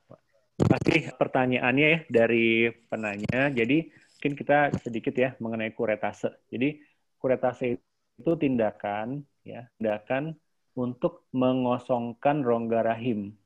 pasti 0.54 1.12
pertanyaannya 1.12 1.86
ya 1.86 1.98
dari 2.08 2.72
penanya. 2.88 3.52
Jadi 3.52 3.92
mungkin 3.92 4.32
kita 4.34 4.72
sedikit 4.80 5.14
ya 5.14 5.36
mengenai 5.38 5.76
kuretase. 5.76 6.32
Jadi 6.48 6.80
kuretase 7.20 7.78
itu 8.18 8.32
tindakan 8.40 9.20
ya 9.44 9.68
tindakan 9.76 10.32
untuk 10.74 11.28
mengosongkan 11.36 12.42
rongga 12.42 12.80
rahim 12.82 13.36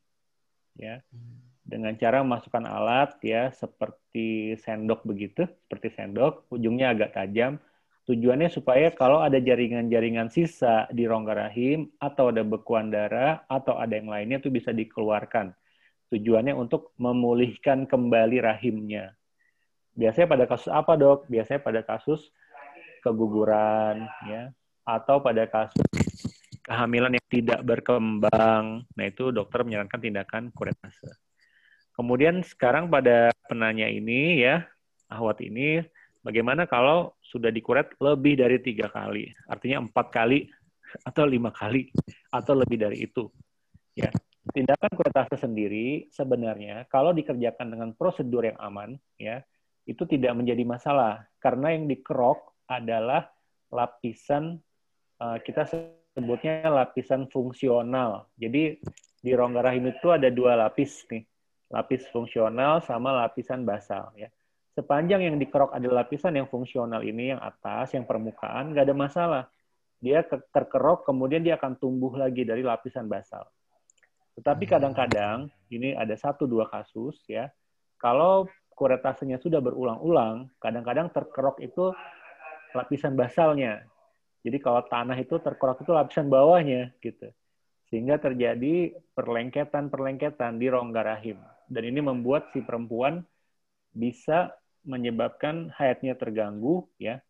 ya. 0.79 1.03
Hmm 1.11 1.48
dengan 1.69 1.93
cara 2.01 2.25
memasukkan 2.25 2.65
alat 2.65 3.21
ya 3.21 3.53
seperti 3.53 4.57
sendok 4.57 5.05
begitu, 5.05 5.45
seperti 5.69 5.93
sendok, 5.93 6.49
ujungnya 6.49 6.97
agak 6.97 7.13
tajam. 7.13 7.61
Tujuannya 8.09 8.49
supaya 8.49 8.89
kalau 8.89 9.21
ada 9.21 9.37
jaringan-jaringan 9.37 10.33
sisa 10.33 10.89
di 10.89 11.05
rongga 11.05 11.45
rahim 11.45 11.93
atau 12.01 12.33
ada 12.33 12.41
bekuan 12.41 12.89
darah 12.89 13.45
atau 13.45 13.77
ada 13.77 14.01
yang 14.01 14.09
lainnya 14.09 14.41
itu 14.41 14.49
bisa 14.49 14.73
dikeluarkan. 14.73 15.53
Tujuannya 16.09 16.57
untuk 16.57 16.97
memulihkan 16.97 17.85
kembali 17.85 18.41
rahimnya. 18.41 19.13
Biasanya 19.93 20.25
pada 20.25 20.45
kasus 20.49 20.73
apa, 20.73 20.97
Dok? 20.97 21.29
Biasanya 21.29 21.61
pada 21.61 21.85
kasus 21.85 22.33
keguguran 23.05 24.09
ya 24.25 24.57
atau 24.89 25.21
pada 25.21 25.45
kasus 25.45 25.85
kehamilan 26.65 27.13
yang 27.13 27.29
tidak 27.29 27.61
berkembang. 27.61 28.89
Nah, 28.89 29.05
itu 29.05 29.29
dokter 29.37 29.69
menyarankan 29.69 30.01
tindakan 30.01 30.49
kuretase. 30.57 31.28
Kemudian 31.99 32.47
sekarang 32.47 32.87
pada 32.87 33.35
penanya 33.51 33.91
ini 33.91 34.39
ya, 34.39 34.63
ahwat 35.11 35.43
ini, 35.43 35.83
bagaimana 36.23 36.71
kalau 36.71 37.19
sudah 37.19 37.51
dikuret 37.51 37.91
lebih 37.99 38.39
dari 38.39 38.63
tiga 38.63 38.87
kali, 38.87 39.35
artinya 39.51 39.83
empat 39.83 40.07
kali 40.15 40.47
atau 41.03 41.27
lima 41.27 41.51
kali 41.51 41.91
atau 42.31 42.55
lebih 42.55 42.79
dari 42.87 43.03
itu. 43.03 43.27
Ya, 43.99 44.15
tindakan 44.55 44.95
kuretase 44.95 45.43
sendiri 45.43 46.07
sebenarnya 46.15 46.87
kalau 46.87 47.11
dikerjakan 47.11 47.67
dengan 47.75 47.91
prosedur 47.99 48.47
yang 48.47 48.59
aman, 48.63 48.95
ya, 49.19 49.43
itu 49.83 50.07
tidak 50.07 50.39
menjadi 50.39 50.63
masalah 50.63 51.27
karena 51.43 51.75
yang 51.75 51.91
dikerok 51.91 52.63
adalah 52.71 53.27
lapisan 53.75 54.63
uh, 55.19 55.43
kita 55.43 55.67
sebutnya 56.15 56.63
lapisan 56.71 57.27
fungsional. 57.27 58.31
Jadi 58.39 58.79
di 59.19 59.33
rongga 59.35 59.67
rahim 59.67 59.91
itu 59.91 60.15
ada 60.15 60.31
dua 60.31 60.55
lapis 60.55 61.03
nih 61.11 61.27
lapis 61.69 62.09
fungsional 62.09 62.81
sama 62.81 63.13
lapisan 63.13 63.63
basal 63.63 64.09
ya. 64.17 64.33
Sepanjang 64.73 65.27
yang 65.27 65.37
dikerok 65.43 65.75
adalah 65.75 66.07
lapisan 66.07 66.39
yang 66.39 66.47
fungsional 66.47 67.03
ini 67.03 67.35
yang 67.35 67.43
atas, 67.43 67.99
yang 67.99 68.07
permukaan, 68.07 68.71
nggak 68.71 68.87
ada 68.87 68.95
masalah. 68.95 69.45
Dia 69.99 70.23
terkerok, 70.55 71.03
kemudian 71.03 71.43
dia 71.43 71.59
akan 71.59 71.75
tumbuh 71.75 72.15
lagi 72.15 72.47
dari 72.47 72.63
lapisan 72.63 73.11
basal. 73.11 73.43
Tetapi 74.39 74.65
kadang-kadang 74.71 75.51
ini 75.75 75.99
ada 75.99 76.15
satu 76.15 76.47
dua 76.47 76.71
kasus 76.71 77.19
ya. 77.27 77.51
Kalau 77.99 78.47
kuretasenya 78.79 79.43
sudah 79.43 79.59
berulang-ulang, 79.59 80.47
kadang-kadang 80.63 81.11
terkerok 81.11 81.59
itu 81.59 81.91
lapisan 82.71 83.19
basalnya. 83.19 83.83
Jadi 84.47 84.63
kalau 84.63 84.87
tanah 84.87 85.19
itu 85.19 85.43
terkerok 85.43 85.83
itu 85.83 85.91
lapisan 85.91 86.31
bawahnya 86.31 86.95
gitu. 87.03 87.35
Sehingga 87.91 88.23
terjadi 88.23 88.95
perlengketan-perlengketan 89.19 90.63
di 90.63 90.71
rongga 90.71 91.03
rahim 91.03 91.43
dan 91.69 91.83
ini 91.85 92.01
membuat 92.01 92.49
si 92.53 92.65
perempuan 92.65 93.23
bisa 93.93 94.53
menyebabkan 94.85 95.69
haidnya 95.77 96.17
terganggu 96.17 96.89
ya 96.97 97.21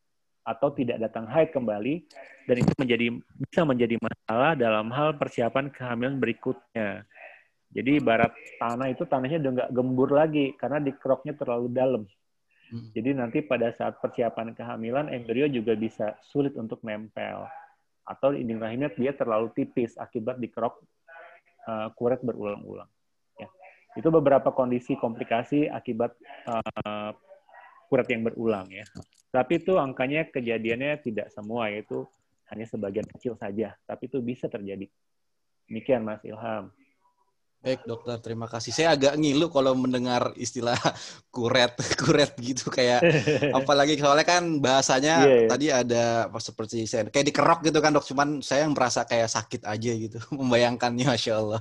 atau 0.46 0.72
tidak 0.72 0.96
datang 1.02 1.28
haid 1.28 1.52
kembali 1.52 2.08
dan 2.48 2.56
itu 2.56 2.72
menjadi 2.80 3.06
bisa 3.36 3.62
menjadi 3.68 3.96
masalah 4.00 4.56
dalam 4.56 4.88
hal 4.94 5.18
persiapan 5.20 5.68
kehamilan 5.68 6.16
berikutnya. 6.16 7.04
Jadi 7.68 8.00
barat 8.00 8.32
tanah 8.56 8.88
itu 8.88 9.04
tanahnya 9.04 9.44
udah 9.44 9.52
nggak 9.60 9.70
gembur 9.76 10.08
lagi 10.08 10.56
karena 10.56 10.80
dikeroknya 10.80 11.36
terlalu 11.36 11.68
dalam. 11.68 12.02
Hmm. 12.72 12.88
Jadi 12.96 13.12
nanti 13.12 13.44
pada 13.44 13.68
saat 13.76 14.00
persiapan 14.00 14.56
kehamilan 14.56 15.12
embrio 15.12 15.44
juga 15.52 15.76
bisa 15.76 16.16
sulit 16.32 16.56
untuk 16.56 16.80
nempel 16.80 17.44
atau 18.08 18.32
dinding 18.32 18.56
rahimnya 18.56 18.88
dia 18.96 19.12
terlalu 19.12 19.52
tipis 19.52 20.00
akibat 20.00 20.40
dikerok 20.40 20.80
uh, 21.68 21.92
kuret 21.92 22.24
berulang-ulang. 22.24 22.88
Itu 23.98 24.14
beberapa 24.14 24.54
kondisi 24.54 24.94
komplikasi 24.94 25.66
akibat 25.66 26.14
uh, 26.46 27.10
kurat 27.90 28.06
yang 28.06 28.22
berulang 28.22 28.70
ya. 28.70 28.86
Tapi 29.34 29.58
itu 29.58 29.74
angkanya 29.74 30.30
kejadiannya 30.30 31.02
tidak 31.02 31.34
semua 31.34 31.66
yaitu 31.72 32.06
hanya 32.48 32.64
sebagian 32.64 33.04
kecil 33.04 33.36
saja, 33.36 33.76
tapi 33.84 34.08
itu 34.08 34.22
bisa 34.24 34.46
terjadi. 34.48 34.88
Demikian 35.68 36.06
Mas 36.06 36.24
Ilham. 36.24 36.72
Baik 37.58 37.82
dokter, 37.90 38.22
terima 38.22 38.46
kasih. 38.46 38.70
Saya 38.70 38.94
agak 38.94 39.18
ngilu 39.18 39.50
kalau 39.50 39.74
mendengar 39.74 40.30
istilah 40.38 40.78
kuret, 41.34 41.74
kuret 42.00 42.32
gitu 42.38 42.70
kayak 42.70 43.02
apalagi 43.58 43.98
soalnya 43.98 44.22
kan 44.22 44.62
bahasanya 44.62 45.26
yeah, 45.26 45.38
yeah. 45.42 45.48
tadi 45.50 45.66
ada 45.74 46.04
seperti 46.38 46.86
saya 46.86 47.10
kayak 47.10 47.34
dikerok 47.34 47.66
gitu 47.66 47.82
kan 47.82 47.90
dok, 47.90 48.06
cuman 48.06 48.38
saya 48.46 48.64
yang 48.64 48.78
merasa 48.78 49.02
kayak 49.04 49.26
sakit 49.26 49.66
aja 49.66 49.90
gitu 49.90 50.22
membayangkannya, 50.30 51.06
masya 51.10 51.34
Allah. 51.42 51.60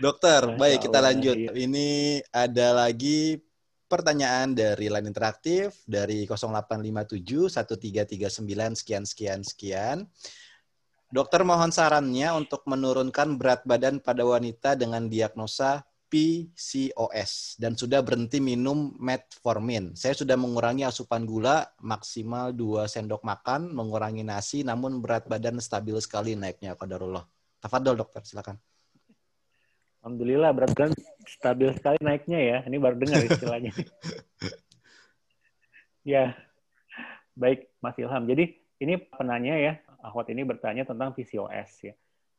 Dokter, 0.00 0.56
baik 0.56 0.88
kita 0.88 0.96
lanjut. 0.96 1.36
Iya. 1.36 1.52
Ini 1.52 1.88
ada 2.32 2.88
lagi 2.88 3.36
pertanyaan 3.84 4.56
dari 4.56 4.88
line 4.88 5.12
interaktif 5.12 5.84
dari 5.84 6.24
0857 6.24 7.52
1339 7.52 8.80
sekian 8.80 9.04
sekian 9.04 9.40
sekian. 9.44 9.96
Dokter 11.12 11.44
mohon 11.44 11.68
sarannya 11.68 12.32
untuk 12.32 12.64
menurunkan 12.64 13.36
berat 13.36 13.60
badan 13.68 14.00
pada 14.00 14.24
wanita 14.24 14.72
dengan 14.72 15.04
diagnosa 15.04 15.84
PCOS 16.08 17.60
dan 17.60 17.76
sudah 17.76 18.00
berhenti 18.00 18.40
minum 18.40 18.96
metformin. 18.96 19.92
Saya 20.00 20.16
sudah 20.16 20.40
mengurangi 20.40 20.88
asupan 20.88 21.28
gula 21.28 21.68
maksimal 21.84 22.56
2 22.56 22.88
sendok 22.88 23.20
makan, 23.20 23.68
mengurangi 23.76 24.24
nasi, 24.24 24.64
namun 24.64 25.04
berat 25.04 25.28
badan 25.28 25.60
stabil 25.60 26.00
sekali 26.00 26.40
naiknya. 26.40 26.72
Qadarullah. 26.72 27.28
Tafadol 27.60 28.00
dokter, 28.00 28.24
silakan. 28.24 28.69
Alhamdulillah 30.00 30.56
berat 30.56 30.72
badan 30.72 30.96
stabil 31.28 31.68
sekali 31.76 32.00
naiknya 32.00 32.40
ya. 32.40 32.58
Ini 32.64 32.76
baru 32.80 32.96
dengar 32.96 33.20
istilahnya. 33.20 33.72
ya, 36.16 36.32
baik 37.36 37.68
Mas 37.84 38.00
Ilham. 38.00 38.24
Jadi 38.24 38.56
ini 38.80 38.96
penanya 38.96 39.60
ya, 39.60 39.72
Ahwat 40.00 40.32
ini 40.32 40.40
bertanya 40.48 40.88
tentang 40.88 41.12
PCOS 41.12 41.70
ya. 41.84 41.94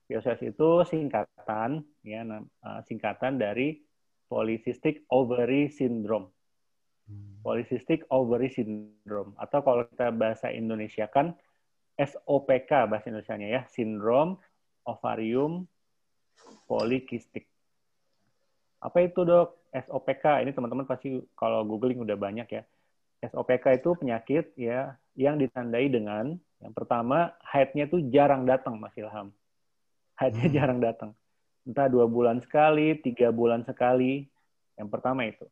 PCOS 0.10 0.42
itu 0.42 0.70
singkatan 0.90 1.86
ya, 2.02 2.26
eh, 2.26 2.82
singkatan 2.90 3.38
dari 3.38 3.78
Polycystic 4.26 5.06
Ovary 5.14 5.70
Syndrome. 5.70 6.34
Hmm. 7.06 7.46
Polycystic 7.46 8.10
Ovary 8.10 8.50
Syndrome 8.50 9.38
atau 9.38 9.62
kalau 9.62 9.86
kita 9.86 10.10
bahasa 10.10 10.50
Indonesia 10.50 11.06
kan 11.06 11.38
SOPK 12.00 12.90
bahasa 12.90 13.14
Indonesia 13.14 13.38
ya, 13.38 13.62
Sindrom 13.70 14.42
Ovarium 14.88 15.70
Polycystic. 16.66 17.51
Apa 18.82 19.06
itu 19.06 19.22
dok? 19.22 19.62
SOPK 19.72 20.44
ini 20.44 20.52
teman-teman 20.52 20.84
pasti 20.84 21.24
kalau 21.40 21.64
googling 21.64 22.04
udah 22.04 22.18
banyak 22.20 22.48
ya. 22.50 22.64
SOPK 23.24 23.80
itu 23.80 23.96
penyakit 23.96 24.52
ya 24.58 24.98
yang 25.16 25.40
ditandai 25.40 25.88
dengan 25.88 26.36
yang 26.60 26.74
pertama 26.74 27.32
haidnya 27.46 27.88
tuh 27.88 28.04
jarang 28.12 28.44
datang 28.44 28.76
Mas 28.82 28.92
Ilham. 28.98 29.32
Haidnya 30.20 30.48
hmm. 30.50 30.56
jarang 30.58 30.80
datang. 30.82 31.12
Entah 31.64 31.88
dua 31.88 32.10
bulan 32.10 32.42
sekali, 32.42 32.98
tiga 33.00 33.30
bulan 33.30 33.64
sekali. 33.64 34.26
Yang 34.76 34.90
pertama 34.90 35.30
itu. 35.30 35.46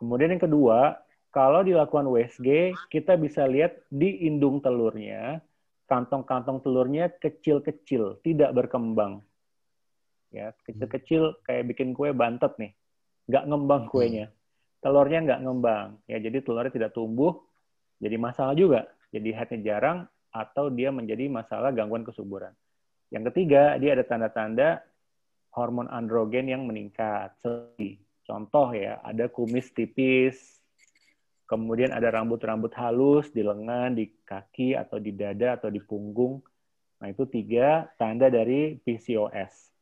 Kemudian 0.00 0.34
yang 0.34 0.42
kedua, 0.42 0.98
kalau 1.30 1.62
dilakukan 1.62 2.08
USG, 2.08 2.74
kita 2.90 3.14
bisa 3.20 3.44
lihat 3.44 3.76
di 3.92 4.26
indung 4.26 4.58
telurnya, 4.58 5.38
kantong-kantong 5.86 6.64
telurnya 6.64 7.12
kecil-kecil, 7.20 8.18
tidak 8.24 8.50
berkembang 8.56 9.22
ya 10.34 10.50
kecil-kecil 10.66 11.46
kayak 11.46 11.70
bikin 11.70 11.94
kue 11.94 12.10
bantet 12.10 12.50
nih 12.58 12.74
nggak 13.30 13.44
ngembang 13.46 13.86
hmm. 13.86 13.92
kuenya 13.94 14.26
telurnya 14.84 15.24
nggak 15.24 15.40
ngembang. 15.48 15.88
Ya, 16.04 16.20
jadi 16.20 16.44
telurnya 16.44 16.68
tidak 16.68 16.92
tumbuh, 16.92 17.40
jadi 17.96 18.20
masalah 18.20 18.52
juga. 18.52 18.84
Jadi 19.08 19.32
headnya 19.32 19.58
jarang 19.64 20.04
atau 20.28 20.68
dia 20.68 20.92
menjadi 20.92 21.32
masalah 21.32 21.72
gangguan 21.72 22.04
kesuburan. 22.04 22.52
Yang 23.08 23.32
ketiga, 23.32 23.80
dia 23.80 23.96
ada 23.96 24.04
tanda-tanda 24.04 24.84
hormon 25.56 25.88
androgen 25.88 26.52
yang 26.52 26.68
meningkat. 26.68 27.32
Contoh 28.28 28.76
ya, 28.76 29.00
ada 29.00 29.32
kumis 29.32 29.72
tipis, 29.72 30.60
kemudian 31.48 31.94
ada 31.96 32.12
rambut-rambut 32.12 32.74
halus 32.76 33.32
di 33.32 33.40
lengan, 33.40 33.96
di 33.96 34.12
kaki, 34.26 34.76
atau 34.76 35.00
di 35.00 35.16
dada, 35.16 35.56
atau 35.56 35.72
di 35.72 35.80
punggung. 35.80 36.44
Nah, 37.00 37.08
itu 37.08 37.24
tiga 37.24 37.88
tanda 37.96 38.28
dari 38.28 38.76
PCOS. 38.84 39.73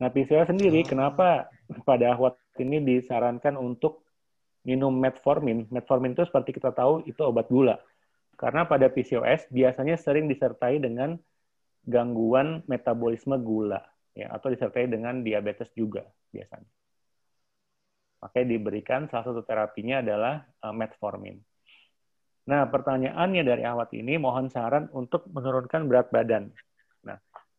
Nah, 0.00 0.08
PCOS 0.08 0.54
sendiri, 0.54 0.82
oh. 0.82 0.88
kenapa 0.88 1.50
pada 1.88 2.16
waktu 2.16 2.64
ini 2.64 2.80
disarankan 2.80 3.58
untuk 3.58 4.06
minum 4.64 4.94
metformin? 4.94 5.68
Metformin 5.68 6.14
itu 6.16 6.24
seperti 6.24 6.56
kita 6.56 6.72
tahu, 6.72 7.04
itu 7.04 7.20
obat 7.20 7.50
gula. 7.50 7.76
Karena 8.38 8.66
pada 8.66 8.88
PCOS 8.88 9.52
biasanya 9.52 9.94
sering 10.00 10.26
disertai 10.26 10.80
dengan 10.82 11.14
gangguan 11.82 12.62
metabolisme 12.70 13.34
gula 13.42 13.82
ya 14.14 14.30
atau 14.30 14.52
disertai 14.52 14.86
dengan 14.86 15.24
diabetes 15.24 15.70
juga 15.74 16.06
biasanya. 16.30 16.68
Makanya 18.22 18.46
diberikan 18.54 19.10
salah 19.10 19.26
satu 19.26 19.42
terapinya 19.42 19.98
adalah 19.98 20.46
uh, 20.62 20.70
metformin. 20.70 21.42
Nah, 22.46 22.66
pertanyaannya 22.70 23.42
dari 23.42 23.62
awat 23.66 23.90
ini 23.94 24.18
mohon 24.18 24.46
saran 24.46 24.86
untuk 24.94 25.26
menurunkan 25.30 25.86
berat 25.90 26.10
badan. 26.14 26.50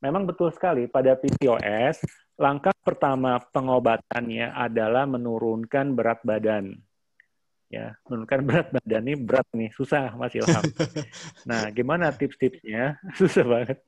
Memang 0.03 0.27
betul 0.27 0.51
sekali 0.51 0.91
pada 0.91 1.15
PCOS 1.15 2.03
langkah 2.35 2.75
pertama 2.83 3.39
pengobatannya 3.39 4.51
adalah 4.51 5.07
menurunkan 5.07 5.95
berat 5.95 6.19
badan. 6.27 6.75
Ya, 7.71 7.95
menurunkan 8.11 8.39
berat 8.43 8.67
badan 8.75 9.03
ini 9.07 9.15
berat 9.15 9.47
nih, 9.55 9.71
susah 9.71 10.11
Mas 10.19 10.35
Ilham. 10.35 10.59
Nah, 11.49 11.71
gimana 11.71 12.11
tips-tipsnya? 12.11 12.99
Susah 13.19 13.47
banget. 13.47 13.79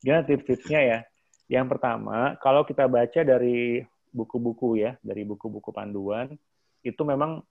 Gimana 0.00 0.24
tips-tipsnya 0.24 0.80
ya? 0.80 0.98
Yang 1.46 1.66
pertama, 1.76 2.34
kalau 2.40 2.64
kita 2.64 2.88
baca 2.88 3.20
dari 3.20 3.84
buku-buku 4.10 4.80
ya, 4.80 4.96
dari 5.04 5.22
buku-buku 5.22 5.70
panduan, 5.70 6.32
itu 6.80 7.02
memang 7.04 7.44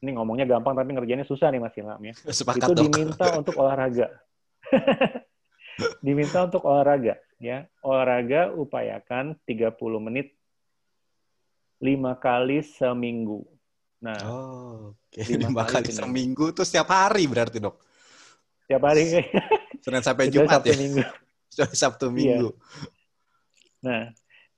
ini 0.00 0.14
ngomongnya 0.14 0.46
gampang 0.46 0.78
tapi 0.78 0.94
ngerjainnya 0.94 1.26
susah 1.26 1.50
nih 1.50 1.60
Mas 1.60 1.74
Ilham 1.74 2.00
ya. 2.06 2.14
Sepakat, 2.30 2.70
itu 2.70 2.72
diminta 2.86 3.26
untuk 3.34 3.58
olahraga. 3.58 4.08
diminta 6.06 6.44
untuk 6.46 6.62
olahraga 6.68 7.16
ya. 7.42 7.66
Olahraga 7.82 8.54
upayakan 8.54 9.34
30 9.42 9.74
menit 9.98 10.38
lima 11.82 12.14
kali 12.14 12.62
seminggu. 12.62 13.42
Nah, 14.02 14.18
oh, 14.26 14.94
okay. 15.10 15.34
lima, 15.34 15.66
kali, 15.66 15.90
kali 15.90 15.92
seminggu 15.94 16.54
tuh 16.54 16.62
setiap 16.62 16.90
hari 16.94 17.26
berarti 17.26 17.58
dok? 17.58 17.82
Setiap 18.66 18.82
hari. 18.86 19.26
Senin 19.82 20.02
sampai 20.02 20.30
Jumat 20.30 20.62
ya? 20.62 20.78
Minggu. 20.78 21.02
Sabtu 21.82 22.06
iya. 22.10 22.14
Minggu. 22.14 22.48
Iya. 22.54 22.90
Nah, 23.82 24.02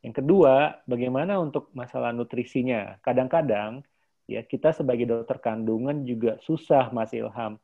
yang 0.04 0.14
kedua, 0.16 0.84
bagaimana 0.84 1.40
untuk 1.40 1.72
masalah 1.72 2.12
nutrisinya? 2.12 3.00
Kadang-kadang 3.00 3.80
ya 4.28 4.44
kita 4.44 4.72
sebagai 4.72 5.08
dokter 5.08 5.40
kandungan 5.40 6.04
juga 6.04 6.36
susah 6.44 6.92
Mas 6.92 7.12
Ilham 7.16 7.60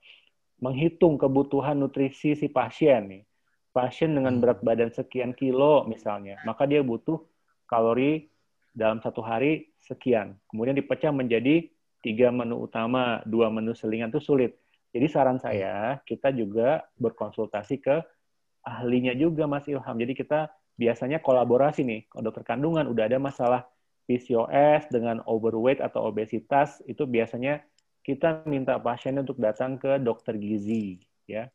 menghitung 0.60 1.16
kebutuhan 1.16 1.76
nutrisi 1.76 2.36
si 2.36 2.48
pasien 2.48 3.08
nih. 3.08 3.22
Pasien 3.70 4.14
dengan 4.18 4.38
hmm. 4.38 4.42
berat 4.42 4.58
badan 4.66 4.90
sekian 4.90 5.30
kilo 5.30 5.86
misalnya, 5.86 6.42
maka 6.42 6.66
dia 6.66 6.82
butuh 6.82 7.22
kalori 7.70 8.26
dalam 8.74 8.98
satu 8.98 9.22
hari 9.22 9.70
sekian. 9.78 10.34
Kemudian 10.50 10.74
dipecah 10.74 11.14
menjadi 11.14 11.70
tiga 12.02 12.34
menu 12.34 12.66
utama, 12.66 13.22
dua 13.28 13.46
menu 13.52 13.76
selingan 13.76 14.10
itu 14.10 14.18
sulit. 14.18 14.58
Jadi 14.90 15.06
saran 15.06 15.38
saya 15.38 16.02
kita 16.02 16.34
juga 16.34 16.82
berkonsultasi 16.98 17.78
ke 17.78 18.02
ahlinya 18.66 19.14
juga 19.14 19.46
Mas 19.46 19.70
Ilham. 19.70 19.96
Jadi 19.96 20.12
kita 20.18 20.50
biasanya 20.74 21.22
kolaborasi 21.22 21.86
nih. 21.86 22.00
Kalau 22.10 22.22
dokter 22.26 22.42
kandungan 22.42 22.90
udah 22.90 23.04
ada 23.06 23.18
masalah 23.22 23.70
PCOS 24.10 24.90
dengan 24.90 25.22
overweight 25.28 25.78
atau 25.78 26.10
obesitas, 26.10 26.82
itu 26.90 27.06
biasanya 27.06 27.62
kita 28.02 28.42
minta 28.48 28.80
pasien 28.80 29.14
untuk 29.20 29.38
datang 29.38 29.78
ke 29.78 30.00
dokter 30.02 30.34
gizi, 30.34 30.98
ya. 31.28 31.46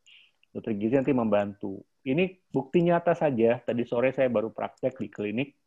Dokter 0.56 0.72
gizi 0.78 0.96
nanti 0.96 1.12
membantu. 1.12 1.84
Ini 2.06 2.54
bukti 2.54 2.86
nyata 2.86 3.18
saja. 3.18 3.58
Tadi 3.60 3.82
sore 3.84 4.14
saya 4.14 4.30
baru 4.30 4.54
praktek 4.54 5.02
di 5.02 5.10
klinik. 5.10 5.58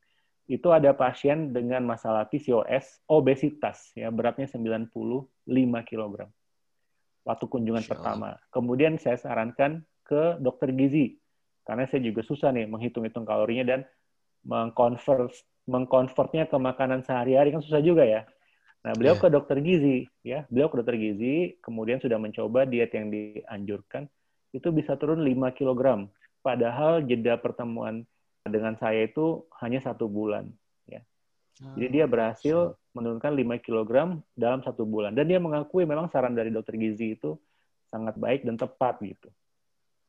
Itu 0.49 0.72
ada 0.72 0.97
pasien 0.97 1.53
dengan 1.53 1.84
masalah 1.84 2.24
PCOS, 2.30 3.05
obesitas, 3.12 3.93
ya 3.93 4.09
beratnya 4.09 4.49
95 4.49 4.89
kg. 5.84 6.14
Waktu 7.26 7.45
kunjungan 7.45 7.84
pertama. 7.84 8.41
Kemudian 8.49 8.97
saya 8.97 9.20
sarankan 9.20 9.84
ke 10.09 10.41
dokter 10.41 10.72
gizi 10.72 11.20
karena 11.68 11.84
saya 11.84 12.01
juga 12.01 12.24
susah 12.24 12.49
nih 12.49 12.64
menghitung-hitung 12.64 13.28
kalorinya 13.28 13.76
dan 13.76 13.80
mengkonvert 14.49 15.36
mengkonvertnya 15.68 16.49
ke 16.49 16.57
makanan 16.57 17.05
sehari-hari 17.05 17.53
kan 17.53 17.61
susah 17.61 17.84
juga 17.84 18.09
ya. 18.09 18.24
Nah, 18.89 18.97
beliau 18.97 19.20
yeah. 19.20 19.22
ke 19.22 19.28
dokter 19.28 19.61
gizi, 19.61 20.09
ya. 20.24 20.49
Beliau 20.49 20.72
ke 20.72 20.80
dokter 20.80 20.97
gizi, 20.97 21.61
kemudian 21.61 22.01
sudah 22.01 22.16
mencoba 22.16 22.64
diet 22.64 22.89
yang 22.97 23.12
dianjurkan, 23.12 24.09
itu 24.57 24.68
bisa 24.72 24.97
turun 24.97 25.20
5 25.20 25.53
kg. 25.53 26.09
Padahal 26.49 27.05
jeda 27.05 27.37
pertemuan 27.37 28.09
dengan 28.41 28.73
saya 28.81 29.05
itu 29.05 29.45
hanya 29.61 29.85
satu 29.85 30.09
bulan. 30.09 30.49
Ya. 30.89 31.05
Jadi 31.77 32.01
dia 32.01 32.09
ah, 32.09 32.11
berhasil 32.11 32.57
menurunkan 32.97 33.37
5 33.37 33.61
kg 33.61 34.17
dalam 34.33 34.65
satu 34.65 34.89
bulan. 34.89 35.13
Dan 35.13 35.29
dia 35.29 35.37
mengakui 35.37 35.85
memang 35.85 36.09
saran 36.09 36.33
dari 36.33 36.49
dokter 36.49 36.81
gizi 36.81 37.21
itu 37.21 37.37
sangat 37.93 38.17
baik 38.17 38.49
dan 38.49 38.57
tepat 38.57 38.97
gitu. 39.05 39.29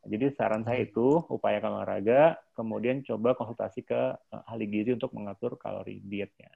Jadi 0.08 0.32
saran 0.40 0.64
saya 0.64 0.88
itu 0.88 1.28
upayakan 1.28 1.84
olahraga, 1.84 2.40
kemudian 2.56 3.04
coba 3.04 3.36
konsultasi 3.36 3.84
ke 3.84 4.16
eh, 4.16 4.44
ahli 4.48 4.64
gizi 4.72 4.96
untuk 4.96 5.12
mengatur 5.12 5.60
kalori 5.60 6.00
dietnya. 6.00 6.56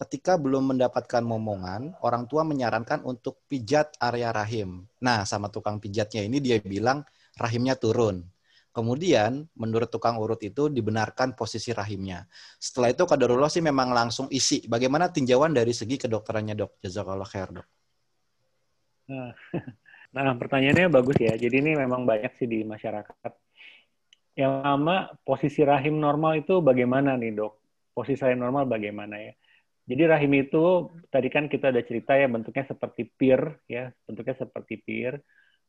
ketika 0.00 0.40
belum 0.40 0.72
mendapatkan 0.74 1.20
momongan, 1.20 1.92
orang 2.00 2.24
tua 2.24 2.40
menyarankan 2.40 3.04
untuk 3.04 3.44
pijat 3.52 4.00
area 4.00 4.32
rahim. 4.32 4.88
Nah, 5.04 5.28
sama 5.28 5.52
tukang 5.52 5.76
pijatnya 5.76 6.24
ini 6.24 6.40
dia 6.40 6.56
bilang 6.64 7.04
rahimnya 7.36 7.76
turun. 7.76 8.24
Kemudian 8.70 9.50
menurut 9.58 9.90
tukang 9.90 10.16
urut 10.16 10.40
itu 10.46 10.70
dibenarkan 10.70 11.34
posisi 11.34 11.74
rahimnya. 11.74 12.24
Setelah 12.56 12.94
itu 12.94 13.02
kadarullah 13.02 13.50
sih 13.50 13.60
memang 13.60 13.90
langsung 13.92 14.30
isi. 14.30 14.62
Bagaimana 14.64 15.10
tinjauan 15.10 15.52
dari 15.52 15.74
segi 15.74 15.98
kedokterannya 16.00 16.54
dok? 16.54 16.78
Jazakallah 16.80 17.28
khair 17.28 17.50
dok. 17.50 17.66
Nah, 19.10 19.34
nah 20.16 20.32
pertanyaannya 20.38 20.86
bagus 20.86 21.18
ya. 21.18 21.34
Jadi 21.34 21.60
ini 21.60 21.74
memang 21.76 22.06
banyak 22.06 22.32
sih 22.38 22.46
di 22.46 22.62
masyarakat. 22.62 23.32
Yang 24.38 24.52
pertama 24.62 25.12
posisi 25.26 25.60
rahim 25.66 25.98
normal 25.98 26.40
itu 26.40 26.62
bagaimana 26.62 27.18
nih 27.18 27.36
dok? 27.36 27.52
Posisi 27.90 28.22
rahim 28.22 28.38
normal 28.38 28.70
bagaimana 28.70 29.18
ya? 29.18 29.34
Jadi 29.88 30.02
rahim 30.06 30.32
itu 30.36 30.92
tadi 31.10 31.28
kan 31.32 31.50
kita 31.50 31.72
ada 31.72 31.82
cerita 31.82 32.14
ya 32.14 32.30
bentuknya 32.30 32.64
seperti 32.68 33.08
pir 33.08 33.58
ya, 33.66 33.90
bentuknya 34.06 34.36
seperti 34.36 34.78
pir. 34.80 35.18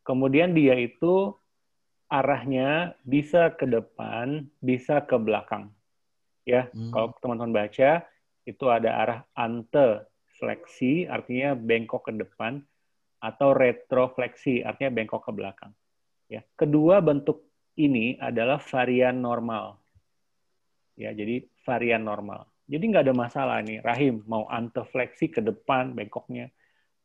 Kemudian 0.01 0.53
dia 0.57 0.78
itu 0.78 1.36
arahnya 2.12 2.99
bisa 3.07 3.55
ke 3.55 3.64
depan, 3.64 4.51
bisa 4.59 4.99
ke 5.07 5.16
belakang. 5.16 5.72
Ya, 6.43 6.68
hmm. 6.74 6.91
kalau 6.91 7.16
teman-teman 7.24 7.64
baca 7.64 8.03
itu 8.43 8.66
ada 8.68 8.91
arah 8.99 9.20
antefleksi, 9.38 11.07
artinya 11.07 11.55
bengkok 11.55 12.12
ke 12.12 12.14
depan, 12.18 12.59
atau 13.24 13.55
retrofleksi, 13.55 14.66
artinya 14.66 14.91
bengkok 14.91 15.24
ke 15.24 15.32
belakang. 15.32 15.72
Ya, 16.28 16.43
kedua 16.59 16.99
bentuk 16.99 17.47
ini 17.80 18.20
adalah 18.20 18.59
varian 18.59 19.24
normal. 19.24 19.80
Ya, 20.99 21.16
jadi 21.16 21.47
varian 21.64 22.03
normal. 22.03 22.51
Jadi 22.72 22.84
nggak 22.88 23.04
ada 23.12 23.16
masalah 23.16 23.60
nih, 23.60 23.84
rahim 23.84 24.24
mau 24.24 24.48
antefleksi 24.48 25.28
ke 25.28 25.44
depan 25.44 25.92
bengkoknya, 25.92 26.48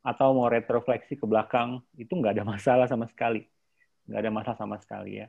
atau 0.06 0.30
mau 0.30 0.46
retrofleksi 0.46 1.18
ke 1.18 1.26
belakang, 1.26 1.82
itu 1.98 2.14
nggak 2.14 2.38
ada 2.38 2.44
masalah 2.54 2.86
sama 2.86 3.10
sekali 3.10 3.42
nggak 4.06 4.20
ada 4.22 4.30
masalah 4.32 4.58
sama 4.58 4.76
sekali 4.78 5.22
ya. 5.22 5.26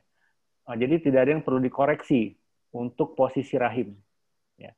Nah, 0.70 0.76
jadi 0.78 1.02
tidak 1.02 1.20
ada 1.26 1.32
yang 1.38 1.44
perlu 1.44 1.60
dikoreksi 1.62 2.38
untuk 2.76 3.18
posisi 3.18 3.58
rahim. 3.58 3.98
Ya. 4.56 4.72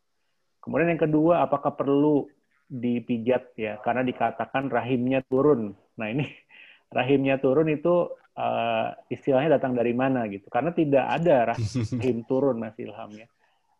Kemudian 0.63 0.95
yang 0.95 1.01
kedua, 1.01 1.43
apakah 1.43 1.75
perlu 1.75 2.29
dipijat 2.69 3.57
ya? 3.59 3.77
Karena 3.83 4.05
dikatakan 4.05 4.71
rahimnya 4.71 5.25
turun. 5.27 5.75
Nah 5.99 6.07
ini 6.07 6.25
rahimnya 6.97 7.41
turun 7.41 7.67
itu 7.67 8.07
uh, 8.37 8.87
istilahnya 9.11 9.59
datang 9.59 9.75
dari 9.75 9.91
mana 9.91 10.29
gitu? 10.31 10.47
Karena 10.47 10.71
tidak 10.71 11.05
ada 11.05 11.53
rahim 11.53 12.23
turun 12.29 12.61
Mas 12.61 12.77
Ilham 12.79 13.11
ya. 13.17 13.27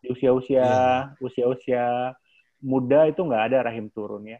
Di 0.00 0.08
usia-usia 0.12 0.64
yeah. 0.64 1.00
usia-usia 1.20 2.16
muda 2.60 3.08
itu 3.08 3.20
nggak 3.20 3.44
ada 3.52 3.58
rahim 3.68 3.92
turun 3.92 4.26
ya. 4.26 4.38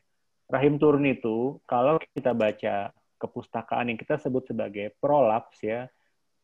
Rahim 0.51 0.81
turun 0.81 1.07
itu 1.07 1.63
kalau 1.69 2.01
kita 2.17 2.35
baca 2.35 2.91
kepustakaan 3.21 3.93
yang 3.93 3.99
kita 4.01 4.17
sebut 4.17 4.49
sebagai 4.49 4.97
prolaps 4.99 5.61
ya, 5.63 5.87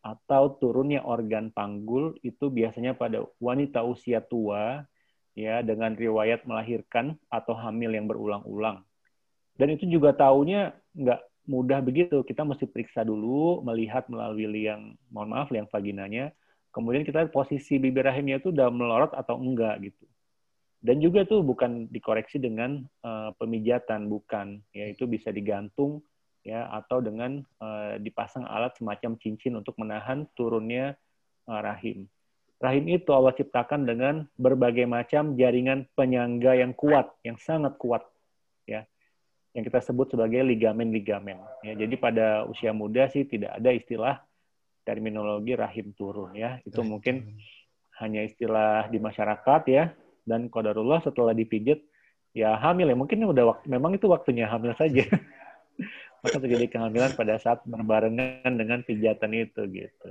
atau 0.05 0.55
turunnya 0.55 1.03
organ 1.03 1.51
panggul 1.51 2.15
itu 2.23 2.47
biasanya 2.47 2.95
pada 2.95 3.25
wanita 3.41 3.83
usia 3.83 4.23
tua 4.23 4.87
ya 5.35 5.59
dengan 5.61 5.93
riwayat 5.93 6.47
melahirkan 6.47 7.19
atau 7.27 7.53
hamil 7.57 7.91
yang 7.91 8.07
berulang-ulang. 8.07 8.87
Dan 9.57 9.73
itu 9.73 9.89
juga 9.89 10.13
tahunya 10.13 10.71
nggak 10.95 11.21
mudah 11.49 11.79
begitu. 11.81 12.21
Kita 12.23 12.45
mesti 12.45 12.69
periksa 12.69 13.01
dulu, 13.01 13.65
melihat 13.65 14.05
melalui 14.07 14.45
liang, 14.45 14.95
mohon 15.09 15.33
maaf, 15.33 15.49
liang 15.49 15.67
vaginanya. 15.67 16.31
Kemudian 16.77 17.01
kita 17.01 17.25
posisi 17.33 17.81
bibir 17.81 18.05
rahimnya 18.05 18.37
itu 18.37 18.53
udah 18.53 18.69
melorot 18.69 19.17
atau 19.17 19.41
enggak 19.41 19.81
gitu. 19.81 20.05
Dan 20.77 21.01
juga 21.01 21.25
tuh 21.25 21.41
bukan 21.41 21.89
dikoreksi 21.89 22.37
dengan 22.37 22.85
uh, 23.01 23.33
pemijatan, 23.41 24.05
bukan. 24.05 24.61
Ya 24.77 24.85
itu 24.85 25.09
bisa 25.09 25.33
digantung 25.33 26.05
ya 26.45 26.69
atau 26.69 27.01
dengan 27.01 27.41
uh, 27.57 27.97
dipasang 27.97 28.45
alat 28.45 28.77
semacam 28.77 29.17
cincin 29.17 29.57
untuk 29.57 29.73
menahan 29.81 30.29
turunnya 30.37 30.93
uh, 31.49 31.65
rahim. 31.65 32.05
Rahim 32.61 32.85
itu 32.93 33.09
Allah 33.09 33.33
ciptakan 33.33 33.89
dengan 33.89 34.29
berbagai 34.37 34.85
macam 34.85 35.33
jaringan 35.33 35.89
penyangga 35.97 36.61
yang 36.61 36.77
kuat, 36.77 37.09
yang 37.25 37.41
sangat 37.41 37.73
kuat, 37.81 38.05
ya, 38.65 38.85
yang 39.53 39.65
kita 39.65 39.77
sebut 39.81 40.13
sebagai 40.13 40.41
ligamen-ligamen. 40.41 41.37
Ya, 41.61 41.73
jadi 41.73 41.95
pada 41.97 42.49
usia 42.49 42.73
muda 42.73 43.09
sih 43.09 43.25
tidak 43.29 43.61
ada 43.61 43.69
istilah 43.73 44.26
terminologi 44.87 45.59
rahim 45.59 45.91
turun, 45.91 46.31
ya. 46.31 46.63
Itu 46.63 46.79
rahim 46.79 46.95
mungkin 46.95 47.15
turun. 47.27 47.99
hanya 47.99 48.21
istilah 48.23 48.87
di 48.87 49.03
masyarakat, 49.03 49.61
ya. 49.67 49.91
Dan 50.23 50.47
kodarullah 50.47 51.03
setelah 51.03 51.35
dipijit, 51.35 51.83
ya 52.31 52.55
hamil 52.55 52.87
ya. 52.87 52.95
Mungkin 52.95 53.27
udah 53.27 53.43
waktu, 53.51 53.65
memang 53.67 53.99
itu 53.99 54.07
waktunya 54.07 54.47
hamil 54.47 54.71
saja. 54.79 55.03
Maka 56.23 56.39
terjadi 56.39 56.71
kehamilan 56.71 57.13
pada 57.19 57.35
saat 57.43 57.59
berbarengan 57.67 58.55
dengan 58.55 58.79
pijatan 58.87 59.35
itu, 59.35 59.67
gitu. 59.67 60.09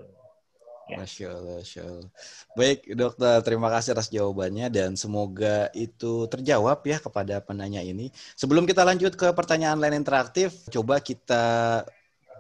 Ya. 0.87 1.03
Masya 1.03 1.27
Allah, 1.35 1.55
Masya 1.59 1.83
Allah. 1.83 2.11
Baik, 2.55 2.79
dokter, 2.95 3.43
terima 3.43 3.69
kasih 3.75 3.91
atas 3.99 4.07
jawabannya 4.07 4.71
dan 4.71 4.95
semoga 4.95 5.67
itu 5.75 6.31
terjawab 6.31 6.79
ya 6.87 7.03
kepada 7.03 7.43
penanya 7.43 7.83
ini. 7.83 8.15
Sebelum 8.39 8.71
kita 8.71 8.87
lanjut 8.87 9.19
ke 9.19 9.35
pertanyaan 9.35 9.83
lain 9.83 9.99
interaktif, 9.99 10.63
coba 10.71 11.03
kita 11.03 11.83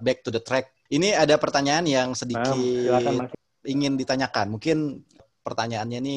back 0.01 0.25
to 0.25 0.31
the 0.31 0.43
track. 0.43 0.73
Ini 0.87 1.19
ada 1.19 1.35
pertanyaan 1.37 1.85
yang 1.87 2.09
sedikit 2.15 2.55
um, 2.55 3.27
ingin 3.67 3.99
ditanyakan. 3.99 4.55
Mungkin 4.55 5.03
pertanyaannya 5.43 5.99
ini 5.99 6.17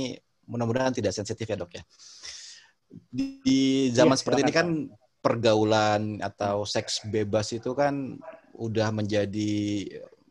mudah-mudahan 0.50 0.94
tidak 0.94 1.14
sensitif 1.14 1.46
ya 1.46 1.58
dok 1.58 1.74
ya. 1.74 1.84
Di, 2.90 3.42
di 3.46 3.62
zaman 3.94 4.18
ya, 4.18 4.20
seperti 4.22 4.40
ini 4.46 4.54
kan 4.54 4.68
pergaulan 5.22 6.24
atau 6.24 6.66
seks 6.66 7.06
bebas 7.06 7.54
itu 7.54 7.76
kan 7.78 8.18
udah 8.58 8.90
menjadi 8.90 9.86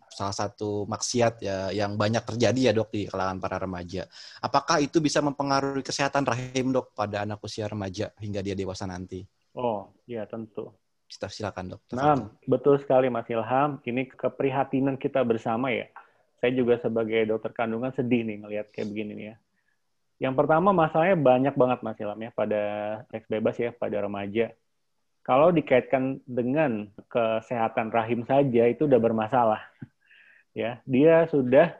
salah 0.08 0.34
satu 0.34 0.82
maksiat 0.90 1.34
ya 1.38 1.70
yang 1.70 1.94
banyak 1.94 2.26
terjadi 2.26 2.60
ya 2.60 2.72
dok 2.74 2.90
di 2.90 3.06
kalangan 3.06 3.38
para 3.38 3.62
remaja. 3.62 4.10
Apakah 4.42 4.82
itu 4.82 4.98
bisa 4.98 5.22
mempengaruhi 5.22 5.86
kesehatan 5.86 6.26
rahim 6.26 6.74
dok 6.74 6.90
pada 6.96 7.22
anak 7.22 7.38
usia 7.38 7.70
remaja 7.70 8.10
hingga 8.18 8.42
dia 8.42 8.58
dewasa 8.58 8.90
nanti? 8.90 9.22
Oh, 9.54 9.94
ya 10.10 10.26
tentu. 10.26 10.74
Kita 11.08 11.26
silakan 11.32 11.72
dok. 11.72 11.80
Nah, 11.96 12.28
betul 12.44 12.76
sekali 12.78 13.08
Mas 13.08 13.24
Ilham. 13.32 13.80
Ini 13.80 14.12
keprihatinan 14.12 15.00
kita 15.00 15.24
bersama 15.24 15.72
ya. 15.72 15.88
Saya 16.38 16.52
juga 16.54 16.76
sebagai 16.78 17.24
dokter 17.24 17.50
kandungan 17.56 17.90
sedih 17.96 18.22
nih 18.22 18.44
ngelihat 18.44 18.66
kayak 18.70 18.88
begini 18.92 19.12
nih 19.16 19.26
ya. 19.32 19.36
Yang 20.28 20.34
pertama 20.44 20.70
masalahnya 20.76 21.16
banyak 21.16 21.54
banget 21.56 21.78
Mas 21.80 21.98
Ilham 21.98 22.20
ya 22.20 22.30
pada 22.36 22.62
seks 23.08 23.26
bebas 23.26 23.56
ya 23.56 23.72
pada 23.72 23.96
remaja. 24.04 24.52
Kalau 25.24 25.48
dikaitkan 25.52 26.20
dengan 26.24 26.88
kesehatan 27.08 27.88
rahim 27.92 28.24
saja 28.28 28.68
itu 28.68 28.84
udah 28.88 29.00
bermasalah 29.00 29.60
ya 30.58 30.82
dia 30.82 31.28
sudah 31.30 31.70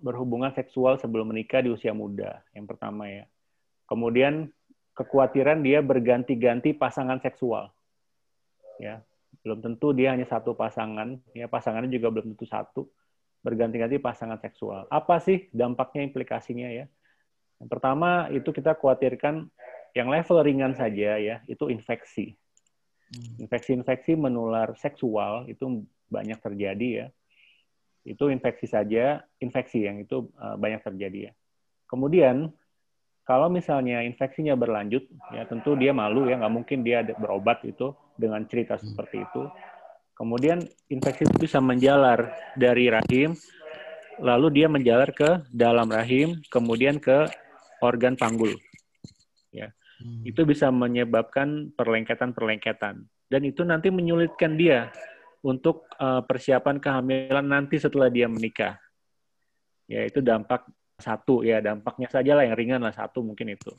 berhubungan 0.00 0.52
seksual 0.52 1.00
sebelum 1.00 1.32
menikah 1.32 1.64
di 1.64 1.72
usia 1.72 1.96
muda 1.96 2.44
yang 2.56 2.68
pertama 2.68 3.08
ya 3.08 3.24
kemudian 3.88 4.52
kekhawatiran 4.96 5.64
dia 5.64 5.80
berganti-ganti 5.80 6.76
pasangan 6.76 7.20
seksual 7.24 7.72
ya. 8.80 9.04
Belum 9.44 9.60
tentu 9.60 9.92
dia 9.92 10.16
hanya 10.16 10.26
satu 10.26 10.56
pasangan 10.56 11.20
ya 11.36 11.46
pasangannya 11.46 11.92
juga 11.92 12.08
belum 12.08 12.34
tentu 12.34 12.48
satu. 12.48 12.82
Berganti-ganti 13.40 13.96
pasangan 14.00 14.36
seksual. 14.40 14.88
Apa 14.88 15.20
sih 15.20 15.48
dampaknya 15.52 16.04
implikasinya 16.08 16.68
ya? 16.68 16.84
Yang 17.60 17.68
pertama 17.68 18.28
itu 18.32 18.48
kita 18.52 18.76
khawatirkan 18.76 19.48
yang 19.92 20.08
level 20.08 20.40
ringan 20.40 20.72
saja 20.72 21.20
ya 21.20 21.44
itu 21.44 21.68
infeksi. 21.68 22.40
Hmm. 23.10 23.42
infeksi-infeksi 23.42 24.14
menular 24.14 24.70
seksual 24.78 25.50
itu 25.50 25.82
banyak 26.06 26.38
terjadi 26.38 26.88
ya. 26.88 27.06
Itu 28.06 28.30
infeksi 28.30 28.70
saja, 28.70 29.26
infeksi 29.42 29.82
yang 29.82 29.98
itu 29.98 30.30
uh, 30.38 30.54
banyak 30.54 30.78
terjadi 30.78 31.18
ya. 31.30 31.32
Kemudian 31.90 32.54
kalau 33.30 33.46
misalnya 33.46 34.02
infeksinya 34.02 34.58
berlanjut, 34.58 35.06
ya 35.30 35.46
tentu 35.46 35.78
dia 35.78 35.94
malu 35.94 36.26
ya, 36.26 36.34
nggak 36.34 36.50
mungkin 36.50 36.82
dia 36.82 37.06
berobat 37.14 37.62
itu 37.62 37.94
dengan 38.18 38.42
cerita 38.50 38.74
seperti 38.74 39.22
itu. 39.22 39.46
Kemudian 40.18 40.58
infeksi 40.90 41.30
itu 41.30 41.38
bisa 41.38 41.62
menjalar 41.62 42.34
dari 42.58 42.90
rahim, 42.90 43.38
lalu 44.18 44.58
dia 44.58 44.66
menjalar 44.66 45.14
ke 45.14 45.46
dalam 45.54 45.86
rahim, 45.94 46.42
kemudian 46.50 46.98
ke 46.98 47.30
organ 47.78 48.18
panggul. 48.18 48.50
Ya, 49.54 49.70
hmm. 50.02 50.26
itu 50.26 50.42
bisa 50.42 50.74
menyebabkan 50.74 51.70
perlengketan-perlengketan, 51.78 53.06
dan 53.30 53.42
itu 53.46 53.62
nanti 53.62 53.94
menyulitkan 53.94 54.58
dia 54.58 54.90
untuk 55.46 55.86
uh, 56.02 56.26
persiapan 56.26 56.82
kehamilan 56.82 57.46
nanti 57.46 57.78
setelah 57.78 58.10
dia 58.10 58.26
menikah. 58.26 58.74
Ya, 59.86 60.02
itu 60.02 60.18
dampak 60.18 60.66
satu 61.00 61.42
ya, 61.42 61.58
dampaknya 61.64 62.08
saja 62.12 62.36
lah 62.36 62.44
yang 62.44 62.56
ringan 62.56 62.80
lah 62.84 62.94
satu 62.94 63.24
mungkin 63.24 63.56
itu. 63.56 63.72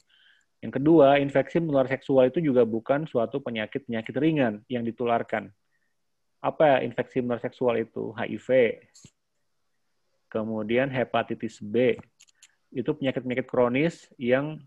Yang 0.61 0.82
kedua, 0.82 1.17
infeksi 1.17 1.57
menular 1.57 1.89
seksual 1.89 2.30
itu 2.30 2.38
juga 2.38 2.61
bukan 2.65 3.09
suatu 3.09 3.41
penyakit-penyakit 3.41 4.13
ringan 4.17 4.61
yang 4.69 4.86
ditularkan. 4.86 5.49
Apa 6.41 6.82
infeksi 6.86 7.22
menular 7.22 7.41
seksual 7.41 7.82
itu? 7.82 8.13
HIV, 8.13 8.78
kemudian 10.30 10.88
hepatitis 10.93 11.57
B. 11.61 11.97
Itu 12.69 12.93
penyakit-penyakit 12.93 13.45
kronis 13.49 14.07
yang 14.22 14.61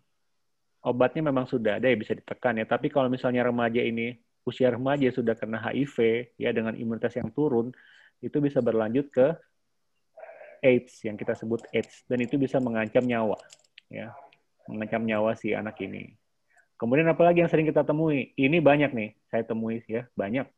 obatnya 0.85 1.25
memang 1.25 1.49
sudah 1.49 1.81
ada 1.81 1.89
ya 1.89 1.97
bisa 1.97 2.13
ditekan 2.13 2.61
ya. 2.61 2.69
Tapi 2.69 2.93
kalau 2.93 3.09
misalnya 3.09 3.49
remaja 3.49 3.81
ini 3.81 4.19
usia 4.45 4.69
remaja 4.69 5.09
sudah 5.09 5.33
kena 5.33 5.57
HIV 5.57 6.29
ya 6.37 6.53
dengan 6.53 6.77
imunitas 6.77 7.17
yang 7.17 7.33
turun 7.33 7.73
itu 8.21 8.37
bisa 8.45 8.61
berlanjut 8.61 9.09
ke 9.09 9.33
AIDS 10.65 11.05
yang 11.05 11.21
kita 11.21 11.37
sebut 11.37 11.61
AIDS 11.77 12.09
dan 12.09 12.25
itu 12.25 12.41
bisa 12.41 12.57
mengancam 12.57 13.05
nyawa 13.05 13.37
ya 13.93 14.17
mengancam 14.69 15.05
nyawa 15.05 15.37
si 15.37 15.53
anak 15.53 15.77
ini. 15.85 16.17
Kemudian 16.81 17.07
apalagi 17.07 17.45
yang 17.45 17.51
sering 17.51 17.69
kita 17.69 17.87
temui? 17.87 18.35
Ini 18.35 18.59
banyak 18.59 18.91
nih, 18.93 19.11
saya 19.31 19.47
temui 19.47 19.85
ya, 19.87 20.09
banyak. 20.19 20.49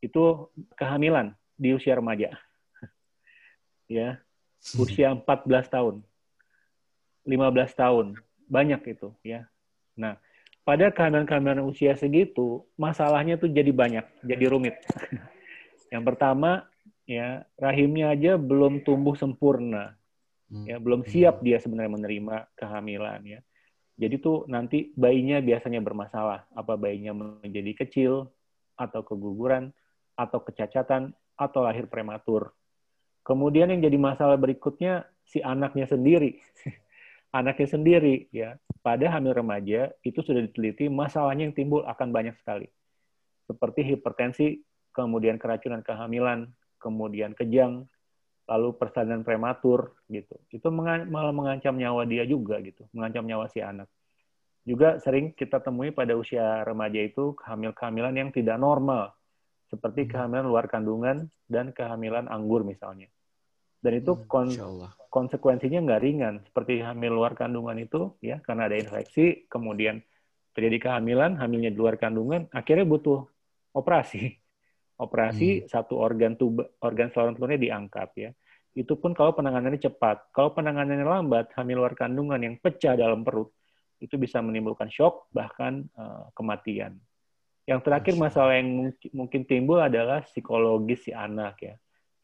Itu 0.00 0.48
kehamilan 0.78 1.36
di 1.58 1.74
usia 1.76 1.98
remaja. 1.98 2.34
ya. 3.90 4.18
Usia 4.74 5.14
14 5.14 5.46
tahun. 5.70 6.02
15 7.26 7.36
tahun. 7.76 8.06
Banyak 8.48 8.80
itu 8.88 9.12
ya. 9.20 9.46
Nah, 9.98 10.16
pada 10.64 10.88
kehamilan-kehamilan 10.88 11.62
usia 11.68 11.94
segitu, 11.98 12.64
masalahnya 12.80 13.36
tuh 13.36 13.50
jadi 13.52 13.68
banyak, 13.70 14.04
jadi 14.24 14.44
rumit. 14.48 14.80
yang 15.94 16.04
pertama, 16.04 16.64
ya 17.08 17.48
rahimnya 17.56 18.12
aja 18.12 18.36
belum 18.36 18.84
tumbuh 18.84 19.16
sempurna, 19.16 19.96
ya 20.68 20.76
belum 20.76 21.08
siap 21.08 21.40
dia 21.40 21.56
sebenarnya 21.56 21.96
menerima 21.96 22.36
kehamilan, 22.52 23.20
ya. 23.24 23.40
Jadi 23.98 24.14
tuh 24.20 24.46
nanti 24.46 24.94
bayinya 24.94 25.40
biasanya 25.40 25.80
bermasalah, 25.82 26.46
apa 26.52 26.76
bayinya 26.76 27.16
menjadi 27.16 27.72
kecil, 27.82 28.30
atau 28.76 29.02
keguguran, 29.02 29.74
atau 30.14 30.38
kecacatan, 30.38 31.10
atau 31.34 31.60
lahir 31.66 31.90
prematur. 31.90 32.54
Kemudian 33.26 33.72
yang 33.72 33.82
jadi 33.82 33.98
masalah 33.98 34.38
berikutnya 34.38 35.08
si 35.26 35.42
anaknya 35.42 35.90
sendiri. 35.90 36.38
anaknya 37.32 37.68
sendiri 37.68 38.28
ya 38.32 38.56
pada 38.80 39.12
hamil 39.12 39.36
remaja 39.36 39.92
itu 40.00 40.24
sudah 40.24 40.40
diteliti 40.40 40.88
masalahnya 40.88 41.48
yang 41.48 41.56
timbul 41.56 41.84
akan 41.84 42.08
banyak 42.08 42.32
sekali 42.40 42.68
seperti 43.44 43.84
hipertensi 43.84 44.64
kemudian 44.96 45.36
keracunan 45.36 45.84
kehamilan 45.84 46.48
kemudian 46.82 47.34
kejang 47.38 47.86
lalu 48.48 48.68
persalinan 48.80 49.22
prematur 49.26 49.94
gitu 50.08 50.34
itu 50.50 50.68
malah 50.72 51.34
mengancam 51.34 51.76
nyawa 51.76 52.02
dia 52.08 52.24
juga 52.24 52.58
gitu 52.64 52.86
mengancam 52.96 53.24
nyawa 53.28 53.46
si 53.52 53.60
anak 53.60 53.88
juga 54.68 55.00
sering 55.00 55.32
kita 55.32 55.64
temui 55.64 55.90
pada 55.96 56.12
usia 56.12 56.60
remaja 56.68 57.00
itu 57.00 57.32
kehamilan-kehamilan 57.40 58.14
yang 58.20 58.30
tidak 58.36 58.60
normal, 58.60 59.16
seperti 59.72 60.04
Hmm. 60.04 60.12
kehamilan 60.12 60.44
luar 60.44 60.68
kandungan 60.68 61.28
dan 61.48 61.72
kehamilan 61.72 62.28
anggur 62.28 62.60
misalnya. 62.68 63.08
Dan 63.80 63.92
itu 64.00 64.12
Hmm, 64.12 64.28
kon- 64.28 64.58
konsekuensinya 65.08 65.80
nggak 65.86 66.02
ringan, 66.04 66.34
seperti 66.44 66.84
hamil 66.84 67.12
luar 67.16 67.32
kandungan 67.38 67.78
itu 67.80 68.12
ya 68.20 68.42
karena 68.44 68.68
ada 68.68 68.76
infeksi, 68.76 69.48
kemudian 69.48 70.04
terjadi 70.52 70.78
kehamilan, 70.90 71.38
hamilnya 71.40 71.70
di 71.72 71.78
luar 71.78 71.96
kandungan, 71.96 72.50
akhirnya 72.52 72.84
butuh 72.84 73.24
operasi. 73.72 74.20
Operasi 74.98 75.70
satu 75.70 75.94
organ 75.94 76.34
tubuh, 76.34 76.66
organ 76.82 77.08
saluran 77.14 77.38
telurnya 77.38 77.60
diangkat 77.62 78.10
ya. 78.18 78.30
Itu 78.74 78.98
pun 78.98 79.14
kalau 79.14 79.30
penanganannya 79.30 79.78
cepat. 79.78 80.34
Kalau 80.34 80.50
penanganannya 80.54 81.06
lambat, 81.06 81.54
hamil 81.54 81.82
luar 81.82 81.94
kandungan 81.94 82.38
yang 82.42 82.58
pecah 82.58 82.98
dalam 82.98 83.22
perut 83.22 83.54
itu 83.98 84.14
bisa 84.14 84.38
menimbulkan 84.38 84.90
shock 84.90 85.30
bahkan 85.34 85.86
eh, 85.94 86.24
kematian. 86.34 86.98
Yang 87.68 87.80
terakhir 87.84 88.14
masalah 88.16 88.56
yang 88.56 88.68
mungkin, 88.70 89.10
mungkin 89.12 89.40
timbul 89.44 89.78
adalah 89.78 90.24
psikologis 90.24 91.04
si 91.04 91.12
anak 91.12 91.60
ya. 91.60 91.74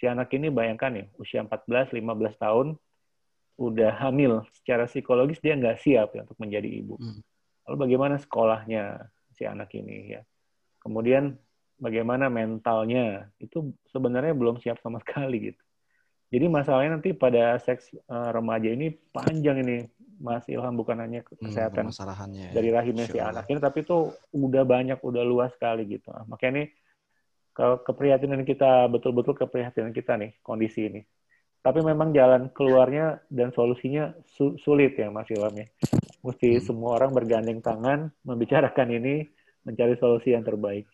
Si 0.01 0.09
anak 0.09 0.33
ini 0.35 0.49
bayangkan 0.49 0.91
ya, 0.99 1.07
usia 1.21 1.45
14-15 1.45 2.01
tahun 2.41 2.67
udah 3.55 3.93
hamil, 4.03 4.43
secara 4.51 4.91
psikologis 4.91 5.39
dia 5.39 5.55
nggak 5.55 5.79
siap 5.79 6.17
ya 6.17 6.27
untuk 6.27 6.39
menjadi 6.43 6.67
ibu. 6.67 6.99
Hmm. 6.99 7.23
Lalu 7.69 7.77
bagaimana 7.87 8.17
sekolahnya 8.19 9.05
si 9.31 9.47
anak 9.47 9.71
ini 9.77 10.19
ya? 10.19 10.23
Kemudian 10.83 11.39
bagaimana 11.81 12.31
mentalnya 12.33 13.29
itu 13.43 13.75
sebenarnya 13.91 14.33
belum 14.37 14.57
siap 14.63 14.79
sama 14.83 14.99
sekali 15.05 15.53
gitu. 15.53 15.61
Jadi 16.35 16.47
masalahnya 16.51 16.99
nanti 16.99 17.15
pada 17.15 17.57
seks 17.63 17.95
eh, 17.95 18.31
remaja 18.35 18.69
ini 18.71 18.91
panjang 19.15 19.63
ini 19.63 19.87
Mas 20.19 20.47
Ilham 20.51 20.75
bukan 20.75 20.99
hanya 20.99 21.23
Hmm, 21.41 21.51
kesehatan 21.51 21.91
ya. 22.35 22.51
dari 22.55 22.71
rahimnya 22.75 23.07
si 23.11 23.19
anak 23.19 23.47
ini, 23.51 23.59
tapi 23.63 23.83
itu 23.87 24.15
udah 24.35 24.63
banyak, 24.67 24.99
udah 25.03 25.23
luas 25.27 25.51
sekali 25.55 25.87
gitu. 25.91 26.11
Nah, 26.15 26.25
makanya 26.31 26.53
ini 26.59 26.65
ke- 27.55 27.81
keprihatinan 27.87 28.43
kita 28.47 28.91
betul-betul 28.91 29.35
keprihatinan 29.39 29.93
kita 29.95 30.19
nih 30.19 30.35
kondisi 30.43 30.91
ini. 30.91 31.01
Tapi 31.65 31.81
memang 31.83 32.13
jalan 32.15 32.51
keluarnya 32.57 33.23
dan 33.33 33.51
solusinya 33.57 34.15
su- 34.37 34.57
sulit 34.61 34.95
ya 35.01 35.09
Mas 35.11 35.31
Ilham 35.33 35.55
ya. 35.57 35.67
Mesti 36.27 36.49
Hmm. 36.49 36.65
semua 36.65 36.91
orang 37.01 37.13
bergandeng 37.15 37.61
tangan 37.63 38.11
membicarakan 38.25 38.89
ini, 38.99 39.15
mencari 39.67 39.95
solusi 40.01 40.35
yang 40.37 40.45
terbaik. 40.45 40.85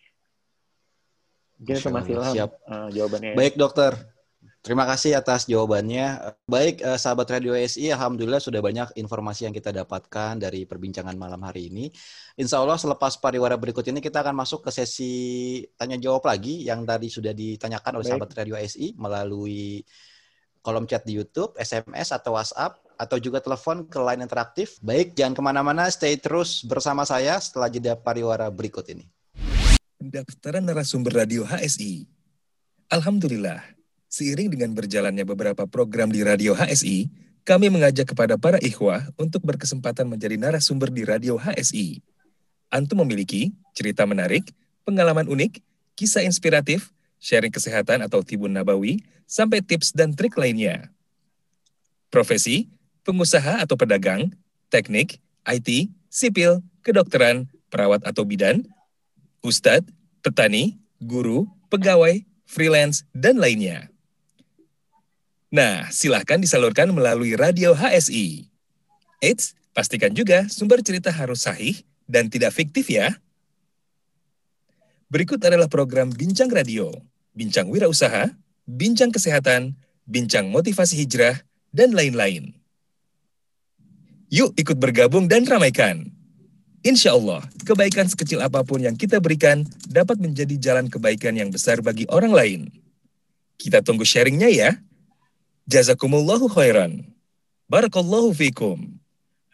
Mungkin 1.61 1.77
itu 1.77 1.81
Insya 1.85 1.93
Mas 1.93 2.09
Allah. 2.09 2.17
Ilham 2.17 2.35
Siap. 2.35 2.51
eh, 2.57 2.89
jawabannya. 2.97 3.31
ya. 3.31 3.37
Baik 3.37 3.55
dokter, 3.61 3.93
terima 4.65 4.85
kasih 4.89 5.13
atas 5.13 5.45
jawabannya. 5.45 6.07
Baik 6.49 6.81
eh, 6.81 6.97
sahabat 6.97 7.29
Radio 7.29 7.53
SI, 7.53 7.93
alhamdulillah 7.93 8.41
sudah 8.41 8.65
banyak 8.65 8.97
informasi 8.97 9.45
yang 9.45 9.53
kita 9.53 9.69
dapatkan 9.69 10.41
dari 10.41 10.65
perbincangan 10.65 11.13
malam 11.21 11.45
hari 11.45 11.69
ini. 11.69 11.93
Insya 12.41 12.65
Allah 12.65 12.81
selepas 12.81 13.21
pariwara 13.21 13.61
berikut 13.61 13.85
ini 13.93 14.01
kita 14.01 14.25
akan 14.25 14.41
masuk 14.41 14.65
ke 14.65 14.71
sesi 14.73 15.13
tanya 15.77 16.01
jawab 16.01 16.25
lagi 16.25 16.65
yang 16.65 16.89
tadi 16.89 17.13
sudah 17.13 17.37
ditanyakan 17.37 18.01
oleh 18.01 18.09
Baik. 18.09 18.13
sahabat 18.17 18.31
Radio 18.41 18.57
SI 18.57 18.97
melalui 18.97 19.85
kolom 20.65 20.89
chat 20.89 21.05
di 21.05 21.21
YouTube, 21.21 21.57
SMS 21.61 22.13
atau 22.17 22.37
WhatsApp 22.37 22.81
atau 23.01 23.17
juga 23.17 23.41
telepon 23.41 23.89
ke 23.89 23.97
line 23.97 24.25
interaktif. 24.25 24.77
Baik, 24.85 25.17
jangan 25.17 25.33
ke 25.37 25.43
mana-mana, 25.45 25.89
stay 25.89 26.21
terus 26.21 26.65
bersama 26.69 27.09
saya 27.09 27.41
setelah 27.41 27.73
jeda 27.73 27.97
pariwara 27.97 28.53
berikut 28.53 28.85
ini. 28.93 29.09
Pendaftaran 30.01 30.65
narasumber 30.65 31.13
radio 31.13 31.45
HSI. 31.45 32.09
Alhamdulillah, 32.89 33.61
seiring 34.09 34.49
dengan 34.49 34.73
berjalannya 34.73 35.29
beberapa 35.29 35.69
program 35.69 36.09
di 36.09 36.25
radio 36.25 36.57
HSI, 36.57 37.13
kami 37.45 37.69
mengajak 37.69 38.09
kepada 38.09 38.41
para 38.41 38.57
ikhwah 38.65 39.05
untuk 39.21 39.45
berkesempatan 39.45 40.09
menjadi 40.09 40.41
narasumber 40.41 40.89
di 40.89 41.05
radio 41.05 41.37
HSI. 41.37 42.01
Antum 42.73 43.05
memiliki 43.05 43.53
cerita 43.77 44.09
menarik, 44.09 44.49
pengalaman 44.89 45.29
unik, 45.29 45.61
kisah 46.01 46.25
inspiratif, 46.25 46.97
sharing 47.21 47.53
kesehatan 47.53 48.01
atau 48.01 48.25
tibun 48.25 48.57
nabawi, 48.57 49.05
sampai 49.29 49.61
tips 49.61 49.93
dan 49.93 50.17
trik 50.17 50.33
lainnya. 50.41 50.89
Profesi, 52.09 52.73
pengusaha 53.05 53.61
atau 53.61 53.77
pedagang, 53.77 54.33
teknik, 54.73 55.21
IT, 55.45 55.93
sipil, 56.09 56.65
kedokteran, 56.81 57.53
perawat 57.69 58.01
atau 58.09 58.25
bidan, 58.25 58.65
ustadz, 59.41 59.89
petani, 60.21 60.77
guru, 61.01 61.49
pegawai, 61.73 62.25
freelance, 62.45 63.05
dan 63.17 63.41
lainnya. 63.41 63.89
Nah, 65.51 65.91
silahkan 65.91 66.39
disalurkan 66.39 66.95
melalui 66.95 67.35
radio 67.35 67.75
HSI. 67.75 68.47
Eits, 69.19 69.59
pastikan 69.75 70.15
juga 70.15 70.47
sumber 70.47 70.79
cerita 70.81 71.11
harus 71.11 71.43
sahih 71.43 71.83
dan 72.07 72.31
tidak 72.31 72.55
fiktif 72.55 72.87
ya. 72.87 73.19
Berikut 75.11 75.43
adalah 75.43 75.67
program 75.67 76.15
Bincang 76.15 76.47
Radio, 76.55 76.95
Bincang 77.35 77.67
Wirausaha, 77.67 78.31
Bincang 78.63 79.11
Kesehatan, 79.11 79.75
Bincang 80.07 80.55
Motivasi 80.55 81.03
Hijrah, 81.03 81.43
dan 81.75 81.91
lain-lain. 81.95 82.55
Yuk 84.31 84.55
ikut 84.55 84.79
bergabung 84.79 85.27
dan 85.27 85.43
ramaikan. 85.43 86.07
Insya 86.81 87.13
Allah, 87.13 87.45
kebaikan 87.69 88.09
sekecil 88.09 88.41
apa 88.41 88.65
pun 88.65 88.81
yang 88.81 88.97
kita 88.97 89.21
berikan 89.21 89.69
dapat 89.85 90.17
menjadi 90.17 90.57
jalan 90.57 90.89
kebaikan 90.89 91.37
yang 91.37 91.53
besar 91.53 91.85
bagi 91.85 92.09
orang 92.09 92.33
lain. 92.33 92.61
Kita 93.61 93.85
tunggu 93.85 94.09
sharingnya 94.09 94.49
ya. 94.49 94.81
Jazakumullahu 95.69 96.49
khairan. 96.49 97.05
Barakallahu 97.69 98.33
fikum. 98.33 98.97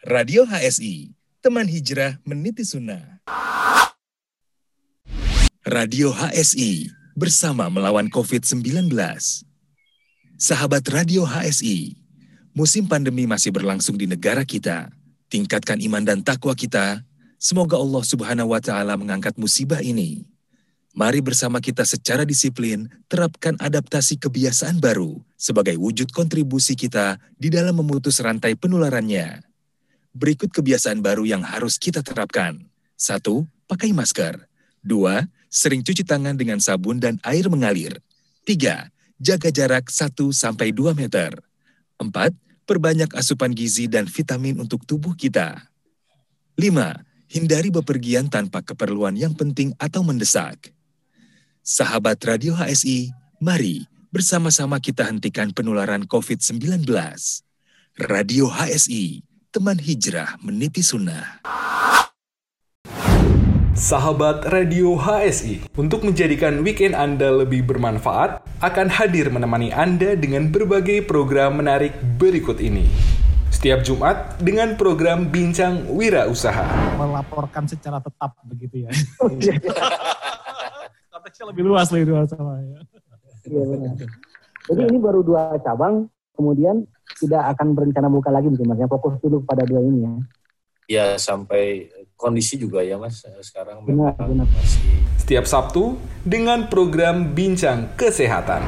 Radio 0.07 0.47
HSI, 0.47 1.11
teman 1.43 1.67
hijrah 1.67 2.15
meniti 2.23 2.63
sunnah. 2.63 3.19
Radio 5.67 6.15
HSI, 6.15 6.87
bersama 7.11 7.67
melawan 7.67 8.07
COVID-19. 8.07 8.87
Sahabat 10.39 10.87
Radio 10.95 11.27
HSI, 11.27 11.99
musim 12.55 12.87
pandemi 12.87 13.27
masih 13.27 13.51
berlangsung 13.51 13.99
di 13.99 14.07
negara 14.07 14.47
kita. 14.47 14.87
Tingkatkan 15.27 15.83
iman 15.83 16.07
dan 16.07 16.23
takwa 16.23 16.55
kita 16.55 17.03
Semoga 17.37 17.77
Allah 17.77 18.01
Subhanahu 18.01 18.49
wa 18.49 18.57
Ta'ala 18.57 18.97
mengangkat 18.97 19.37
musibah 19.37 19.77
ini. 19.85 20.25
Mari 20.97 21.21
bersama 21.21 21.61
kita 21.61 21.85
secara 21.85 22.25
disiplin 22.25 22.89
terapkan 23.05 23.53
adaptasi 23.61 24.17
kebiasaan 24.17 24.81
baru 24.81 25.21
sebagai 25.37 25.77
wujud 25.77 26.09
kontribusi 26.09 26.73
kita 26.73 27.21
di 27.37 27.53
dalam 27.53 27.77
memutus 27.77 28.17
rantai 28.17 28.57
penularannya. 28.57 29.45
Berikut 30.17 30.49
kebiasaan 30.49 30.97
baru 31.05 31.29
yang 31.29 31.45
harus 31.45 31.77
kita 31.77 32.01
terapkan. 32.01 32.57
Satu, 32.97 33.45
pakai 33.69 33.93
masker. 33.93 34.41
Dua, 34.81 35.21
sering 35.53 35.85
cuci 35.85 36.01
tangan 36.01 36.33
dengan 36.33 36.57
sabun 36.57 36.97
dan 36.97 37.21
air 37.21 37.45
mengalir. 37.53 38.01
Tiga, 38.41 38.89
jaga 39.21 39.53
jarak 39.53 39.93
1 39.93 40.33
sampai 40.33 40.73
2 40.73 40.97
meter. 40.97 41.37
Empat, 42.01 42.33
perbanyak 42.65 43.13
asupan 43.13 43.53
gizi 43.53 43.85
dan 43.85 44.09
vitamin 44.09 44.57
untuk 44.57 44.81
tubuh 44.89 45.13
kita. 45.13 45.69
Lima, 46.57 47.05
hindari 47.27 47.67
bepergian 47.67 48.31
tanpa 48.31 48.63
keperluan 48.63 49.15
yang 49.15 49.35
penting 49.35 49.75
atau 49.77 50.01
mendesak. 50.03 50.71
Sahabat 51.61 52.23
Radio 52.23 52.55
HSI, 52.55 53.11
mari 53.43 53.83
bersama-sama 54.07 54.79
kita 54.79 55.03
hentikan 55.03 55.51
penularan 55.51 56.07
COVID-19. 56.07 56.87
Radio 58.07 58.47
HSI, 58.47 59.21
teman 59.51 59.75
hijrah 59.75 60.39
meniti 60.39 60.79
sunnah. 60.79 61.43
Sahabat 63.77 64.41
Radio 64.49 64.97
HSI, 64.97 65.69
untuk 65.77 66.01
menjadikan 66.01 66.65
weekend 66.65 66.97
Anda 66.97 67.29
lebih 67.29 67.61
bermanfaat, 67.69 68.41
akan 68.57 68.87
hadir 68.89 69.29
menemani 69.29 69.69
Anda 69.69 70.17
dengan 70.17 70.49
berbagai 70.49 71.05
program 71.05 71.61
menarik 71.61 71.93
berikut 72.17 72.57
ini. 72.57 73.06
Setiap 73.57 73.81
Jumat 73.81 74.37
dengan 74.37 74.77
program 74.77 75.33
Bincang 75.33 75.89
Wira 75.89 76.29
Usaha. 76.29 76.61
Melaporkan 76.93 77.65
secara 77.65 77.97
tetap 77.97 78.37
begitu 78.45 78.85
ya. 78.85 78.93
Konteksnya 81.09 81.49
lebih 81.49 81.65
luas 81.65 81.89
lebih 81.89 82.13
luas 82.13 82.29
sama 82.29 82.61
ya. 82.61 82.77
Iya 83.49 83.63
benar. 83.65 83.97
Jadi 84.61 84.81
ini 84.93 84.97
baru 85.01 85.25
dua 85.25 85.57
cabang, 85.65 86.05
kemudian 86.37 86.85
tidak 87.17 87.57
akan 87.57 87.73
berencana 87.73 88.13
buka 88.13 88.29
lagi 88.29 88.45
mungkin 88.45 88.69
mas. 88.69 88.77
Ya, 88.77 88.85
fokus 88.85 89.17
dulu 89.25 89.41
pada 89.41 89.65
dua 89.65 89.81
ini 89.81 90.05
ya. 90.05 90.13
Ya 90.85 91.05
sampai 91.17 91.89
kondisi 92.13 92.61
juga 92.61 92.85
ya 92.85 93.01
mas 93.01 93.25
sekarang 93.41 93.81
Benar, 93.89 94.13
memang 94.21 94.45
benar. 94.45 94.47
masih 94.53 95.01
Setiap 95.17 95.49
Sabtu 95.49 95.97
dengan 96.21 96.69
program 96.69 97.33
Bincang 97.33 97.89
Kesehatan. 97.97 98.61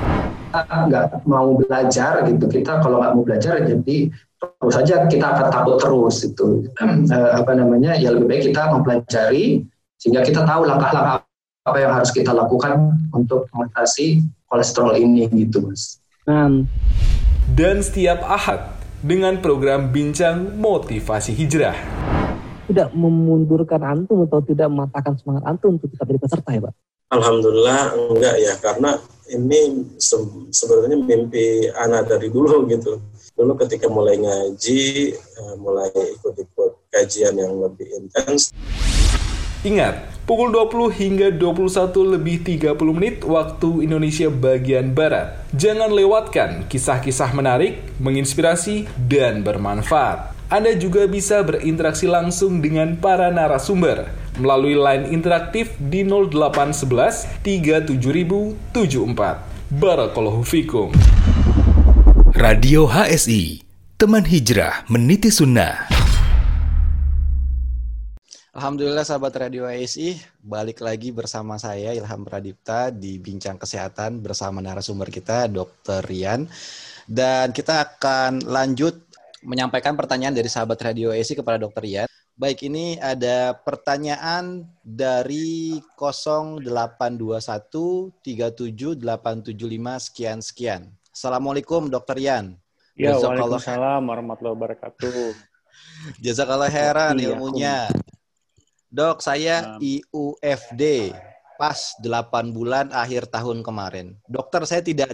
kita 0.49 0.77
nggak 0.89 1.05
mau 1.29 1.53
belajar 1.53 2.25
gitu 2.25 2.49
kita 2.49 2.81
kalau 2.81 2.97
nggak 3.05 3.13
mau 3.13 3.21
belajar 3.21 3.61
jadi 3.61 4.09
terus 4.39 4.73
saja 4.75 5.03
kita 5.11 5.25
akan 5.35 5.47
takut 5.51 5.75
terus 5.77 6.23
itu 6.23 6.47
Eh, 7.13 7.31
apa 7.35 7.51
namanya 7.55 7.95
ya 7.99 8.15
lebih 8.15 8.27
baik 8.31 8.43
kita 8.51 8.71
mempelajari 8.71 9.67
sehingga 9.99 10.23
kita 10.23 10.47
tahu 10.47 10.63
langkah-langkah 10.63 11.27
apa 11.67 11.77
yang 11.77 11.91
harus 11.91 12.09
kita 12.15 12.31
lakukan 12.31 12.95
untuk 13.11 13.51
mengatasi 13.51 14.23
kolesterol 14.47 14.95
ini 14.95 15.27
gitu 15.35 15.61
mas. 15.67 15.99
Nah, 16.23 16.65
Dan 17.49 17.81
setiap 17.83 18.23
Ahad 18.23 18.79
dengan 19.03 19.41
program 19.43 19.89
Bincang 19.89 20.57
Motivasi 20.57 21.33
Hijrah. 21.35 21.77
tidak 22.69 22.93
memundurkan 22.93 23.81
antum 23.81 24.29
atau 24.29 24.45
tidak 24.45 24.69
mematahkan 24.69 25.17
semangat 25.17 25.41
antum 25.49 25.81
untuk 25.81 25.89
tetap 25.89 26.05
jadi 26.05 26.21
peserta 26.21 26.49
ya 26.53 26.61
Pak? 26.69 26.73
Alhamdulillah 27.09 27.81
enggak 27.97 28.35
ya 28.37 28.53
karena 28.61 28.91
ini 29.33 29.89
se 29.97 30.13
sebenarnya 30.53 31.01
mimpi 31.01 31.65
anak 31.73 32.13
dari 32.13 32.29
dulu 32.29 32.69
gitu. 32.69 33.01
Dulu 33.39 33.55
ketika 33.55 33.87
mulai 33.87 34.19
ngaji, 34.19 35.15
uh, 35.15 35.55
mulai 35.63 35.87
ikut-ikut 35.95 36.91
kajian 36.91 37.39
yang 37.39 37.55
lebih 37.55 37.87
intens. 37.95 38.51
Ingat, 39.63 40.11
pukul 40.27 40.51
20 40.51 40.91
hingga 40.91 41.31
21 41.31 42.19
lebih 42.19 42.43
30 42.43 42.75
menit 42.91 43.23
waktu 43.23 43.87
Indonesia 43.87 44.27
bagian 44.27 44.91
Barat. 44.91 45.39
Jangan 45.55 45.87
lewatkan 45.87 46.67
kisah-kisah 46.67 47.31
menarik, 47.31 47.79
menginspirasi, 48.03 48.91
dan 49.07 49.39
bermanfaat. 49.47 50.35
Anda 50.51 50.75
juga 50.75 51.07
bisa 51.07 51.39
berinteraksi 51.39 52.11
langsung 52.11 52.59
dengan 52.59 52.99
para 52.99 53.31
narasumber 53.31 54.11
melalui 54.35 54.75
line 54.75 55.15
interaktif 55.15 55.79
di 55.79 56.03
0811 56.03 57.39
37074. 57.39 59.71
Barakallahu 59.71 60.43
fikum. 60.43 60.91
Radio 62.29 62.85
HSI, 62.85 63.65
teman 63.97 64.21
hijrah 64.21 64.85
meniti 64.85 65.33
sunnah. 65.33 65.89
Alhamdulillah 68.53 69.01
sahabat 69.01 69.33
Radio 69.33 69.65
ASI, 69.65 70.13
balik 70.37 70.85
lagi 70.85 71.09
bersama 71.09 71.57
saya 71.57 71.89
Ilham 71.89 72.21
Pradipta 72.21 72.93
di 72.93 73.17
Bincang 73.17 73.57
Kesehatan 73.57 74.21
bersama 74.21 74.61
narasumber 74.61 75.09
kita 75.09 75.49
Dr. 75.49 76.05
Rian. 76.05 76.45
Dan 77.09 77.49
kita 77.49 77.97
akan 77.97 78.45
lanjut 78.45 79.09
menyampaikan 79.41 79.97
pertanyaan 79.97 80.37
dari 80.37 80.53
sahabat 80.53 80.77
Radio 80.85 81.09
ASI 81.09 81.33
kepada 81.33 81.57
Dr. 81.57 81.81
Rian. 81.81 82.05
Baik, 82.37 82.69
ini 82.69 82.95
ada 83.01 83.57
pertanyaan 83.57 84.69
dari 84.85 85.81
0821 85.97 86.61
37875 88.21 90.05
sekian 90.05 90.39
sekian. 90.45 90.98
Assalamualaikum 91.19 91.91
Dr. 91.91 92.15
Rian. 92.15 92.55
Ya, 92.95 93.11
Waalaikumsalam 93.19 94.07
warahmatullahi 94.07 94.55
wabarakatuh. 94.55 95.35
Jazakallah 96.23 96.71
heran 96.71 97.19
ilmunya. 97.19 97.91
Dok, 98.87 99.19
saya 99.19 99.75
IUFD 99.83 101.11
pas 101.59 101.99
8 101.99 102.55
bulan 102.55 102.87
akhir 102.95 103.27
tahun 103.27 103.67
kemarin. 103.67 104.15
Dokter, 104.31 104.63
saya 104.63 104.79
tidak 104.79 105.11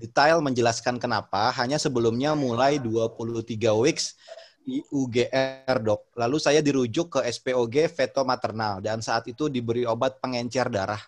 detail 0.00 0.40
menjelaskan 0.40 0.96
kenapa, 0.96 1.52
hanya 1.60 1.76
sebelumnya 1.76 2.32
mulai 2.32 2.80
23 2.80 3.52
weeks 3.76 4.16
IUGR, 4.62 5.76
dok. 5.82 6.14
Lalu 6.14 6.36
saya 6.38 6.62
dirujuk 6.62 7.18
ke 7.18 7.20
SPOG 7.26 7.90
veto 7.90 8.22
maternal 8.22 8.78
dan 8.78 9.02
saat 9.02 9.26
itu 9.26 9.50
diberi 9.50 9.82
obat 9.82 10.22
pengencer 10.22 10.70
darah. 10.70 11.00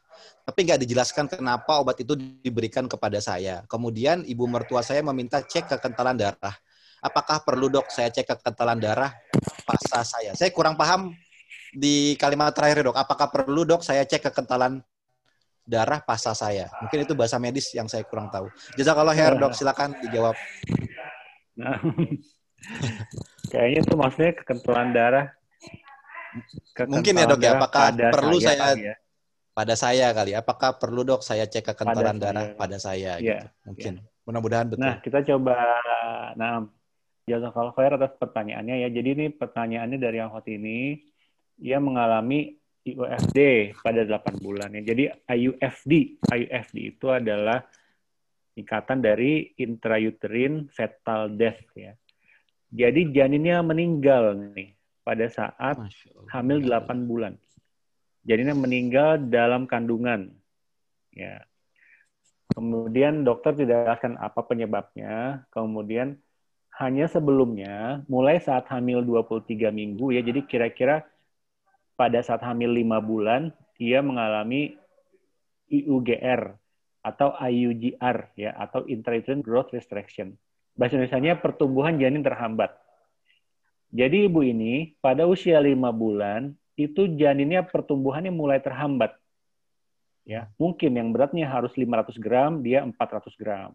Tapi 0.44 0.58
nggak 0.66 0.80
dijelaskan 0.82 1.30
kenapa 1.30 1.78
obat 1.78 2.02
itu 2.02 2.18
diberikan 2.18 2.90
kepada 2.90 3.22
saya. 3.22 3.62
Kemudian 3.70 4.26
ibu 4.26 4.44
mertua 4.50 4.82
saya 4.82 5.00
meminta 5.06 5.40
cek 5.40 5.70
kekentalan 5.70 6.18
darah. 6.18 6.56
Apakah 7.04 7.44
perlu 7.44 7.68
dok 7.70 7.92
saya 7.92 8.10
cek 8.10 8.26
kekentalan 8.26 8.80
darah 8.80 9.12
pasca 9.64 10.02
saya? 10.02 10.32
Saya 10.34 10.50
kurang 10.50 10.74
paham 10.74 11.14
di 11.74 12.14
kalimat 12.16 12.54
terakhir 12.54 12.86
dok, 12.86 12.96
apakah 12.96 13.28
perlu 13.28 13.66
dok 13.66 13.82
saya 13.82 14.06
cek 14.06 14.30
kekentalan 14.30 14.78
darah 15.66 16.00
pasa 16.04 16.32
saya? 16.32 16.70
Mungkin 16.84 17.02
itu 17.02 17.12
bahasa 17.18 17.36
medis 17.42 17.72
yang 17.74 17.90
saya 17.90 18.06
kurang 18.06 18.30
tahu. 18.30 18.46
Jazakallah 18.78 19.14
khair 19.16 19.34
dok, 19.34 19.52
silakan 19.58 19.98
dijawab. 20.06 20.36
Kayaknya 23.50 23.80
itu 23.84 23.94
maksudnya 23.94 24.32
kekentalan 24.34 24.88
darah. 24.90 25.26
Kekentalan 26.74 26.90
Mungkin 26.90 27.14
ya 27.14 27.24
dok 27.30 27.40
ya, 27.40 27.50
apakah 27.54 27.84
perlu 27.94 28.36
saya, 28.42 28.58
saya 28.58 28.74
ya? 28.74 28.94
pada 29.54 29.74
saya 29.78 30.06
kali? 30.10 30.32
Apakah 30.34 30.70
perlu 30.76 31.00
dok 31.06 31.22
saya 31.22 31.46
cek 31.46 31.74
kekentalan 31.74 32.16
pada 32.18 32.24
darah 32.24 32.46
saya. 32.50 32.58
pada 32.58 32.76
saya? 32.82 33.12
Ya, 33.18 33.38
gitu. 33.38 33.46
Mungkin. 33.70 33.92
Ya. 34.00 34.02
Mudah-mudahan 34.24 34.66
betul. 34.72 34.82
Nah, 34.82 34.94
kita 35.04 35.18
coba. 35.22 35.56
Nah, 36.34 36.64
Jazakallah 37.24 37.72
khair 37.72 37.92
atas 37.96 38.12
pertanyaannya 38.20 38.84
ya. 38.84 38.88
Jadi 38.92 39.08
ini 39.16 39.26
pertanyaannya 39.32 39.96
dari 39.96 40.16
yang 40.20 40.28
hot 40.28 40.44
ini 40.44 41.00
ia 41.60 41.80
mengalami 41.80 42.52
IUFD 42.84 43.38
pada 43.80 44.04
8 44.04 44.44
bulan. 44.44 44.68
Ya. 44.76 44.82
Jadi 44.84 45.08
IUFD, 45.24 45.92
IUFD 46.20 46.76
itu 46.96 47.06
adalah 47.08 47.64
ikatan 48.54 49.00
dari 49.00 49.56
intrauterine 49.56 50.68
fetal 50.68 51.32
death 51.32 51.64
ya. 51.72 51.96
Jadi 52.74 53.14
janinnya 53.14 53.62
meninggal 53.62 54.34
nih 54.34 54.74
pada 55.06 55.30
saat 55.30 55.78
hamil 56.34 56.58
8 56.66 57.06
bulan. 57.06 57.38
Janinnya 58.26 58.58
meninggal 58.58 59.22
dalam 59.30 59.70
kandungan. 59.70 60.34
Ya. 61.14 61.46
Kemudian 62.50 63.22
dokter 63.22 63.54
tidak 63.54 64.02
akan 64.02 64.18
apa 64.18 64.42
penyebabnya. 64.42 65.46
Kemudian 65.54 66.18
hanya 66.82 67.06
sebelumnya 67.06 68.02
mulai 68.10 68.42
saat 68.42 68.66
hamil 68.66 69.06
23 69.06 69.70
minggu 69.70 70.10
ya. 70.10 70.26
Jadi 70.26 70.42
kira-kira 70.42 71.06
pada 71.94 72.18
saat 72.26 72.42
hamil 72.42 72.74
lima 72.74 72.98
bulan 72.98 73.54
ia 73.78 74.02
mengalami 74.02 74.74
IUGR 75.70 76.58
atau 77.06 77.38
IUGR 77.38 78.34
ya 78.34 78.50
atau 78.58 78.82
intrauterine 78.90 79.44
growth 79.46 79.70
restriction. 79.70 80.34
Bahasa 80.74 80.98
Indonesia 80.98 81.38
pertumbuhan 81.38 81.94
janin 81.96 82.22
terhambat. 82.26 82.74
Jadi 83.94 84.26
ibu 84.26 84.42
ini 84.42 84.98
pada 84.98 85.22
usia 85.22 85.62
lima 85.62 85.94
bulan 85.94 86.50
itu 86.74 87.06
janinnya 87.14 87.62
pertumbuhannya 87.62 88.34
mulai 88.34 88.58
terhambat. 88.58 89.14
Ya, 90.26 90.50
mungkin 90.58 90.96
yang 90.96 91.12
beratnya 91.14 91.46
harus 91.46 91.70
500 91.76 92.16
gram, 92.18 92.64
dia 92.64 92.82
400 92.82 93.38
gram. 93.38 93.70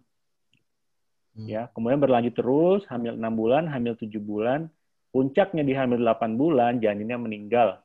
Hmm. 1.37 1.45
Ya, 1.45 1.69
kemudian 1.71 2.01
berlanjut 2.01 2.35
terus, 2.35 2.81
hamil 2.89 3.15
enam 3.15 3.37
bulan, 3.37 3.69
hamil 3.69 3.95
tujuh 3.95 4.19
bulan, 4.19 4.67
puncaknya 5.13 5.61
di 5.61 5.77
hamil 5.77 6.01
8 6.01 6.35
bulan, 6.35 6.81
janinnya 6.81 7.15
meninggal 7.21 7.79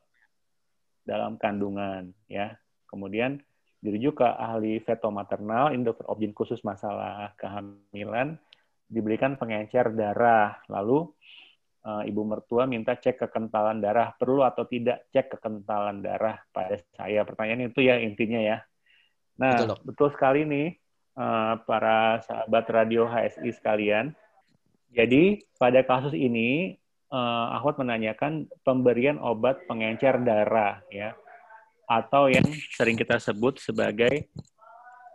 dalam 1.05 1.37
kandungan 1.37 2.11
ya. 2.27 2.57
Kemudian 2.89 3.39
dirujuk 3.85 4.25
ke 4.25 4.27
ahli 4.27 4.81
veto 4.81 5.13
maternal, 5.13 5.77
ini 5.77 5.85
dokter 5.85 6.09
khusus 6.33 6.65
masalah 6.65 7.37
kehamilan, 7.37 8.41
diberikan 8.95 9.35
pengencer 9.35 9.91
darah. 9.91 10.63
Lalu 10.71 11.11
e, 11.83 11.91
ibu 12.07 12.23
mertua 12.23 12.71
minta 12.71 12.95
cek 12.95 13.27
kekentalan 13.27 13.83
darah, 13.83 14.15
perlu 14.15 14.47
atau 14.47 14.63
tidak 14.71 15.11
cek 15.11 15.35
kekentalan 15.35 15.99
darah 15.99 16.39
pada 16.55 16.79
saya. 16.95 17.27
Pertanyaan 17.27 17.75
itu 17.75 17.83
ya 17.83 17.99
intinya 17.99 18.39
ya. 18.39 18.63
Nah, 19.35 19.59
betul, 19.59 19.79
betul 19.83 20.09
sekali 20.15 20.47
nih 20.47 20.69
e, 21.19 21.27
para 21.67 22.23
sahabat 22.23 22.65
radio 22.71 23.11
HSI 23.11 23.51
sekalian. 23.51 24.15
Jadi 24.95 25.43
pada 25.59 25.83
kasus 25.83 26.15
ini 26.15 26.79
uh, 27.15 27.47
Ahmad 27.55 27.79
menanyakan 27.79 28.51
pemberian 28.67 29.23
obat 29.23 29.63
pengencer 29.71 30.19
darah 30.23 30.83
ya 30.91 31.15
atau 31.87 32.27
yang 32.27 32.45
sering 32.77 32.99
kita 32.99 33.21
sebut 33.23 33.61
sebagai 33.63 34.27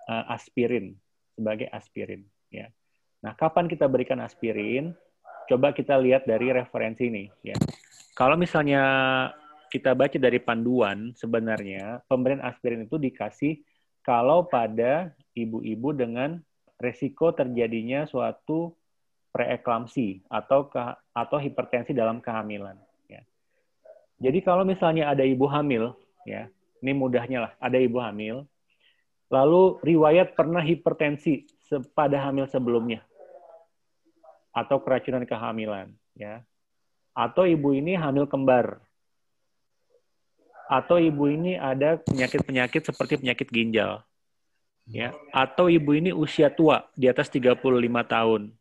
uh, 0.07 0.35
aspirin 0.35 0.95
sebagai 1.35 1.67
aspirin 1.71 2.23
ya. 2.47 2.71
Nah, 3.19 3.35
kapan 3.35 3.67
kita 3.67 3.85
berikan 3.91 4.23
aspirin? 4.23 4.95
Coba 5.49 5.73
kita 5.73 5.97
lihat 5.97 6.29
dari 6.29 6.53
referensi 6.53 7.09
ini 7.09 7.25
ya. 7.41 7.57
Kalau 8.13 8.37
misalnya 8.37 8.83
kita 9.69 9.93
baca 9.93 10.17
dari 10.17 10.37
panduan 10.41 11.13
sebenarnya 11.17 12.05
pemberian 12.05 12.41
aspirin 12.41 12.85
itu 12.85 12.97
dikasih 12.97 13.61
kalau 14.05 14.45
pada 14.49 15.13
ibu-ibu 15.37 15.93
dengan 15.93 16.41
resiko 16.81 17.35
terjadinya 17.35 18.07
suatu 18.09 18.73
preeklamsi 19.29 20.25
atau 20.25 20.71
ke, 20.71 20.81
atau 21.13 21.37
hipertensi 21.37 21.93
dalam 21.93 22.17
kehamilan. 22.17 22.77
Ya. 23.05 23.21
Jadi 24.17 24.41
kalau 24.41 24.65
misalnya 24.65 25.13
ada 25.13 25.21
ibu 25.21 25.45
hamil, 25.45 25.93
ya, 26.25 26.49
ini 26.81 26.91
mudahnya 26.97 27.45
lah, 27.45 27.51
ada 27.61 27.77
ibu 27.77 28.01
hamil, 28.01 28.49
lalu 29.29 29.77
riwayat 29.85 30.33
pernah 30.33 30.65
hipertensi 30.65 31.45
pada 31.93 32.25
hamil 32.25 32.49
sebelumnya, 32.49 33.05
atau 34.59 34.83
keracunan 34.83 35.23
kehamilan, 35.23 35.95
ya, 36.19 36.43
atau 37.15 37.47
ibu 37.47 37.71
ini 37.71 37.95
hamil 37.95 38.27
kembar, 38.27 38.83
atau 40.67 40.99
ibu 40.99 41.31
ini 41.31 41.55
ada 41.55 42.03
penyakit-penyakit 42.03 42.91
seperti 42.91 43.23
penyakit 43.23 43.47
ginjal, 43.47 44.03
ya, 44.83 45.15
atau 45.31 45.71
ibu 45.71 45.95
ini 45.95 46.11
usia 46.11 46.51
tua 46.51 46.83
di 46.99 47.07
atas 47.07 47.31
35 47.31 47.63
tahun, 48.03 48.51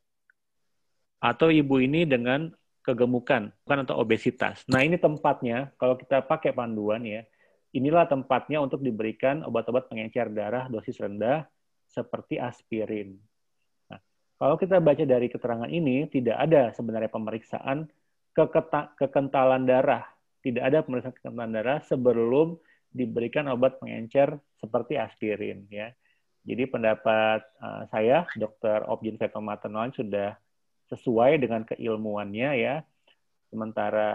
atau 1.19 1.51
ibu 1.51 1.83
ini 1.83 2.07
dengan 2.07 2.55
kegemukan 2.89 3.53
bukan 3.69 3.79
atau 3.85 4.01
obesitas. 4.01 4.65
Nah, 4.65 4.81
ini 4.81 4.97
tempatnya 4.97 5.77
kalau 5.77 6.01
kita 6.01 6.25
pakai 6.25 6.57
panduan 6.57 7.05
ya. 7.05 7.29
Inilah 7.69 8.09
tempatnya 8.09 8.65
untuk 8.65 8.81
diberikan 8.81 9.45
obat-obat 9.45 9.93
pengencer 9.93 10.33
darah 10.33 10.73
dosis 10.73 10.97
rendah 10.97 11.45
seperti 11.85 12.41
aspirin. 12.41 13.21
Kalau 14.39 14.55
kita 14.55 14.79
baca 14.79 15.03
dari 15.03 15.27
keterangan 15.27 15.67
ini 15.67 16.07
tidak 16.07 16.39
ada 16.39 16.71
sebenarnya 16.71 17.11
pemeriksaan 17.11 17.91
kekentalan 18.95 19.67
darah, 19.67 20.07
tidak 20.47 20.63
ada 20.63 20.79
pemeriksaan 20.87 21.15
kekentalan 21.19 21.51
darah 21.51 21.79
sebelum 21.83 22.55
diberikan 22.95 23.51
obat 23.51 23.83
pengencer 23.83 24.39
seperti 24.63 24.95
aspirin 24.95 25.67
ya. 25.67 25.91
Jadi 26.47 26.65
pendapat 26.71 27.45
uh, 27.61 27.83
saya, 27.91 28.25
Dr. 28.39 28.87
Objin 28.89 29.19
Fetomatenon 29.19 29.93
sudah 29.93 30.39
sesuai 30.89 31.43
dengan 31.43 31.67
keilmuannya 31.67 32.51
ya. 32.57 32.75
Sementara 33.51 34.09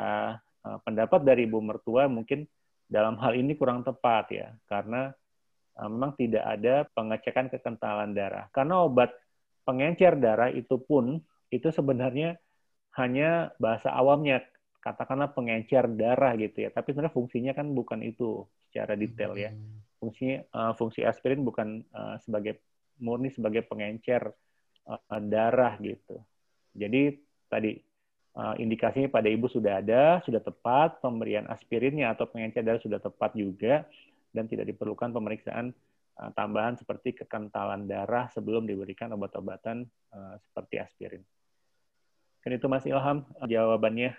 uh, 0.63 0.79
pendapat 0.81 1.21
dari 1.21 1.45
ibu 1.45 1.61
mertua 1.61 2.09
mungkin 2.09 2.47
dalam 2.87 3.19
hal 3.21 3.37
ini 3.37 3.53
kurang 3.53 3.85
tepat 3.85 4.25
ya, 4.33 4.47
karena 4.65 5.13
uh, 5.77 5.89
memang 5.91 6.17
tidak 6.17 6.41
ada 6.47 6.87
pengecekan 6.95 7.51
kekentalan 7.53 8.15
darah. 8.17 8.49
Karena 8.49 8.81
obat 8.81 9.13
pengencer 9.63 10.15
darah 10.19 10.51
itu 10.51 10.79
pun 10.79 11.19
itu 11.49 11.67
sebenarnya 11.71 12.37
hanya 12.99 13.51
bahasa 13.57 13.89
awamnya 13.89 14.43
katakanlah 14.83 15.31
pengencer 15.31 15.87
darah 15.95 16.35
gitu 16.35 16.67
ya. 16.67 16.69
Tapi 16.69 16.91
sebenarnya 16.91 17.15
fungsinya 17.15 17.51
kan 17.55 17.71
bukan 17.71 18.03
itu 18.03 18.43
secara 18.69 18.99
detail 18.99 19.33
ya. 19.39 19.51
Hmm. 19.55 19.79
Fungsi 19.97 20.35
uh, 20.35 20.73
fungsi 20.75 21.07
aspirin 21.07 21.47
bukan 21.47 21.79
uh, 21.95 22.19
sebagai 22.19 22.59
murni 22.99 23.31
sebagai 23.31 23.63
pengencer 23.63 24.27
uh, 24.85 25.21
darah 25.23 25.79
gitu. 25.79 26.19
Jadi 26.75 27.15
tadi 27.47 27.79
uh, 28.35 28.59
indikasinya 28.59 29.07
pada 29.07 29.31
ibu 29.31 29.47
sudah 29.47 29.79
ada, 29.79 30.19
sudah 30.27 30.43
tepat, 30.43 30.99
pemberian 30.99 31.47
aspirinnya 31.47 32.11
atau 32.11 32.27
pengencer 32.27 32.61
darah 32.61 32.83
sudah 32.83 32.99
tepat 32.99 33.31
juga 33.39 33.87
dan 34.35 34.49
tidak 34.49 34.67
diperlukan 34.73 35.13
pemeriksaan 35.13 35.71
tambahan 36.13 36.77
seperti 36.77 37.17
kekentalan 37.23 37.89
darah 37.89 38.29
sebelum 38.29 38.69
diberikan 38.69 39.09
obat-obatan 39.17 39.85
uh, 40.13 40.35
seperti 40.39 40.77
aspirin. 40.77 41.23
Kan 42.43 42.51
itu 42.53 42.67
Mas 42.69 42.85
Ilham 42.85 43.25
jawabannya. 43.41 44.13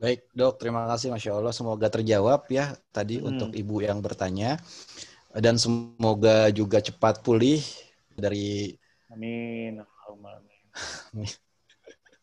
Baik, 0.00 0.32
dok. 0.32 0.56
Terima 0.56 0.88
kasih, 0.88 1.12
masya 1.12 1.36
Allah. 1.36 1.52
Semoga 1.52 1.92
terjawab 1.92 2.48
ya 2.48 2.72
tadi 2.88 3.20
hmm. 3.20 3.28
untuk 3.28 3.50
ibu 3.52 3.84
yang 3.84 4.00
bertanya, 4.00 4.56
dan 5.36 5.60
semoga 5.60 6.48
juga 6.48 6.80
cepat 6.80 7.20
pulih 7.20 7.60
dari. 8.16 8.80
Amin. 9.12 9.84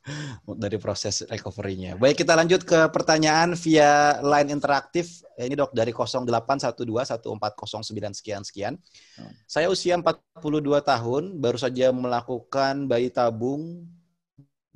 dari 0.63 0.77
proses 0.79 1.27
recovery-nya. 1.27 1.99
Baik, 1.99 2.23
kita 2.23 2.33
lanjut 2.33 2.63
ke 2.63 2.87
pertanyaan 2.89 3.53
via 3.59 4.17
line 4.23 4.49
interaktif. 4.53 5.21
Ini 5.37 5.53
dok 5.53 5.75
dari 5.75 5.93
08121409 5.93 8.17
sekian 8.17 8.41
sekian. 8.41 8.73
Hmm. 9.19 9.31
Saya 9.45 9.69
usia 9.69 9.99
42 9.99 10.81
tahun, 10.81 11.37
baru 11.37 11.57
saja 11.59 11.93
melakukan 11.93 12.89
bayi 12.89 13.13
tabung 13.13 13.85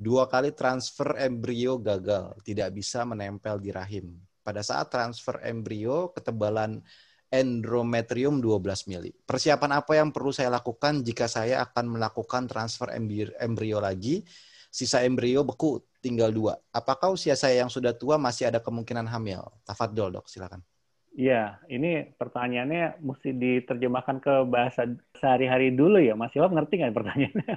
Dua 0.02 0.26
kali 0.26 0.50
transfer 0.50 1.14
embrio 1.14 1.78
gagal, 1.78 2.34
tidak 2.42 2.74
bisa 2.74 3.06
menempel 3.06 3.62
di 3.62 3.70
rahim. 3.70 4.18
Pada 4.42 4.58
saat 4.58 4.90
transfer 4.90 5.38
embrio, 5.46 6.10
ketebalan 6.10 6.82
endometrium 7.30 8.42
12 8.42 8.90
mili. 8.90 9.14
Persiapan 9.14 9.78
apa 9.78 9.94
yang 9.94 10.10
perlu 10.10 10.34
saya 10.34 10.50
lakukan 10.50 11.06
jika 11.06 11.30
saya 11.30 11.62
akan 11.62 11.94
melakukan 11.94 12.50
transfer 12.50 12.90
embrio 13.38 13.78
lagi? 13.78 14.26
Sisa 14.72 15.04
embrio 15.04 15.44
beku, 15.44 15.84
tinggal 16.00 16.32
dua. 16.32 16.56
Apakah 16.72 17.12
usia 17.12 17.36
saya 17.36 17.60
yang 17.60 17.68
sudah 17.68 17.92
tua 17.92 18.16
masih 18.16 18.48
ada 18.48 18.56
kemungkinan 18.56 19.04
hamil? 19.04 19.44
Tafadol 19.68 20.16
dok, 20.16 20.32
silakan. 20.32 20.64
Iya, 21.12 21.60
ini 21.68 22.08
pertanyaannya 22.16 23.04
mesti 23.04 23.36
diterjemahkan 23.36 24.16
ke 24.24 24.34
bahasa 24.48 24.88
sehari-hari 25.20 25.68
dulu 25.76 26.00
ya. 26.00 26.16
Mas 26.16 26.32
Ilham 26.32 26.56
ngerti 26.56 26.80
nggak 26.80 26.96
pertanyaannya? 26.96 27.54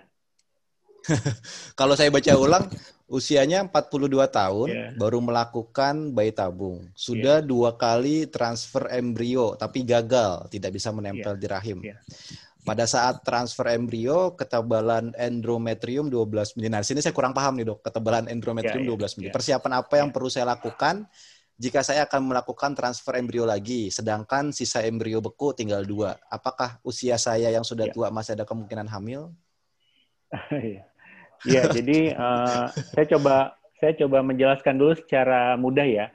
Kalau 1.80 1.96
saya 1.96 2.12
baca 2.12 2.34
ulang, 2.36 2.68
usianya 3.08 3.64
42 3.70 4.12
tahun, 4.28 4.70
yeah. 4.74 4.92
baru 5.00 5.24
melakukan 5.24 6.12
bayi 6.12 6.36
tabung. 6.36 6.90
Sudah 6.98 7.40
yeah. 7.40 7.48
dua 7.48 7.80
kali 7.80 8.28
transfer 8.28 8.92
embrio, 8.92 9.56
tapi 9.56 9.88
gagal, 9.88 10.52
tidak 10.52 10.76
bisa 10.76 10.92
menempel 10.92 11.38
yeah. 11.38 11.42
di 11.42 11.48
rahim. 11.48 11.78
Yeah. 11.80 12.00
Pada 12.66 12.90
saat 12.90 13.22
transfer 13.22 13.70
embrio, 13.70 14.34
ketebalan 14.34 15.14
endometrium 15.16 16.10
12 16.10 16.58
mm. 16.58 16.74
Nah, 16.74 16.82
sini 16.82 17.00
saya 17.00 17.14
kurang 17.14 17.38
paham 17.38 17.62
nih 17.62 17.70
dok, 17.70 17.86
ketebalan 17.86 18.26
endometrium 18.26 18.82
yeah, 18.82 18.98
yeah, 18.98 19.06
12 19.06 19.18
mm. 19.22 19.24
Yeah. 19.30 19.34
Persiapan 19.38 19.72
apa 19.86 19.94
yang 20.02 20.10
yeah. 20.10 20.16
perlu 20.18 20.30
saya 20.34 20.46
lakukan 20.50 21.06
jika 21.56 21.80
saya 21.88 22.04
akan 22.04 22.36
melakukan 22.36 22.76
transfer 22.76 23.16
embrio 23.16 23.48
lagi, 23.48 23.88
sedangkan 23.88 24.52
sisa 24.52 24.84
embrio 24.84 25.24
beku 25.24 25.56
tinggal 25.56 25.88
dua? 25.88 26.20
Apakah 26.28 26.84
usia 26.84 27.16
saya 27.16 27.48
yang 27.48 27.64
sudah 27.64 27.88
yeah. 27.88 27.96
tua 27.96 28.08
masih 28.12 28.36
ada 28.36 28.44
kemungkinan 28.44 28.92
hamil? 28.92 29.32
Iya. 30.52 31.64
Jadi 31.78 32.12
uh, 32.12 32.68
saya 32.92 33.06
coba 33.16 33.56
saya 33.80 33.96
coba 34.04 34.20
menjelaskan 34.24 34.76
dulu 34.76 34.94
secara 35.00 35.56
mudah 35.56 35.88
ya. 35.88 36.12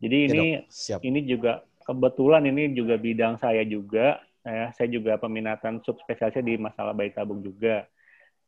Jadi 0.00 0.18
ya, 0.24 0.28
ini 0.32 0.46
Siap. 0.70 1.00
ini 1.04 1.20
juga 1.26 1.66
kebetulan 1.84 2.46
ini 2.48 2.72
juga 2.72 2.96
bidang 2.96 3.36
saya 3.36 3.64
juga. 3.68 4.22
Ya, 4.48 4.72
saya 4.72 4.88
juga 4.88 5.20
peminatan 5.20 5.84
subspesialisnya 5.84 6.40
di 6.40 6.54
masalah 6.56 6.96
bayi 6.96 7.12
tabung 7.12 7.44
juga. 7.44 7.84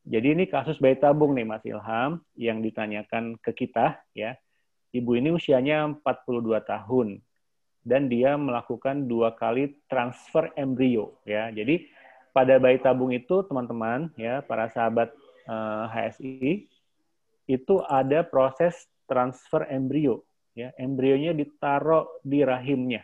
Jadi 0.09 0.33
ini 0.33 0.45
kasus 0.49 0.81
bayi 0.81 0.97
tabung 0.97 1.37
nih 1.37 1.45
Mas 1.45 1.61
Ilham 1.69 2.25
yang 2.41 2.65
ditanyakan 2.65 3.37
ke 3.37 3.53
kita 3.53 4.01
ya. 4.17 4.33
Ibu 4.97 5.21
ini 5.21 5.31
usianya 5.31 5.87
42 6.03 6.65
tahun 6.65 7.21
dan 7.85 8.09
dia 8.09 8.35
melakukan 8.41 9.07
dua 9.07 9.37
kali 9.37 9.77
transfer 9.93 10.49
embrio 10.57 11.21
ya. 11.29 11.53
Jadi 11.53 11.85
pada 12.33 12.57
bayi 12.57 12.81
tabung 12.81 13.13
itu 13.13 13.45
teman-teman 13.45 14.09
ya 14.17 14.41
para 14.41 14.73
sahabat 14.73 15.13
HSI 15.91 16.31
eh, 16.43 16.57
itu 17.51 17.75
ada 17.91 18.23
proses 18.23 18.87
transfer 19.11 19.67
embrio 19.67 20.23
ya 20.55 20.71
embrionya 20.79 21.35
ditaruh 21.35 22.23
di 22.23 22.47
rahimnya 22.47 23.03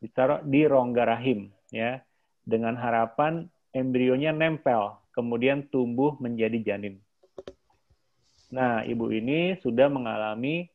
ditaruh 0.00 0.40
di 0.44 0.64
rongga 0.64 1.04
rahim 1.04 1.52
ya 1.72 2.04
dengan 2.44 2.76
harapan 2.76 3.48
embrionya 3.72 4.30
nempel 4.30 5.00
kemudian 5.16 5.64
tumbuh 5.72 6.14
menjadi 6.20 6.60
janin 6.60 7.00
nah 8.52 8.84
ibu 8.84 9.08
ini 9.08 9.56
sudah 9.64 9.88
mengalami 9.88 10.68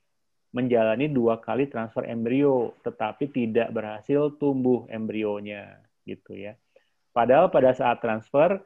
menjalani 0.49 1.05
dua 1.05 1.37
kali 1.37 1.69
transfer 1.69 2.03
embrio 2.09 2.73
tetapi 2.81 3.29
tidak 3.29 3.69
berhasil 3.69 4.33
tumbuh 4.41 4.89
embrionya 4.89 5.77
gitu 6.09 6.33
ya 6.33 6.57
padahal 7.13 7.53
pada 7.53 7.77
saat 7.77 8.01
transfer 8.01 8.57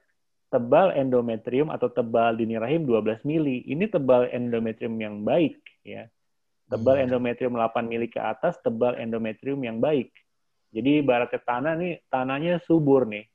tebal 0.51 0.91
endometrium 0.91 1.71
atau 1.71 1.87
tebal 1.87 2.35
dini 2.35 2.59
rahim 2.59 2.83
12 2.83 3.23
mili. 3.23 3.63
Ini 3.63 3.87
tebal 3.87 4.27
endometrium 4.29 4.99
yang 4.99 5.23
baik 5.23 5.57
ya. 5.87 6.11
Tebal 6.67 6.99
hmm. 6.99 7.03
endometrium 7.07 7.55
8 7.55 7.87
mili 7.87 8.11
ke 8.11 8.19
atas 8.19 8.59
tebal 8.59 8.99
endometrium 8.99 9.63
yang 9.63 9.79
baik. 9.79 10.11
Jadi 10.71 11.03
ibaratnya 11.03 11.39
tanah 11.43 11.73
nih 11.75 11.93
tanahnya 12.07 12.63
subur 12.63 13.03
nih. 13.05 13.27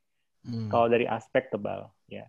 Hmm. 0.46 0.72
Kalau 0.72 0.88
dari 0.88 1.04
aspek 1.04 1.52
tebal 1.52 1.92
ya. 2.08 2.24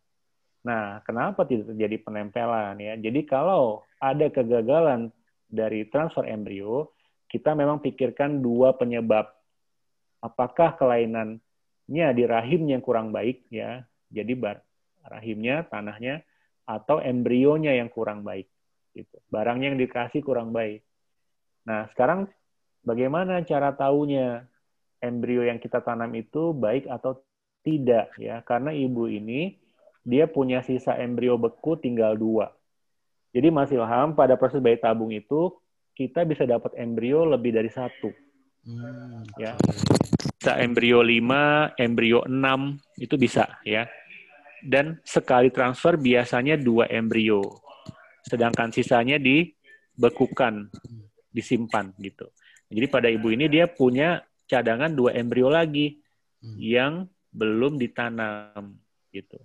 Nah, 0.67 0.99
kenapa 1.07 1.47
tidak 1.47 1.71
terjadi 1.71 1.95
penempelan 2.03 2.75
ya? 2.75 2.99
Jadi 2.99 3.23
kalau 3.23 3.87
ada 4.03 4.27
kegagalan 4.27 5.07
dari 5.47 5.87
transfer 5.87 6.27
embrio, 6.27 6.91
kita 7.31 7.55
memang 7.55 7.79
pikirkan 7.79 8.43
dua 8.43 8.75
penyebab. 8.75 9.31
Apakah 10.19 10.75
kelainannya 10.75 12.07
di 12.11 12.23
rahim 12.27 12.67
yang 12.67 12.83
kurang 12.83 13.15
baik 13.15 13.47
ya? 13.47 13.87
Jadi 14.11 14.35
bar 14.35 14.59
rahimnya, 15.07 15.63
tanahnya, 15.71 16.19
atau 16.67 16.99
embrionya 16.99 17.79
yang 17.79 17.87
kurang 17.87 18.27
baik. 18.27 18.51
Gitu. 18.91 19.15
Barangnya 19.31 19.71
yang 19.71 19.79
dikasih 19.79 20.19
kurang 20.19 20.51
baik. 20.51 20.83
Nah, 21.63 21.87
sekarang 21.95 22.27
bagaimana 22.83 23.39
cara 23.47 23.71
tahunya 23.71 24.43
embrio 25.03 25.45
yang 25.45 25.61
kita 25.61 25.83
tanam 25.83 26.11
itu 26.17 26.51
baik 26.53 26.89
atau 26.89 27.21
tidak 27.61 28.13
ya? 28.17 28.41
Karena 28.45 28.73
ibu 28.73 29.05
ini 29.09 29.57
dia 30.07 30.25
punya 30.25 30.63
sisa 30.63 30.95
embrio 30.97 31.35
beku 31.35 31.75
tinggal 31.77 32.15
dua. 32.15 32.53
Jadi 33.35 33.47
Mas 33.51 33.69
Ilham 33.69 34.15
pada 34.15 34.39
proses 34.39 34.63
bayi 34.63 34.79
tabung 34.79 35.11
itu 35.11 35.53
kita 35.93 36.23
bisa 36.23 36.47
dapat 36.47 36.73
embrio 36.79 37.27
lebih 37.27 37.53
dari 37.53 37.69
satu. 37.69 38.09
Hmm, 38.63 39.23
ya. 39.35 39.57
Bisa 40.37 40.59
embrio 40.61 41.01
5, 41.03 41.75
embrio 41.75 42.23
6 42.23 43.03
itu 43.03 43.15
bisa 43.19 43.47
ya 43.65 43.89
dan 44.63 44.97
sekali 45.05 45.53
transfer 45.53 45.97
biasanya 45.99 46.57
dua 46.57 46.89
embrio. 46.89 47.61
Sedangkan 48.25 48.73
sisanya 48.73 49.21
dibekukan, 49.21 50.67
disimpan 51.31 51.93
gitu. 52.01 52.27
Jadi 52.67 52.87
pada 52.91 53.07
ibu 53.07 53.31
ini 53.31 53.47
dia 53.47 53.69
punya 53.69 54.19
cadangan 54.47 54.89
dua 54.89 55.13
embrio 55.13 55.51
lagi 55.51 55.99
hmm. 56.41 56.57
yang 56.57 56.93
belum 57.35 57.77
ditanam 57.77 58.79
gitu. 59.13 59.37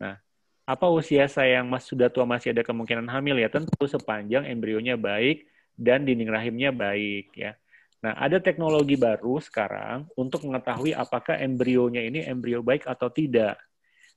Nah, 0.00 0.16
apa 0.64 0.86
usia 0.90 1.28
saya 1.28 1.60
yang 1.60 1.68
mas, 1.68 1.84
sudah 1.84 2.08
tua 2.08 2.24
masih 2.24 2.54
ada 2.56 2.62
kemungkinan 2.64 3.06
hamil 3.10 3.36
ya? 3.38 3.52
Tentu 3.52 3.84
sepanjang 3.86 4.48
embrionya 4.48 4.96
baik 4.96 5.46
dan 5.76 6.06
dinding 6.08 6.30
rahimnya 6.32 6.70
baik 6.72 7.34
ya. 7.36 7.54
Nah, 8.00 8.14
ada 8.16 8.38
teknologi 8.38 8.94
baru 8.94 9.42
sekarang 9.42 10.06
untuk 10.14 10.46
mengetahui 10.46 10.94
apakah 10.94 11.36
embrionya 11.36 12.06
ini 12.06 12.22
embrio 12.24 12.62
baik 12.62 12.86
atau 12.86 13.10
tidak. 13.10 13.58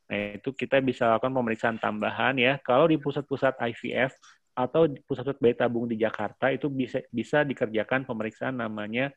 Nah, 0.09 0.37
itu 0.37 0.49
kita 0.53 0.81
bisa 0.81 1.05
lakukan 1.15 1.33
pemeriksaan 1.33 1.77
tambahan 1.77 2.37
ya. 2.37 2.57
Kalau 2.61 2.89
di 2.89 2.97
pusat-pusat 2.97 3.55
IVF 3.61 4.13
atau 4.57 4.89
pusat-pusat 5.05 5.37
bayi 5.39 5.55
tabung 5.55 5.85
di 5.87 5.95
Jakarta 5.95 6.51
itu 6.51 6.67
bisa 6.67 6.99
bisa 7.13 7.47
dikerjakan 7.47 8.03
pemeriksaan 8.03 8.59
namanya 8.59 9.13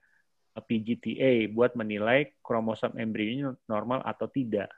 PGTA 0.60 1.48
buat 1.48 1.72
menilai 1.72 2.36
kromosom 2.44 2.92
embrionya 3.00 3.56
normal 3.64 4.04
atau 4.04 4.28
tidak 4.28 4.68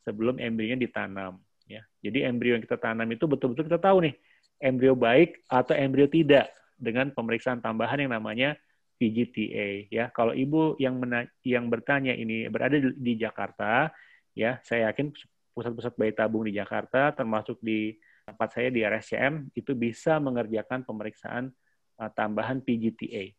sebelum 0.00 0.40
embrionya 0.40 0.80
ditanam 0.80 1.36
ya. 1.68 1.84
Jadi 2.00 2.24
embrio 2.24 2.56
yang 2.56 2.64
kita 2.64 2.80
tanam 2.80 3.08
itu 3.12 3.28
betul-betul 3.28 3.68
kita 3.68 3.80
tahu 3.80 4.08
nih 4.08 4.14
embrio 4.62 4.96
baik 4.96 5.44
atau 5.50 5.76
embrio 5.76 6.08
tidak 6.08 6.48
dengan 6.80 7.12
pemeriksaan 7.12 7.60
tambahan 7.60 8.08
yang 8.08 8.12
namanya 8.16 8.56
PGTA 8.96 9.92
ya. 9.92 10.08
Kalau 10.14 10.32
ibu 10.32 10.78
yang 10.80 10.96
mena 10.96 11.28
yang 11.44 11.68
bertanya 11.68 12.16
ini 12.16 12.48
berada 12.48 12.78
di, 12.78 12.94
di 12.96 13.12
Jakarta 13.20 13.92
ya, 14.32 14.62
saya 14.64 14.90
yakin 14.90 15.12
pusat-pusat 15.52 15.92
bayi 16.00 16.16
tabung 16.16 16.48
di 16.48 16.56
Jakarta 16.56 17.12
termasuk 17.12 17.60
di 17.60 18.00
tempat 18.24 18.48
saya 18.54 18.72
di 18.72 18.80
RSCM 18.80 19.52
itu 19.52 19.76
bisa 19.76 20.16
mengerjakan 20.22 20.86
pemeriksaan 20.86 21.52
uh, 22.00 22.10
tambahan 22.14 22.62
PGTA 22.64 23.34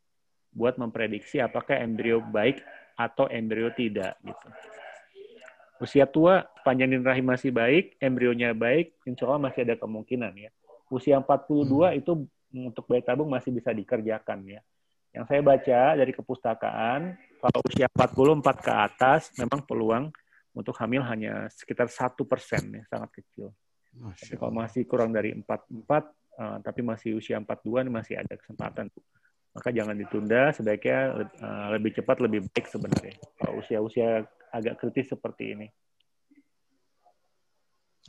buat 0.53 0.77
memprediksi 0.77 1.41
apakah 1.41 1.81
embrio 1.81 2.21
baik 2.21 2.61
atau 2.93 3.25
embrio 3.29 3.73
tidak 3.73 4.17
gitu. 4.21 4.47
Usia 5.81 6.07
tua, 6.07 6.47
panjangin 6.63 7.03
rahim 7.03 7.27
masih 7.27 7.51
baik, 7.51 7.99
embrionya 7.99 8.55
baik, 8.55 8.95
insya 9.03 9.27
Allah 9.27 9.51
masih 9.51 9.67
ada 9.67 9.75
kemungkinan 9.75 10.31
ya. 10.37 10.49
Usia 10.87 11.19
42 11.19 11.67
hmm. 11.67 11.99
itu 11.99 12.11
untuk 12.53 12.85
bayi 12.87 13.03
tabung 13.03 13.27
masih 13.27 13.51
bisa 13.51 13.73
dikerjakan 13.73 14.45
ya. 14.47 14.61
Yang 15.13 15.25
saya 15.29 15.41
baca 15.43 15.79
dari 15.97 16.11
kepustakaan, 16.13 17.01
kalau 17.41 17.59
usia 17.67 17.91
44 17.91 18.65
ke 18.65 18.71
atas, 18.71 19.21
memang 19.35 19.61
peluang 19.65 20.05
untuk 20.55 20.73
hamil 20.79 21.03
hanya 21.05 21.49
sekitar 21.49 21.89
satu 21.89 22.23
persen 22.25 22.79
ya, 22.79 22.83
sangat 22.87 23.21
kecil. 23.21 23.51
Tapi 23.93 24.33
kalau 24.37 24.53
masih 24.53 24.89
kurang 24.89 25.13
dari 25.13 25.35
44, 25.37 25.45
uh, 25.45 26.01
eh, 26.41 26.57
tapi 26.65 26.81
masih 26.81 27.17
usia 27.17 27.37
42, 27.37 27.89
masih 27.93 28.17
ada 28.17 28.33
kesempatan. 28.33 28.89
Maka 29.53 29.69
jangan 29.69 29.93
ditunda, 29.93 30.49
sebaiknya 30.49 31.29
uh, 31.37 31.67
lebih 31.77 31.93
cepat, 31.93 32.17
lebih 32.25 32.49
baik 32.49 32.65
sebenarnya. 32.65 33.15
Kalau 33.37 33.61
usia-usia 33.61 34.25
agak 34.49 34.81
kritis 34.81 35.13
seperti 35.13 35.53
ini. 35.53 35.67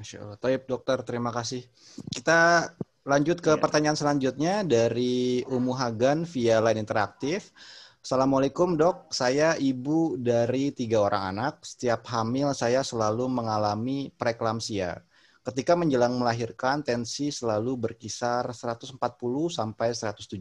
Masya 0.01 0.25
Allah. 0.25 0.39
Taib 0.41 0.65
dokter, 0.65 0.99
terima 1.05 1.31
kasih. 1.31 1.63
Kita 2.11 2.73
lanjut 3.05 3.39
ke 3.45 3.55
ya. 3.55 3.61
pertanyaan 3.61 3.95
selanjutnya 3.95 4.65
dari 4.65 5.45
Umu 5.47 5.77
Hagan 5.77 6.25
via 6.25 6.65
line 6.65 6.81
interaktif. 6.81 7.53
Assalamualaikum 8.05 8.77
dok, 8.77 9.13
saya 9.17 9.57
ibu 9.57 10.21
dari 10.21 10.73
tiga 10.73 11.05
orang 11.05 11.37
anak. 11.37 11.65
Setiap 11.65 12.05
hamil 12.13 12.53
saya 12.53 12.85
selalu 12.85 13.29
mengalami 13.33 14.13
preeklamsia. 14.13 15.01
Ketika 15.45 15.77
menjelang 15.77 16.17
melahirkan, 16.17 16.81
tensi 16.81 17.29
selalu 17.29 17.77
berkisar 17.77 18.49
140 18.53 18.97
sampai 19.53 19.93
170. 19.93 20.41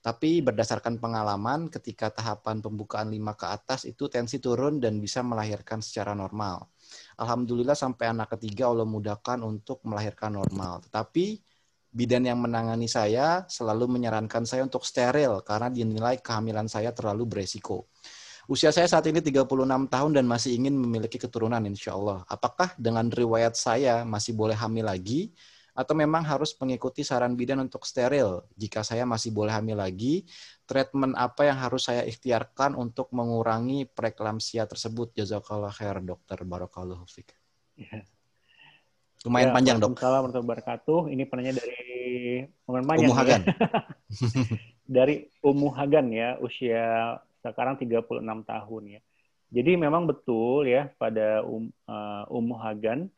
Tapi 0.00 0.40
berdasarkan 0.40 0.96
pengalaman, 0.96 1.68
ketika 1.68 2.08
tahapan 2.08 2.64
pembukaan 2.64 3.12
5 3.12 3.36
ke 3.36 3.46
atas 3.52 3.80
itu 3.84 4.08
tensi 4.08 4.40
turun 4.40 4.80
dan 4.80 4.96
bisa 4.96 5.20
melahirkan 5.20 5.84
secara 5.84 6.16
normal. 6.16 6.72
Alhamdulillah 7.20 7.76
sampai 7.76 8.08
anak 8.08 8.32
ketiga 8.36 8.72
Allah 8.72 8.88
mudahkan 8.88 9.44
untuk 9.44 9.84
melahirkan 9.84 10.40
normal. 10.40 10.80
Tetapi 10.88 11.44
bidan 11.92 12.24
yang 12.24 12.40
menangani 12.40 12.88
saya 12.88 13.44
selalu 13.44 14.00
menyarankan 14.00 14.48
saya 14.48 14.64
untuk 14.64 14.88
steril 14.88 15.44
karena 15.44 15.68
dinilai 15.68 16.16
kehamilan 16.24 16.64
saya 16.64 16.96
terlalu 16.96 17.28
beresiko. 17.28 17.92
Usia 18.50 18.72
saya 18.72 18.88
saat 18.88 19.06
ini 19.06 19.20
36 19.22 19.46
tahun 19.86 20.10
dan 20.16 20.24
masih 20.26 20.56
ingin 20.58 20.74
memiliki 20.74 21.20
keturunan 21.20 21.60
insya 21.68 21.94
Allah. 21.94 22.26
Apakah 22.26 22.74
dengan 22.80 23.06
riwayat 23.06 23.54
saya 23.54 24.02
masih 24.02 24.34
boleh 24.34 24.56
hamil 24.56 24.88
lagi? 24.88 25.30
Atau 25.72 25.94
memang 25.94 26.26
harus 26.26 26.54
mengikuti 26.58 27.06
saran 27.06 27.38
bidan 27.38 27.62
untuk 27.62 27.86
steril? 27.86 28.44
Jika 28.54 28.82
saya 28.82 29.06
masih 29.08 29.30
boleh 29.30 29.54
hamil 29.54 29.78
lagi, 29.78 30.26
treatment 30.66 31.14
apa 31.14 31.48
yang 31.48 31.58
harus 31.58 31.86
saya 31.86 32.02
ikhtiarkan 32.04 32.74
untuk 32.74 33.08
mengurangi 33.10 33.86
preeklamsia 33.88 34.66
tersebut? 34.66 35.14
Jazakallah 35.14 35.70
khair, 35.70 36.02
dokter. 36.02 36.42
Barakallahu 36.42 37.06
fiqh. 37.06 37.34
Ya. 37.78 38.02
Lumayan 39.28 39.52
ya, 39.52 39.54
panjang, 39.54 39.76
dok. 39.76 40.00
Assalamualaikum 40.00 40.48
warahmatullahi. 40.48 41.12
Ini 41.12 41.24
penanya 41.28 41.52
dari 41.60 41.88
Umu 42.64 43.12
Hagan. 43.12 43.42
Ya. 43.44 43.52
dari 45.00 45.14
Umu 45.44 45.68
Hagan 45.76 46.06
ya, 46.08 46.40
usia 46.40 47.20
sekarang 47.44 47.76
36 47.76 48.24
tahun 48.24 48.82
ya. 48.96 49.00
Jadi 49.50 49.74
memang 49.74 50.06
betul 50.06 50.70
ya 50.70 50.88
pada 50.94 51.42
um, 51.42 51.68
uh, 51.90 52.24
Ummu 52.30 52.54
Hagan 52.54 53.10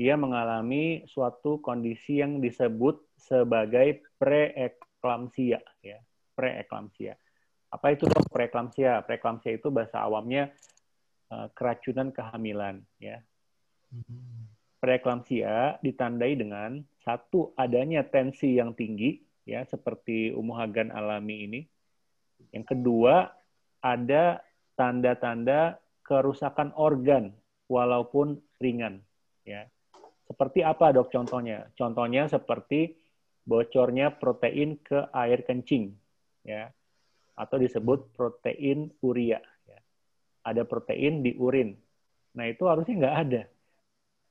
ia 0.00 0.16
mengalami 0.16 1.04
suatu 1.04 1.60
kondisi 1.60 2.24
yang 2.24 2.40
disebut 2.40 3.04
sebagai 3.20 4.00
preeklamsia 4.16 5.60
ya, 5.84 6.00
preeklamsia. 6.32 7.20
Apa 7.68 7.92
itu 7.92 8.08
dok 8.08 8.32
preeklamsia? 8.32 9.04
Preeklamsia 9.04 9.60
itu 9.60 9.68
bahasa 9.68 10.00
awamnya 10.00 10.56
uh, 11.28 11.52
keracunan 11.52 12.08
kehamilan 12.16 12.80
ya. 12.96 13.20
Preeklamsia 14.80 15.76
ditandai 15.84 16.32
dengan 16.32 16.80
satu 17.04 17.52
adanya 17.60 18.00
tensi 18.00 18.56
yang 18.56 18.72
tinggi 18.72 19.20
ya 19.44 19.68
seperti 19.68 20.32
Ummu 20.32 20.56
Hagan 20.56 20.88
alami 20.96 21.36
ini. 21.44 21.60
Yang 22.56 22.72
kedua 22.72 23.36
ada 23.84 24.40
tanda-tanda 24.80 25.76
kerusakan 26.08 26.72
organ 26.72 27.36
walaupun 27.68 28.40
ringan 28.56 29.04
ya. 29.44 29.68
Seperti 30.30 30.62
apa 30.62 30.94
dok 30.94 31.10
contohnya? 31.10 31.66
Contohnya 31.74 32.30
seperti 32.30 32.94
bocornya 33.42 34.14
protein 34.14 34.78
ke 34.78 35.10
air 35.10 35.42
kencing 35.42 35.90
ya 36.46 36.70
atau 37.34 37.56
disebut 37.58 38.14
protein 38.14 38.94
uria 39.02 39.42
ya. 39.66 39.80
Ada 40.46 40.62
protein 40.62 41.26
di 41.26 41.34
urin. 41.34 41.74
Nah, 42.38 42.46
itu 42.46 42.62
harusnya 42.70 42.94
nggak 42.94 43.18
ada. 43.26 43.42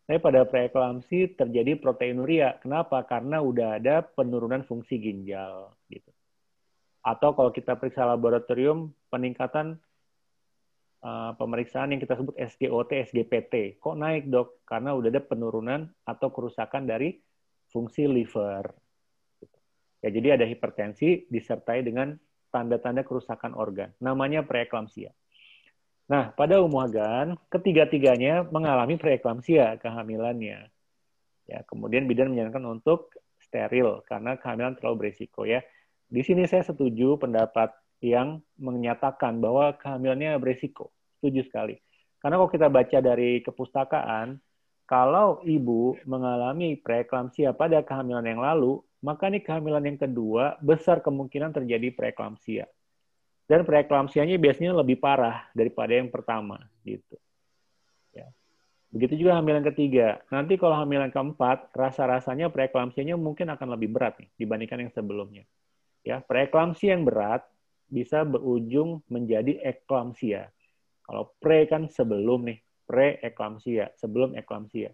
Tapi 0.08 0.18
pada 0.24 0.42
preeklamsi 0.48 1.36
terjadi 1.36 1.78
proteinuria. 1.78 2.58
Kenapa? 2.64 3.04
Karena 3.04 3.44
udah 3.44 3.78
ada 3.78 4.02
penurunan 4.02 4.64
fungsi 4.64 4.98
ginjal 4.98 5.76
gitu 5.92 6.10
atau 7.04 7.32
kalau 7.32 7.52
kita 7.52 7.80
periksa 7.80 8.04
laboratorium 8.04 8.92
peningkatan 9.08 9.80
uh, 11.04 11.32
pemeriksaan 11.36 11.96
yang 11.96 12.02
kita 12.02 12.20
sebut 12.20 12.36
SGOT, 12.36 12.90
SGPT. 13.10 13.80
Kok 13.80 13.96
naik 13.96 14.28
dok? 14.28 14.64
Karena 14.68 14.96
udah 14.96 15.10
ada 15.12 15.22
penurunan 15.24 15.82
atau 16.04 16.28
kerusakan 16.32 16.88
dari 16.88 17.16
fungsi 17.70 18.10
liver. 18.10 18.70
Ya, 20.00 20.10
jadi 20.16 20.40
ada 20.40 20.46
hipertensi 20.48 21.28
disertai 21.28 21.84
dengan 21.84 22.16
tanda-tanda 22.50 23.04
kerusakan 23.04 23.54
organ. 23.54 23.92
Namanya 24.00 24.48
preeklamsia. 24.48 25.12
Nah, 26.10 26.34
pada 26.34 26.58
Umuhagan, 26.66 27.38
ketiga-tiganya 27.54 28.48
mengalami 28.50 28.98
preeklamsia 28.98 29.78
kehamilannya. 29.78 30.72
Ya, 31.46 31.60
kemudian 31.70 32.10
bidan 32.10 32.34
menyarankan 32.34 32.66
untuk 32.66 33.14
steril 33.38 34.02
karena 34.10 34.38
kehamilan 34.38 34.78
terlalu 34.78 35.06
berisiko 35.06 35.46
ya. 35.46 35.62
Di 36.10 36.26
sini 36.26 36.50
saya 36.50 36.66
setuju 36.66 37.22
pendapat 37.22 37.70
yang 38.02 38.42
menyatakan 38.58 39.38
bahwa 39.38 39.78
kehamilannya 39.78 40.34
beresiko. 40.42 40.90
Setuju 41.20 41.44
sekali. 41.46 41.76
Karena 42.24 42.40
kalau 42.40 42.52
kita 42.52 42.68
baca 42.72 42.98
dari 43.04 43.44
kepustakaan, 43.44 44.40
kalau 44.88 45.44
ibu 45.46 46.00
mengalami 46.08 46.80
preeklamsia 46.80 47.54
pada 47.54 47.84
kehamilan 47.86 48.26
yang 48.26 48.42
lalu, 48.42 48.82
maka 49.06 49.30
ini 49.30 49.40
kehamilan 49.40 49.86
yang 49.86 50.00
kedua 50.00 50.58
besar 50.60 51.00
kemungkinan 51.00 51.54
terjadi 51.54 51.94
preeklamsia. 51.94 52.66
Dan 53.46 53.64
preeklamsianya 53.66 54.38
biasanya 54.38 54.78
lebih 54.78 54.98
parah 54.98 55.46
daripada 55.54 55.94
yang 55.94 56.10
pertama, 56.10 56.58
gitu. 56.86 57.18
Ya. 58.14 58.30
Begitu 58.90 59.26
juga 59.26 59.38
hamilan 59.38 59.62
ketiga. 59.70 60.22
Nanti 60.34 60.58
kalau 60.58 60.74
hamilan 60.78 61.14
keempat, 61.14 61.70
rasa-rasanya 61.74 62.50
preeklamsianya 62.50 63.14
mungkin 63.18 63.54
akan 63.54 63.78
lebih 63.78 63.94
berat 63.94 64.18
nih 64.18 64.30
dibandingkan 64.38 64.86
yang 64.86 64.94
sebelumnya. 64.94 65.44
Ya, 66.02 66.22
preeklamsia 66.22 66.98
yang 66.98 67.06
berat 67.06 67.46
bisa 67.90 68.26
berujung 68.26 69.06
menjadi 69.10 69.62
eklamsia. 69.62 70.50
Kalau 71.10 71.34
pre 71.42 71.66
kan 71.66 71.90
sebelum 71.90 72.46
nih, 72.46 72.62
pre-eklamsia, 72.86 73.90
sebelum 73.98 74.38
eklamsia. 74.38 74.94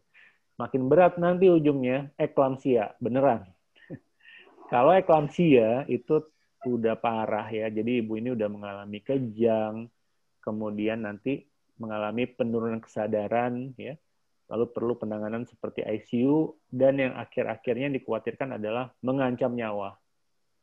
Makin 0.56 0.88
berat 0.88 1.20
nanti 1.20 1.52
ujungnya 1.52 2.16
eklamsia, 2.16 2.96
beneran. 3.04 3.44
Kalau 4.72 4.96
eklamsia 4.96 5.84
itu 5.92 6.24
udah 6.64 6.96
parah 6.96 7.52
ya, 7.52 7.68
jadi 7.68 8.00
ibu 8.00 8.16
ini 8.16 8.32
udah 8.32 8.48
mengalami 8.48 9.04
kejang, 9.04 9.92
kemudian 10.40 11.04
nanti 11.04 11.44
mengalami 11.76 12.32
penurunan 12.32 12.80
kesadaran 12.80 13.76
ya, 13.76 14.00
lalu 14.48 14.72
perlu 14.72 14.96
penanganan 14.96 15.44
seperti 15.44 15.84
ICU 15.84 16.56
dan 16.72 16.96
yang 16.96 17.14
akhir-akhirnya 17.20 17.92
dikhawatirkan 17.92 18.56
adalah 18.56 18.96
mengancam 19.04 19.52
nyawa 19.52 20.00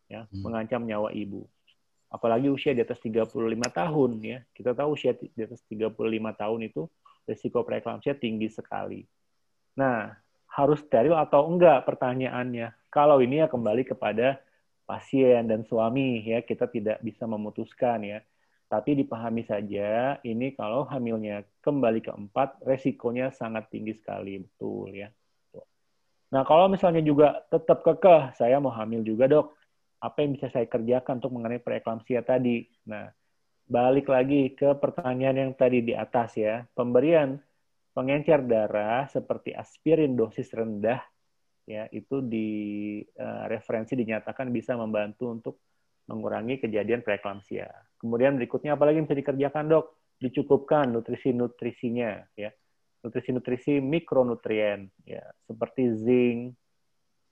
ya, 0.09 0.25
hmm. 0.25 0.41
mengancam 0.41 0.89
nyawa 0.89 1.13
ibu. 1.13 1.45
Apalagi 2.13 2.53
usia 2.53 2.77
di 2.77 2.85
atas 2.85 3.01
35 3.01 3.33
tahun 3.73 4.11
ya. 4.21 4.39
Kita 4.53 4.77
tahu 4.77 4.93
usia 4.93 5.17
di 5.17 5.41
atas 5.41 5.65
35 5.65 5.97
tahun 6.37 6.61
itu 6.69 6.85
risiko 7.25 7.65
preeklamsia 7.65 8.13
tinggi 8.13 8.53
sekali. 8.53 9.01
Nah, 9.81 10.13
harus 10.53 10.85
steril 10.85 11.17
atau 11.17 11.49
enggak 11.49 11.89
pertanyaannya. 11.89 12.77
Kalau 12.93 13.25
ini 13.25 13.41
ya 13.41 13.49
kembali 13.49 13.89
kepada 13.89 14.37
pasien 14.85 15.49
dan 15.49 15.65
suami 15.65 16.21
ya, 16.21 16.45
kita 16.45 16.69
tidak 16.69 17.01
bisa 17.01 17.25
memutuskan 17.25 18.05
ya. 18.05 18.21
Tapi 18.69 19.05
dipahami 19.05 19.45
saja, 19.45 20.17
ini 20.25 20.53
kalau 20.57 20.85
hamilnya 20.89 21.45
kembali 21.61 22.01
ke 22.05 22.13
empat, 22.13 22.61
resikonya 22.65 23.33
sangat 23.33 23.69
tinggi 23.69 23.97
sekali, 23.97 24.41
betul 24.41 24.93
ya. 24.93 25.13
Nah, 26.33 26.49
kalau 26.49 26.73
misalnya 26.73 27.05
juga 27.05 27.45
tetap 27.53 27.85
kekeh, 27.85 28.33
saya 28.33 28.57
mau 28.57 28.73
hamil 28.73 29.05
juga 29.05 29.29
dok, 29.29 29.53
apa 30.03 30.19
yang 30.27 30.35
bisa 30.35 30.51
saya 30.51 30.67
kerjakan 30.67 31.23
untuk 31.23 31.33
mengenai 31.39 31.63
preeklamsia 31.63 32.27
tadi? 32.27 32.67
Nah, 32.91 33.07
balik 33.71 34.11
lagi 34.11 34.51
ke 34.53 34.75
pertanyaan 34.75 35.39
yang 35.39 35.53
tadi 35.55 35.79
di 35.87 35.95
atas 35.95 36.35
ya, 36.35 36.67
pemberian 36.75 37.39
pengencer 37.95 38.43
darah 38.43 39.07
seperti 39.07 39.55
aspirin 39.55 40.19
dosis 40.19 40.51
rendah, 40.51 40.99
ya 41.71 41.87
itu 41.95 42.19
di 42.19 42.99
uh, 43.17 43.47
referensi 43.47 43.95
dinyatakan 43.95 44.51
bisa 44.51 44.75
membantu 44.75 45.25
untuk 45.31 45.55
mengurangi 46.11 46.59
kejadian 46.59 47.07
preeklamsia. 47.07 47.71
Kemudian 48.03 48.35
berikutnya 48.35 48.75
apalagi 48.75 48.99
yang 48.99 49.07
bisa 49.07 49.21
dikerjakan 49.23 49.71
dok? 49.71 49.87
Dicukupkan 50.19 50.91
nutrisi-nutrisinya 50.91 52.35
ya. 52.35 52.51
Nutrisi-nutrisi 53.03 53.83
mikronutrien 53.83 54.87
ya, 55.03 55.23
seperti 55.47 55.91
zinc, 55.99 56.55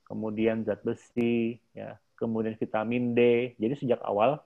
kemudian 0.02 0.66
zat 0.66 0.82
besi 0.82 1.54
ya, 1.70 1.94
kemudian 2.20 2.54
vitamin 2.60 3.16
D. 3.16 3.52
Jadi 3.56 3.74
sejak 3.80 4.04
awal 4.04 4.36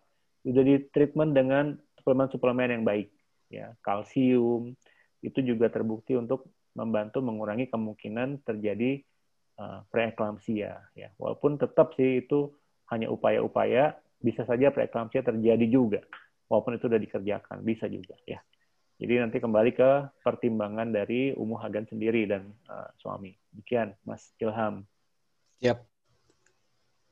sudah 0.47 0.63
di 0.63 0.79
treatment 0.95 1.35
dengan 1.35 1.75
suplemen-suplemen 1.99 2.71
yang 2.71 2.85
baik 2.87 3.11
ya, 3.51 3.75
kalsium 3.83 4.79
itu 5.25 5.41
juga 5.43 5.73
terbukti 5.73 6.15
untuk 6.15 6.47
membantu 6.77 7.25
mengurangi 7.25 7.67
kemungkinan 7.73 8.45
terjadi 8.47 9.03
uh, 9.59 9.83
preeklamsia 9.91 10.85
ya. 10.95 11.09
Walaupun 11.19 11.59
tetap 11.59 11.97
sih 11.99 12.23
itu 12.23 12.55
hanya 12.93 13.11
upaya-upaya 13.11 13.97
bisa 14.21 14.47
saja 14.47 14.71
preeklamsia 14.71 15.25
terjadi 15.25 15.67
juga 15.67 16.01
walaupun 16.49 16.77
itu 16.77 16.87
sudah 16.87 17.01
dikerjakan 17.01 17.65
bisa 17.65 17.89
juga 17.91 18.15
ya. 18.29 18.39
Jadi 18.95 19.19
nanti 19.19 19.43
kembali 19.43 19.75
ke 19.75 19.91
pertimbangan 20.23 20.95
dari 20.95 21.35
Umuh 21.35 21.59
Hagan 21.59 21.83
sendiri 21.91 22.31
dan 22.31 22.55
uh, 22.71 22.87
suami. 23.03 23.35
Demikian 23.51 23.91
Mas 24.07 24.31
Ilham. 24.39 24.87
Siap 25.59 25.94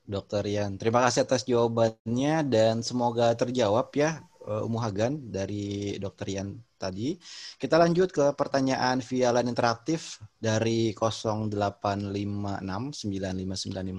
Dokter 0.03 0.43
Yan 0.47 0.77
terima 0.77 1.03
kasih 1.07 1.25
atas 1.25 1.47
jawabannya 1.47 2.47
dan 2.47 2.83
semoga 2.83 3.33
terjawab 3.39 3.91
ya 3.95 4.23
uh, 4.47 4.67
Umuh 4.67 4.83
Hagan 4.83 5.31
dari 5.31 5.97
Dokter 5.99 6.39
Yan 6.39 6.59
tadi. 6.83 7.15
Kita 7.55 7.79
lanjut 7.79 8.11
ke 8.11 8.35
pertanyaan 8.35 8.99
via 8.99 9.31
line 9.31 9.55
interaktif 9.55 10.19
dari 10.43 10.91
0856 10.99 12.03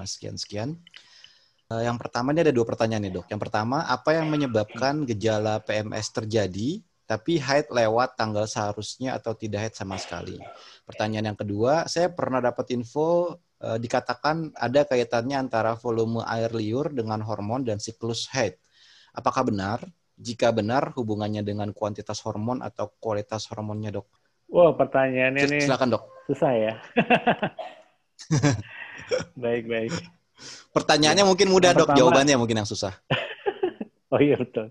sekian 0.04 0.36
sekian. 0.36 0.70
Eh, 1.72 1.84
yang 1.88 1.96
pertama 1.96 2.36
ini 2.36 2.44
ada 2.44 2.52
dua 2.52 2.68
pertanyaan 2.68 3.08
nih 3.08 3.14
dok. 3.16 3.28
Yang 3.32 3.42
pertama, 3.48 3.88
apa 3.88 4.20
yang 4.20 4.28
menyebabkan 4.28 5.08
gejala 5.08 5.64
PMS 5.64 6.12
terjadi 6.12 6.84
tapi 7.04 7.36
haid 7.36 7.68
lewat 7.68 8.16
tanggal 8.16 8.48
seharusnya 8.48 9.16
atau 9.16 9.32
tidak 9.32 9.68
haid 9.68 9.74
sama 9.80 9.96
sekali? 9.96 10.36
Pertanyaan 10.84 11.32
yang 11.32 11.40
kedua, 11.40 11.88
saya 11.88 12.12
pernah 12.12 12.44
dapat 12.44 12.76
info 12.76 13.40
uh, 13.64 13.80
dikatakan 13.80 14.52
ada 14.60 14.84
kaitannya 14.84 15.40
antara 15.40 15.80
volume 15.80 16.22
air 16.28 16.52
liur 16.52 16.92
dengan 16.92 17.24
hormon 17.24 17.64
dan 17.64 17.80
siklus 17.80 18.28
haid. 18.36 18.60
Apakah 19.16 19.48
benar? 19.48 19.80
Jika 20.14 20.54
benar, 20.54 20.94
hubungannya 20.94 21.42
dengan 21.42 21.74
kuantitas 21.74 22.22
hormon 22.22 22.62
atau 22.62 22.92
kualitas 23.02 23.50
hormonnya, 23.50 23.98
dok? 23.98 24.08
Wah, 24.54 24.70
wow, 24.70 24.78
pertanyaannya 24.78 25.44
nih. 25.50 25.62
Silakan, 25.66 25.98
dok. 25.98 26.04
Susah 26.30 26.52
ya. 26.54 26.74
baik, 29.44 29.66
baik. 29.66 29.92
Pertanyaannya 30.70 31.26
ya. 31.26 31.30
mungkin 31.30 31.48
mudah 31.50 31.74
yang 31.74 31.80
dok, 31.82 31.88
pertama, 31.90 32.00
jawabannya 32.00 32.36
mungkin 32.38 32.58
yang 32.62 32.70
susah. 32.70 32.94
oh 34.14 34.22
iya 34.22 34.38
betul. 34.38 34.70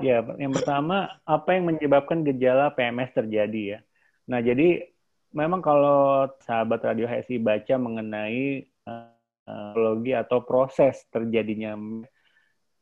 Ya, 0.00 0.24
yang 0.40 0.50
pertama 0.50 1.20
apa 1.28 1.54
yang 1.54 1.70
menyebabkan 1.70 2.24
gejala 2.26 2.72
PMS 2.74 3.14
terjadi 3.14 3.62
ya? 3.76 3.78
Nah, 4.26 4.40
jadi 4.42 4.89
memang 5.30 5.60
kalau 5.62 6.26
sahabat 6.42 6.82
radio 6.82 7.06
HSI 7.06 7.38
baca 7.38 7.74
mengenai 7.78 8.66
uh, 8.86 9.94
atau 9.94 10.38
proses 10.46 11.06
terjadinya 11.10 11.74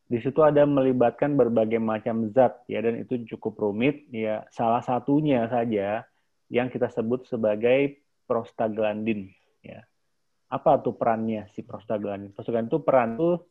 di 0.08 0.18
situ 0.20 0.40
ada 0.40 0.64
melibatkan 0.64 1.36
berbagai 1.36 1.80
macam 1.80 2.28
zat 2.32 2.64
ya 2.68 2.80
dan 2.80 3.00
itu 3.00 3.24
cukup 3.36 3.56
rumit 3.60 4.08
ya 4.12 4.44
salah 4.52 4.80
satunya 4.80 5.48
saja 5.48 6.04
yang 6.48 6.72
kita 6.72 6.88
sebut 6.88 7.28
sebagai 7.28 8.00
prostaglandin 8.24 9.32
ya 9.60 9.84
apa 10.48 10.80
tuh 10.80 10.96
perannya 10.96 11.44
si 11.52 11.60
prostaglandin? 11.60 12.32
Prostaglandin 12.32 12.72
itu 12.72 12.80
peran 12.80 13.20
tuh 13.20 13.44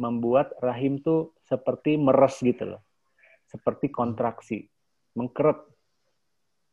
membuat 0.00 0.56
rahim 0.64 1.00
tuh 1.00 1.36
seperti 1.44 2.00
meres 2.00 2.40
gitu 2.40 2.76
loh. 2.76 2.82
Seperti 3.48 3.92
kontraksi, 3.92 4.64
mengkeret. 5.16 5.60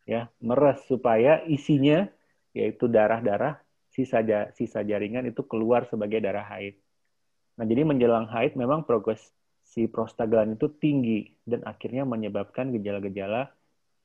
Ya, 0.05 0.29
meres 0.37 0.85
supaya 0.85 1.41
isinya 1.49 2.05
yaitu 2.53 2.85
darah-darah 2.85 3.59
sisa 3.89 4.21
sisa 4.53 4.79
jaringan 4.85 5.25
itu 5.27 5.41
keluar 5.43 5.89
sebagai 5.89 6.21
darah 6.21 6.45
haid. 6.45 6.77
Nah, 7.57 7.65
jadi 7.65 7.83
menjelang 7.87 8.29
haid 8.29 8.53
memang 8.53 8.85
progres 8.85 9.33
si 9.65 9.89
prostaglandin 9.89 10.55
itu 10.61 10.69
tinggi 10.77 11.19
dan 11.41 11.65
akhirnya 11.65 12.05
menyebabkan 12.05 12.69
gejala-gejala 12.69 13.49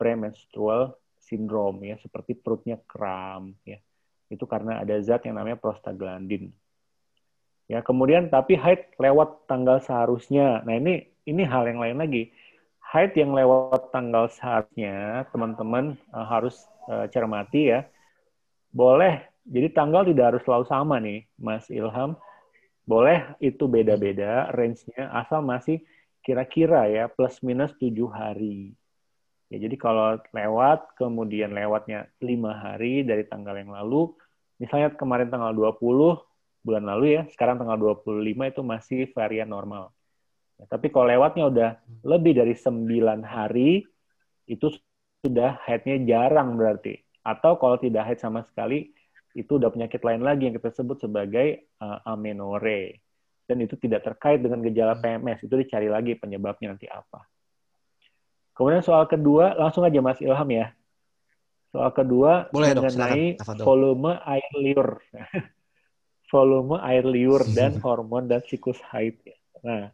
premenstrual 0.01 0.97
syndrome 1.21 1.85
ya 1.85 2.01
seperti 2.01 2.33
perutnya 2.33 2.81
kram 2.89 3.53
ya 3.69 3.77
itu 4.31 4.47
karena 4.47 4.81
ada 4.81 4.95
zat 5.03 5.27
yang 5.27 5.37
namanya 5.37 5.59
prostaglandin. 5.59 6.55
Ya, 7.67 7.83
kemudian 7.83 8.31
tapi 8.31 8.59
haid 8.59 8.95
lewat 8.99 9.47
tanggal 9.51 9.83
seharusnya. 9.83 10.63
Nah, 10.63 10.75
ini 10.79 11.07
ini 11.27 11.43
hal 11.47 11.67
yang 11.67 11.83
lain 11.83 11.99
lagi. 11.99 12.31
Haid 12.91 13.15
yang 13.15 13.31
lewat 13.39 13.95
tanggal 13.95 14.27
seharusnya, 14.35 15.23
teman-teman 15.31 15.95
uh, 16.11 16.27
harus 16.27 16.67
uh, 16.91 17.07
cermati 17.07 17.71
ya. 17.71 17.87
Boleh, 18.75 19.31
jadi 19.47 19.71
tanggal 19.71 20.03
tidak 20.11 20.35
harus 20.35 20.43
selalu 20.43 20.65
sama 20.67 20.97
nih, 20.99 21.23
Mas 21.39 21.71
Ilham. 21.71 22.19
Boleh 22.83 23.39
itu 23.39 23.71
beda-beda 23.71 24.51
range-nya 24.51 25.07
asal 25.15 25.39
masih 25.39 25.79
kira-kira 26.27 26.91
ya 26.91 27.07
plus 27.07 27.39
minus 27.47 27.71
tujuh 27.79 28.11
hari. 28.11 28.75
Ya, 29.55 29.62
jadi 29.62 29.77
kalau 29.79 30.19
lewat, 30.35 30.99
kemudian 30.99 31.55
lewatnya 31.55 32.11
lima 32.19 32.59
hari 32.59 33.07
dari 33.07 33.23
tanggal 33.23 33.55
yang 33.55 33.71
lalu, 33.71 34.15
misalnya 34.59 34.95
kemarin 34.99 35.31
tanggal 35.31 35.55
20, 35.55 36.19
bulan 36.67 36.85
lalu 36.87 37.19
ya, 37.19 37.23
sekarang 37.31 37.59
tanggal 37.59 37.79
25 38.03 38.51
itu 38.51 38.62
masih 38.67 39.01
varian 39.15 39.51
normal. 39.51 39.95
Ya, 40.61 40.65
tapi 40.69 40.93
kalau 40.93 41.09
lewatnya 41.09 41.45
udah 41.49 41.70
lebih 42.05 42.37
dari 42.37 42.53
9 42.53 43.24
hari, 43.24 43.81
itu 44.45 44.66
sudah 45.24 45.57
headnya 45.65 45.97
jarang 46.05 46.61
berarti. 46.61 47.01
Atau 47.24 47.57
kalau 47.57 47.81
tidak 47.81 48.12
head 48.12 48.20
sama 48.20 48.45
sekali, 48.45 48.93
itu 49.32 49.57
udah 49.57 49.73
penyakit 49.73 50.05
lain 50.05 50.20
lagi 50.20 50.53
yang 50.53 50.55
kita 50.61 50.69
sebut 50.69 51.01
sebagai 51.01 51.73
uh, 51.81 52.05
amenore. 52.05 53.01
Dan 53.49 53.65
itu 53.65 53.81
tidak 53.81 54.05
terkait 54.05 54.45
dengan 54.45 54.61
gejala 54.61 55.01
PMS, 55.01 55.49
itu 55.49 55.55
dicari 55.57 55.89
lagi 55.89 56.12
penyebabnya 56.15 56.77
nanti 56.77 56.87
apa. 56.87 57.24
Kemudian 58.53 58.85
soal 58.85 59.09
kedua, 59.09 59.57
langsung 59.57 59.82
aja 59.89 59.99
Mas 60.05 60.20
Ilham 60.20 60.51
ya. 60.53 60.77
Soal 61.73 61.91
kedua 61.97 62.51
Boleh, 62.53 62.77
mengenai 62.77 63.39
dok, 63.39 63.65
volume 63.65 64.19
air 64.27 64.51
liur. 64.61 65.01
volume 66.31 66.78
air 66.78 67.05
liur 67.07 67.43
dan 67.59 67.78
hormon 67.82 68.31
dan 68.31 68.43
siklus 68.47 68.78
haid. 68.91 69.19
Nah, 69.66 69.91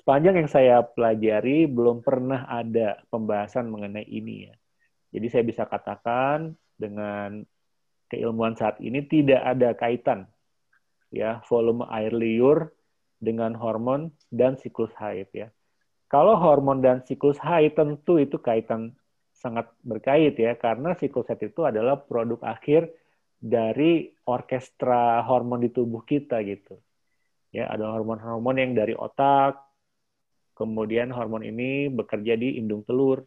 sepanjang 0.00 0.40
yang 0.40 0.48
saya 0.48 0.80
pelajari 0.80 1.68
belum 1.68 2.00
pernah 2.00 2.48
ada 2.48 3.04
pembahasan 3.12 3.68
mengenai 3.68 4.08
ini 4.08 4.48
ya. 4.48 4.54
Jadi 5.12 5.26
saya 5.28 5.44
bisa 5.44 5.68
katakan 5.68 6.56
dengan 6.72 7.44
keilmuan 8.08 8.56
saat 8.56 8.80
ini 8.80 9.04
tidak 9.04 9.44
ada 9.44 9.76
kaitan 9.76 10.24
ya 11.12 11.44
volume 11.44 11.84
air 11.92 12.16
liur 12.16 12.72
dengan 13.20 13.52
hormon 13.52 14.08
dan 14.32 14.56
siklus 14.56 14.90
haid 14.96 15.28
ya. 15.36 15.52
Kalau 16.08 16.34
hormon 16.40 16.80
dan 16.80 17.04
siklus 17.04 17.36
haid 17.38 17.76
tentu 17.76 18.16
itu 18.16 18.40
kaitan 18.40 18.96
sangat 19.36 19.68
berkait 19.84 20.34
ya 20.40 20.56
karena 20.56 20.96
siklus 20.96 21.28
haid 21.28 21.52
itu 21.52 21.68
adalah 21.68 22.00
produk 22.00 22.40
akhir 22.40 22.88
dari 23.36 24.08
orkestra 24.24 25.20
hormon 25.28 25.60
di 25.60 25.70
tubuh 25.70 26.00
kita 26.08 26.40
gitu. 26.48 26.80
Ya, 27.50 27.66
ada 27.66 27.90
hormon-hormon 27.90 28.62
yang 28.62 28.72
dari 28.78 28.94
otak, 28.94 29.69
kemudian 30.60 31.08
hormon 31.08 31.40
ini 31.40 31.88
bekerja 31.88 32.36
di 32.36 32.60
indung 32.60 32.84
telur. 32.84 33.24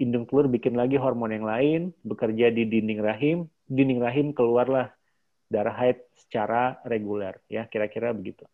Indung 0.00 0.24
telur 0.24 0.48
bikin 0.48 0.72
lagi 0.72 0.96
hormon 0.96 1.36
yang 1.36 1.44
lain, 1.44 1.92
bekerja 2.00 2.48
di 2.48 2.64
dinding 2.64 3.04
rahim, 3.04 3.44
dinding 3.68 4.00
rahim 4.00 4.32
keluarlah 4.32 4.96
darah 5.52 5.76
haid 5.76 6.00
secara 6.16 6.80
reguler 6.88 7.36
ya, 7.52 7.68
kira-kira 7.68 8.16
begitu. 8.16 8.48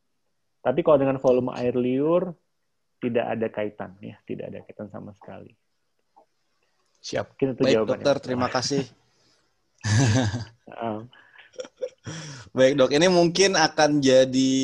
Tapi 0.62 0.83
kalau 0.83 0.99
dengan 0.99 1.23
volume 1.23 1.55
air 1.55 1.79
liur 1.79 2.35
tidak 2.99 3.27
ada 3.39 3.47
kaitan 3.51 3.95
ya, 4.03 4.19
tidak 4.27 4.51
ada 4.51 4.59
kaitan 4.66 4.91
sama 4.91 5.15
sekali. 5.15 5.55
Siap. 7.03 7.39
Baik 7.59 7.87
dokter, 7.87 8.19
terima 8.23 8.47
kasih. 8.51 8.87
Baik 12.55 12.79
dok, 12.79 12.95
ini 12.95 13.11
mungkin 13.11 13.59
akan 13.59 13.99
jadi 13.99 14.55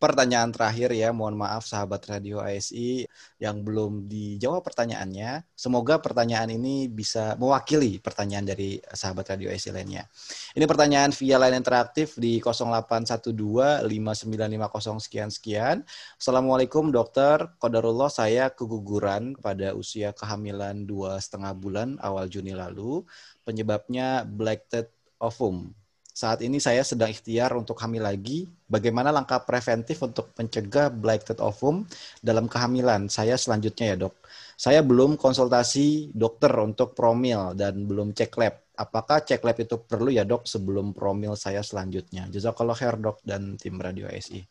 pertanyaan 0.00 0.48
terakhir 0.48 0.96
ya. 0.96 1.12
Mohon 1.12 1.44
maaf 1.44 1.68
sahabat 1.68 2.00
Radio 2.08 2.40
ASI 2.40 3.04
yang 3.36 3.60
belum 3.60 4.08
dijawab 4.08 4.64
pertanyaannya. 4.64 5.44
Semoga 5.52 6.00
pertanyaan 6.00 6.48
ini 6.48 6.88
bisa 6.88 7.36
mewakili 7.36 8.00
pertanyaan 8.00 8.48
dari 8.48 8.80
sahabat 8.80 9.36
Radio 9.36 9.52
ASI 9.52 9.70
lainnya. 9.70 10.08
Ini 10.56 10.64
pertanyaan 10.64 11.12
via 11.12 11.36
line 11.36 11.60
interaktif 11.60 12.16
di 12.16 12.40
0812 12.40 13.84
5950 13.84 15.04
sekian 15.04 15.28
sekian. 15.28 15.76
Assalamualaikum 16.16 16.88
dokter, 16.88 17.52
Kodarullah 17.60 18.08
saya 18.08 18.48
keguguran 18.48 19.36
pada 19.36 19.76
usia 19.76 20.16
kehamilan 20.16 20.88
dua 20.88 21.20
setengah 21.20 21.52
bulan 21.52 22.00
awal 22.00 22.24
Juni 22.32 22.56
lalu. 22.56 23.04
Penyebabnya 23.44 24.24
blackted 24.24 24.88
ovum 25.20 25.76
saat 26.20 26.44
ini 26.44 26.60
saya 26.60 26.84
sedang 26.84 27.08
ikhtiar 27.08 27.56
untuk 27.56 27.80
hamil 27.80 28.04
lagi. 28.04 28.44
Bagaimana 28.68 29.08
langkah 29.08 29.40
preventif 29.40 30.04
untuk 30.04 30.36
mencegah 30.36 30.92
blighted 30.92 31.40
ovum 31.40 31.88
dalam 32.20 32.44
kehamilan 32.44 33.08
saya 33.08 33.40
selanjutnya 33.40 33.96
ya 33.96 34.04
dok? 34.04 34.14
Saya 34.60 34.84
belum 34.84 35.16
konsultasi 35.16 36.12
dokter 36.12 36.52
untuk 36.60 36.92
promil 36.92 37.56
dan 37.56 37.88
belum 37.88 38.12
cek 38.12 38.36
lab. 38.36 38.60
Apakah 38.76 39.24
cek 39.24 39.40
lab 39.40 39.56
itu 39.56 39.80
perlu 39.80 40.12
ya 40.12 40.28
dok 40.28 40.44
sebelum 40.44 40.92
promil 40.92 41.32
saya 41.40 41.64
selanjutnya? 41.64 42.28
Jazakallah 42.28 42.76
khair 42.76 43.00
dok 43.00 43.24
dan 43.24 43.56
tim 43.56 43.80
Radio 43.80 44.04
ASI. 44.04 44.44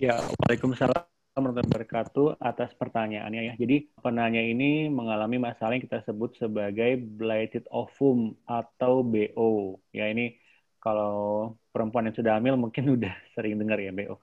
Ya, 0.00 0.18
Waalaikumsalam 0.42 1.04
warahmatullahi 1.36 1.68
wabarakatuh 1.68 2.26
atas 2.40 2.72
pertanyaannya 2.80 3.42
ya. 3.52 3.54
Jadi 3.60 3.92
penanya 4.00 4.40
ini 4.40 4.88
mengalami 4.88 5.36
masalah 5.36 5.76
yang 5.76 5.84
kita 5.84 6.04
sebut 6.04 6.36
sebagai 6.40 6.96
blighted 6.96 7.68
ovum 7.72 8.36
atau 8.48 9.00
BO. 9.00 9.80
Ya 9.96 10.12
ini 10.12 10.41
kalau 10.82 11.54
perempuan 11.70 12.10
yang 12.10 12.16
sudah 12.18 12.32
hamil 12.36 12.58
mungkin 12.58 12.84
udah 12.98 13.14
sering 13.32 13.56
dengar 13.56 13.78
ya 13.78 13.94
BO. 13.94 14.18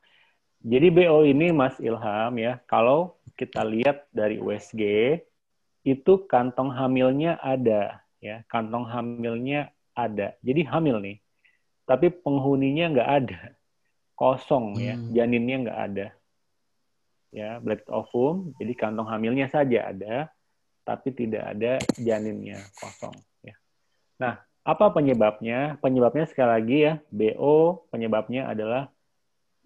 Jadi 0.60 0.92
BO 0.92 1.24
ini 1.24 1.56
Mas 1.56 1.80
Ilham 1.80 2.36
ya, 2.36 2.60
kalau 2.68 3.16
kita 3.40 3.64
lihat 3.64 4.12
dari 4.12 4.44
USG 4.44 4.84
itu 5.88 6.14
kantong 6.28 6.76
hamilnya 6.76 7.40
ada 7.40 8.04
ya, 8.20 8.44
kantong 8.52 8.84
hamilnya 8.84 9.72
ada. 9.96 10.36
Jadi 10.44 10.68
hamil 10.68 11.00
nih, 11.00 11.18
tapi 11.88 12.12
penghuninya 12.12 12.92
nggak 12.92 13.10
ada, 13.24 13.40
kosong 14.20 14.76
ya, 14.76 15.00
hmm. 15.00 15.16
janinnya 15.16 15.58
nggak 15.64 15.80
ada. 15.80 16.08
Ya, 17.32 17.62
black 17.64 17.88
ovum, 17.88 18.52
jadi 18.60 18.74
kantong 18.76 19.08
hamilnya 19.08 19.48
saja 19.48 19.96
ada, 19.96 20.28
tapi 20.84 21.16
tidak 21.16 21.56
ada 21.56 21.80
janinnya 21.96 22.60
kosong. 22.76 23.16
Ya. 23.48 23.56
Nah, 24.20 24.49
apa 24.70 24.94
penyebabnya? 24.94 25.82
Penyebabnya 25.82 26.30
sekali 26.30 26.50
lagi 26.54 26.78
ya, 26.86 26.94
BO 27.10 27.90
penyebabnya 27.90 28.54
adalah 28.54 28.94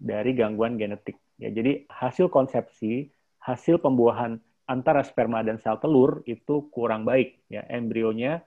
dari 0.00 0.32
gangguan 0.32 0.80
genetik. 0.80 1.20
Ya, 1.36 1.52
jadi 1.52 1.84
hasil 1.92 2.32
konsepsi, 2.32 3.12
hasil 3.44 3.84
pembuahan 3.84 4.40
antara 4.64 5.04
sperma 5.04 5.44
dan 5.44 5.60
sel 5.60 5.76
telur 5.76 6.24
itu 6.24 6.72
kurang 6.72 7.04
baik 7.04 7.44
ya, 7.52 7.68
embrionya 7.68 8.40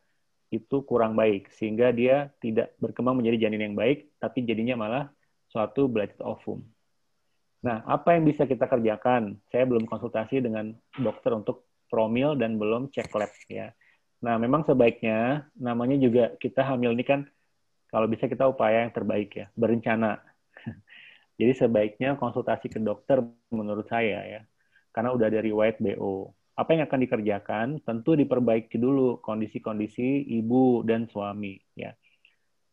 itu 0.50 0.82
kurang 0.88 1.14
baik 1.14 1.52
sehingga 1.54 1.92
dia 1.92 2.32
tidak 2.40 2.74
berkembang 2.80 3.20
menjadi 3.20 3.48
janin 3.48 3.72
yang 3.72 3.76
baik 3.76 4.16
tapi 4.18 4.48
jadinya 4.48 4.80
malah 4.80 5.06
suatu 5.52 5.92
blighted 5.92 6.24
ovum. 6.24 6.64
Nah, 7.68 7.84
apa 7.84 8.16
yang 8.16 8.24
bisa 8.24 8.48
kita 8.48 8.70
kerjakan? 8.70 9.38
Saya 9.52 9.68
belum 9.68 9.90
konsultasi 9.90 10.40
dengan 10.40 10.72
dokter 10.96 11.36
untuk 11.36 11.68
promil 11.92 12.40
dan 12.40 12.56
belum 12.56 12.94
cek 12.94 13.12
lab 13.12 13.32
ya. 13.52 13.76
Nah, 14.18 14.36
memang 14.42 14.66
sebaiknya 14.66 15.46
namanya 15.54 15.98
juga 16.02 16.34
kita 16.42 16.66
hamil 16.66 16.98
ini 16.98 17.06
kan 17.06 17.22
kalau 17.94 18.10
bisa 18.10 18.26
kita 18.26 18.50
upaya 18.50 18.84
yang 18.84 18.94
terbaik 18.94 19.30
ya, 19.38 19.46
berencana. 19.54 20.18
Jadi 21.40 21.54
sebaiknya 21.54 22.18
konsultasi 22.18 22.68
ke 22.68 22.82
dokter 22.82 23.22
menurut 23.54 23.86
saya 23.86 24.26
ya. 24.26 24.42
Karena 24.90 25.14
udah 25.14 25.30
dari 25.30 25.54
white 25.54 25.78
BO. 25.78 26.34
Apa 26.58 26.74
yang 26.74 26.90
akan 26.90 27.00
dikerjakan? 27.06 27.68
Tentu 27.86 28.18
diperbaiki 28.18 28.82
dulu 28.82 29.22
kondisi-kondisi 29.22 30.26
ibu 30.34 30.82
dan 30.82 31.06
suami 31.06 31.54
ya. 31.78 31.94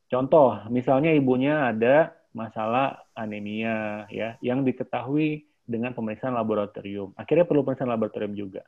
Contoh, 0.08 0.64
misalnya 0.72 1.12
ibunya 1.12 1.68
ada 1.68 2.16
masalah 2.32 3.04
anemia 3.12 4.08
ya 4.08 4.40
yang 4.40 4.64
diketahui 4.64 5.44
dengan 5.68 5.92
pemeriksaan 5.92 6.32
laboratorium. 6.32 7.12
Akhirnya 7.20 7.44
perlu 7.44 7.60
pemeriksaan 7.60 7.92
laboratorium 7.92 8.32
juga 8.32 8.64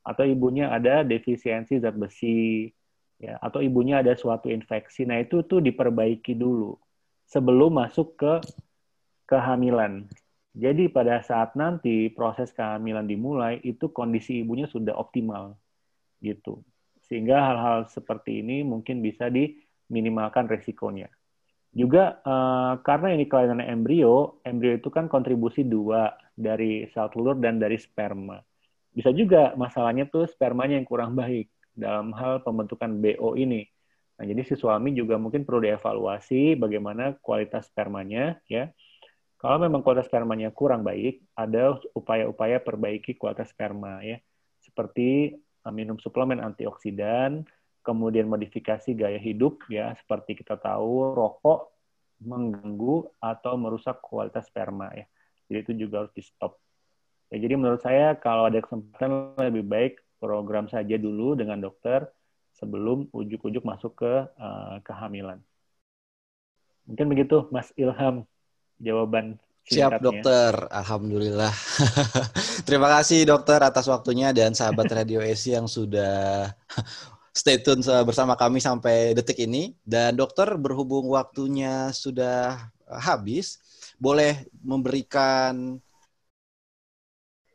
atau 0.00 0.24
ibunya 0.24 0.72
ada 0.72 1.04
defisiensi 1.04 1.76
zat 1.80 1.96
besi 1.96 2.68
ya. 3.20 3.36
Atau 3.38 3.60
ibunya 3.60 4.00
ada 4.00 4.16
suatu 4.16 4.48
infeksi. 4.48 5.04
Nah 5.04 5.20
itu 5.20 5.44
tuh 5.44 5.60
diperbaiki 5.60 6.34
dulu 6.34 6.74
sebelum 7.28 7.78
masuk 7.78 8.16
ke 8.16 8.34
kehamilan. 9.28 10.08
Jadi 10.50 10.90
pada 10.90 11.22
saat 11.22 11.54
nanti 11.54 12.10
proses 12.10 12.50
kehamilan 12.50 13.06
dimulai 13.06 13.62
itu 13.62 13.86
kondisi 13.94 14.42
ibunya 14.42 14.66
sudah 14.66 14.98
optimal 14.98 15.54
gitu. 16.18 16.66
Sehingga 17.06 17.38
hal-hal 17.38 17.86
seperti 17.86 18.42
ini 18.42 18.66
mungkin 18.66 18.98
bisa 18.98 19.30
diminimalkan 19.30 20.50
resikonya. 20.50 21.06
Juga 21.70 22.18
uh, 22.26 22.82
karena 22.82 23.14
ini 23.14 23.30
kelainan 23.30 23.62
embrio 23.62 24.42
embrio 24.42 24.74
itu 24.74 24.90
kan 24.90 25.06
kontribusi 25.06 25.62
dua 25.62 26.10
dari 26.34 26.90
sel 26.90 27.06
telur 27.14 27.38
dan 27.38 27.62
dari 27.62 27.78
sperma 27.78 28.42
bisa 28.90 29.10
juga 29.14 29.54
masalahnya 29.54 30.06
tuh 30.10 30.26
spermanya 30.26 30.78
yang 30.78 30.88
kurang 30.88 31.14
baik 31.14 31.50
dalam 31.74 32.10
hal 32.14 32.42
pembentukan 32.42 32.90
BO 32.98 33.38
ini. 33.38 33.66
Nah, 34.20 34.28
jadi 34.28 34.44
si 34.44 34.54
suami 34.58 34.92
juga 34.92 35.16
mungkin 35.16 35.48
perlu 35.48 35.64
dievaluasi 35.64 36.58
bagaimana 36.60 37.16
kualitas 37.24 37.72
spermanya 37.72 38.36
ya. 38.50 38.68
Kalau 39.40 39.56
memang 39.56 39.80
kualitas 39.80 40.12
spermanya 40.12 40.52
kurang 40.52 40.84
baik, 40.84 41.24
ada 41.32 41.80
upaya-upaya 41.96 42.60
perbaiki 42.60 43.16
kualitas 43.16 43.48
sperma 43.56 44.04
ya. 44.04 44.20
Seperti 44.60 45.32
eh, 45.40 45.72
minum 45.72 45.96
suplemen 45.96 46.44
antioksidan, 46.44 47.48
kemudian 47.80 48.28
modifikasi 48.28 48.92
gaya 48.92 49.16
hidup 49.16 49.64
ya, 49.72 49.96
seperti 49.96 50.36
kita 50.36 50.60
tahu 50.60 51.16
rokok 51.16 51.72
mengganggu 52.20 53.08
atau 53.16 53.56
merusak 53.56 54.04
kualitas 54.04 54.44
sperma 54.52 54.92
ya. 54.92 55.08
Jadi 55.48 55.58
itu 55.64 55.72
juga 55.88 56.04
harus 56.04 56.12
di 56.12 56.20
stop. 56.20 56.60
Ya, 57.30 57.38
jadi 57.38 57.54
menurut 57.54 57.78
saya 57.78 58.18
kalau 58.18 58.50
ada 58.50 58.58
kesempatan 58.58 59.38
lebih 59.38 59.62
baik 59.62 59.94
program 60.18 60.66
saja 60.66 60.98
dulu 60.98 61.38
dengan 61.38 61.62
dokter 61.62 62.10
sebelum 62.58 63.06
ujuk-ujuk 63.14 63.62
masuk 63.62 64.02
ke 64.02 64.12
uh, 64.34 64.82
kehamilan. 64.82 65.38
Mungkin 66.90 67.06
begitu, 67.06 67.46
Mas 67.54 67.70
Ilham, 67.78 68.26
jawaban 68.82 69.38
Siap 69.70 70.02
dokter, 70.02 70.50
alhamdulillah. 70.72 71.52
Terima 72.66 72.90
kasih 72.90 73.22
dokter 73.22 73.62
atas 73.62 73.86
waktunya 73.86 74.34
dan 74.34 74.50
sahabat 74.50 74.90
Radio 74.98 75.22
Esi 75.22 75.54
yang 75.54 75.70
sudah 75.70 76.50
stay 77.30 77.62
tune 77.62 77.84
bersama 78.02 78.34
kami 78.34 78.58
sampai 78.58 79.14
detik 79.14 79.38
ini. 79.38 79.76
Dan 79.86 80.18
dokter 80.18 80.58
berhubung 80.58 81.06
waktunya 81.12 81.94
sudah 81.94 82.72
habis, 82.90 83.62
boleh 84.02 84.48
memberikan 84.58 85.78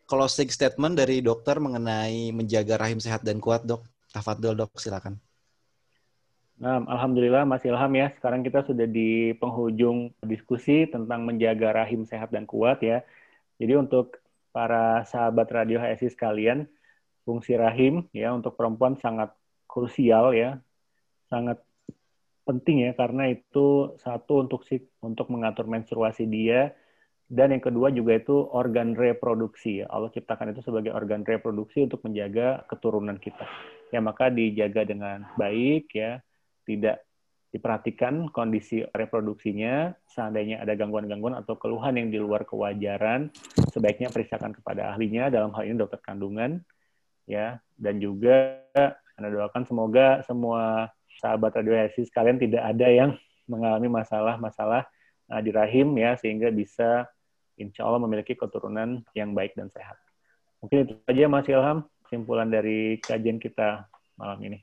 closing 0.05 0.49
statement 0.49 0.97
dari 0.97 1.21
dokter 1.21 1.57
mengenai 1.57 2.29
menjaga 2.31 2.77
rahim 2.77 3.01
sehat 3.01 3.25
dan 3.25 3.41
kuat, 3.41 3.65
dok? 3.65 3.85
Tafadol, 4.13 4.55
dok, 4.55 4.77
silakan. 4.77 5.19
Nah, 6.55 6.79
Alhamdulillah 6.87 7.43
Mas 7.43 7.67
Ilham 7.67 7.91
ya, 7.99 8.15
sekarang 8.15 8.39
kita 8.39 8.63
sudah 8.63 8.87
di 8.87 9.35
penghujung 9.35 10.15
diskusi 10.23 10.87
tentang 10.87 11.27
menjaga 11.27 11.83
rahim 11.83 12.07
sehat 12.07 12.31
dan 12.31 12.47
kuat 12.47 12.79
ya. 12.79 13.03
Jadi 13.59 13.75
untuk 13.75 14.23
para 14.55 15.03
sahabat 15.03 15.51
Radio 15.51 15.83
HSI 15.83 16.15
sekalian, 16.15 16.63
fungsi 17.27 17.59
rahim 17.59 18.07
ya 18.15 18.31
untuk 18.31 18.55
perempuan 18.55 18.95
sangat 18.95 19.35
krusial 19.67 20.31
ya, 20.31 20.63
sangat 21.27 21.59
penting 22.47 22.87
ya 22.87 22.91
karena 22.95 23.35
itu 23.35 23.97
satu 23.99 24.47
untuk 24.47 24.63
untuk 25.03 25.27
mengatur 25.27 25.67
menstruasi 25.67 26.23
dia, 26.23 26.71
dan 27.25 27.57
yang 27.57 27.63
kedua 27.63 27.89
juga 27.89 28.21
itu 28.21 28.37
organ 28.53 28.93
reproduksi. 28.93 29.81
Allah 29.81 30.13
ciptakan 30.13 30.53
itu 30.53 30.61
sebagai 30.61 30.93
organ 30.93 31.25
reproduksi 31.25 31.89
untuk 31.89 32.05
menjaga 32.05 32.61
keturunan 32.69 33.17
kita. 33.17 33.49
Ya 33.89 33.97
maka 33.97 34.29
dijaga 34.29 34.85
dengan 34.85 35.25
baik 35.33 35.89
ya, 35.89 36.21
tidak 36.69 37.01
diperhatikan 37.49 38.29
kondisi 38.29 38.85
reproduksinya. 38.93 39.97
Seandainya 40.05 40.61
ada 40.61 40.77
gangguan-gangguan 40.77 41.33
atau 41.41 41.57
keluhan 41.57 41.97
yang 41.97 42.13
di 42.13 42.21
luar 42.21 42.45
kewajaran, 42.45 43.33
sebaiknya 43.73 44.13
periksakan 44.13 44.53
kepada 44.53 44.93
ahlinya 44.93 45.33
dalam 45.33 45.49
hal 45.57 45.65
ini 45.65 45.81
dokter 45.81 45.97
kandungan 46.05 46.61
ya. 47.25 47.57
Dan 47.73 47.97
juga 47.97 48.61
Anda 49.17 49.33
doakan 49.33 49.65
semoga 49.65 50.21
semua 50.29 50.93
sahabat 51.17 51.57
radio 51.57 51.89
sekalian 51.89 52.37
tidak 52.37 52.69
ada 52.69 52.85
yang 52.85 53.17
mengalami 53.49 53.89
masalah-masalah 53.89 54.85
uh, 55.31 55.41
di 55.41 55.49
rahim 55.49 55.95
ya 55.97 56.17
sehingga 56.19 56.51
bisa 56.53 57.09
insya 57.57 57.87
Allah 57.87 58.01
memiliki 58.03 58.35
keturunan 58.35 59.03
yang 59.17 59.31
baik 59.35 59.55
dan 59.55 59.71
sehat. 59.71 59.97
Mungkin 60.63 60.87
itu 60.87 60.93
saja 61.05 61.29
Mas 61.29 61.47
Ilham, 61.47 61.85
kesimpulan 62.07 62.49
dari 62.49 62.97
kajian 63.03 63.37
kita 63.37 63.85
malam 64.17 64.39
ini. 64.43 64.59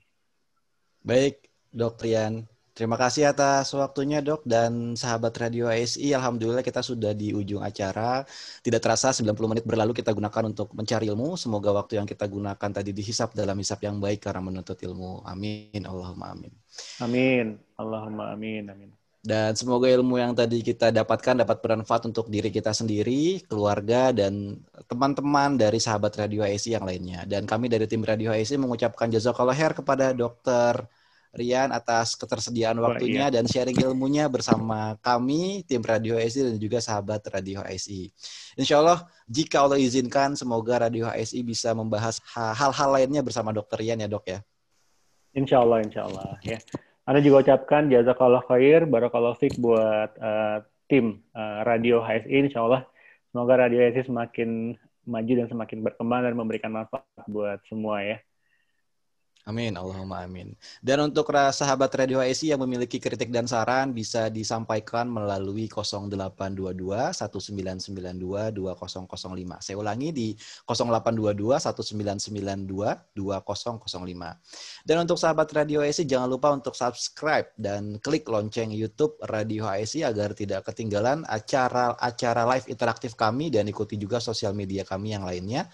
Baik, 1.03 1.51
Dr. 1.75 2.07
Yan. 2.09 2.35
Terima 2.73 2.97
kasih 2.97 3.29
atas 3.29 3.69
waktunya 3.77 4.25
dok 4.25 4.49
dan 4.49 4.97
sahabat 4.97 5.37
Radio 5.37 5.69
ASI. 5.69 6.17
Alhamdulillah 6.17 6.65
kita 6.65 6.81
sudah 6.81 7.13
di 7.13 7.37
ujung 7.37 7.61
acara. 7.61 8.25
Tidak 8.65 8.81
terasa 8.81 9.13
90 9.13 9.29
menit 9.45 9.65
berlalu 9.69 9.93
kita 9.93 10.09
gunakan 10.09 10.49
untuk 10.49 10.73
mencari 10.73 11.13
ilmu. 11.13 11.37
Semoga 11.37 11.69
waktu 11.77 12.01
yang 12.01 12.09
kita 12.09 12.25
gunakan 12.25 12.57
tadi 12.73 12.97
dihisap 12.97 13.37
dalam 13.37 13.61
hisap 13.61 13.85
yang 13.85 14.01
baik 14.01 14.25
karena 14.25 14.41
menuntut 14.41 14.81
ilmu. 14.81 15.21
Amin. 15.29 15.85
Allahumma 15.85 16.33
amin. 16.33 16.53
Amin. 17.05 17.61
Allahumma 17.77 18.33
amin. 18.33 18.65
Amin. 18.73 19.02
Dan 19.23 19.55
semoga 19.55 19.87
ilmu 19.87 20.19
yang 20.19 20.35
tadi 20.35 20.67
kita 20.67 20.91
dapatkan 20.91 21.47
dapat 21.47 21.63
bermanfaat 21.63 22.11
untuk 22.11 22.27
diri 22.27 22.51
kita 22.51 22.75
sendiri, 22.75 23.39
keluarga, 23.47 24.11
dan 24.11 24.59
teman-teman 24.91 25.55
dari 25.55 25.79
sahabat 25.79 26.19
Radio 26.19 26.43
ASI 26.43 26.75
yang 26.75 26.83
lainnya. 26.83 27.23
Dan 27.23 27.47
kami 27.47 27.71
dari 27.71 27.87
tim 27.87 28.03
Radio 28.03 28.35
ASI 28.35 28.59
mengucapkan 28.59 29.07
jazakallah 29.15 29.55
khair 29.55 29.79
kepada 29.79 30.11
dokter 30.11 30.83
Rian 31.33 31.73
atas 31.73 32.13
ketersediaan 32.21 32.77
waktunya 32.77 33.25
oh, 33.25 33.29
iya. 33.33 33.35
dan 33.41 33.49
sharing 33.49 33.81
ilmunya 33.81 34.29
bersama 34.29 35.01
kami, 35.01 35.65
tim 35.65 35.81
Radio 35.81 36.21
HSI 36.21 36.53
dan 36.53 36.57
juga 36.61 36.77
sahabat 36.77 37.25
Radio 37.33 37.65
HSI. 37.65 38.13
Insya 38.61 38.85
Allah, 38.85 39.09
jika 39.25 39.65
Allah 39.65 39.81
izinkan, 39.81 40.37
semoga 40.37 40.85
Radio 40.85 41.09
HSI 41.09 41.41
bisa 41.41 41.73
membahas 41.73 42.21
hal-hal 42.37 42.91
lainnya 42.93 43.25
bersama 43.25 43.49
Dokter 43.49 43.81
Rian 43.81 44.05
ya 44.05 44.13
dok 44.13 44.29
ya. 44.29 44.45
Insya 45.33 45.65
Allah, 45.65 45.81
insya 45.81 46.05
Allah. 46.05 46.37
Ya. 46.45 46.61
Anda 47.03 47.19
juga 47.19 47.43
ucapkan 47.43 47.91
jazakallah 47.91 48.47
khair, 48.47 48.87
barakallah 48.87 49.35
fik 49.35 49.59
buat 49.59 50.15
uh, 50.23 50.63
tim 50.87 51.27
uh, 51.35 51.67
Radio 51.67 51.99
HSI. 51.99 52.47
Insya 52.47 52.63
Allah, 52.63 52.87
semoga 53.35 53.67
Radio 53.67 53.83
HSI 53.83 54.07
semakin 54.07 54.79
maju 55.03 55.33
dan 55.35 55.49
semakin 55.51 55.83
berkembang 55.83 56.23
dan 56.23 56.35
memberikan 56.39 56.71
manfaat 56.71 57.27
buat 57.27 57.59
semua 57.67 58.07
ya. 58.07 58.23
Amin, 59.43 59.75
Allahumma 59.75 60.23
amin. 60.23 60.55
Dan 60.79 61.11
untuk 61.11 61.35
sahabat 61.35 61.91
Radio 61.99 62.23
HSI 62.23 62.55
yang 62.55 62.63
memiliki 62.63 63.03
kritik 63.03 63.27
dan 63.35 63.51
saran 63.51 63.91
bisa 63.91 64.31
disampaikan 64.31 65.11
melalui 65.11 65.67
0822 65.67 67.11
1992 67.11 68.55
2005. 68.55 69.59
Saya 69.59 69.77
ulangi 69.83 70.15
di 70.15 70.29
0822 70.63 71.59
1992 71.59 73.19
2005. 73.19 74.87
Dan 74.87 74.97
untuk 75.03 75.19
sahabat 75.19 75.51
Radio 75.51 75.83
HSI 75.83 76.07
jangan 76.07 76.31
lupa 76.31 76.55
untuk 76.55 76.79
subscribe 76.79 77.51
dan 77.59 77.99
klik 77.99 78.31
lonceng 78.31 78.71
YouTube 78.71 79.19
Radio 79.27 79.67
HSI 79.67 80.07
agar 80.07 80.39
tidak 80.39 80.71
ketinggalan 80.71 81.27
acara-acara 81.27 82.47
live 82.47 82.71
interaktif 82.71 83.19
kami 83.19 83.51
dan 83.51 83.67
ikuti 83.67 83.99
juga 83.99 84.23
sosial 84.23 84.55
media 84.55 84.87
kami 84.87 85.19
yang 85.19 85.27
lainnya. 85.27 85.67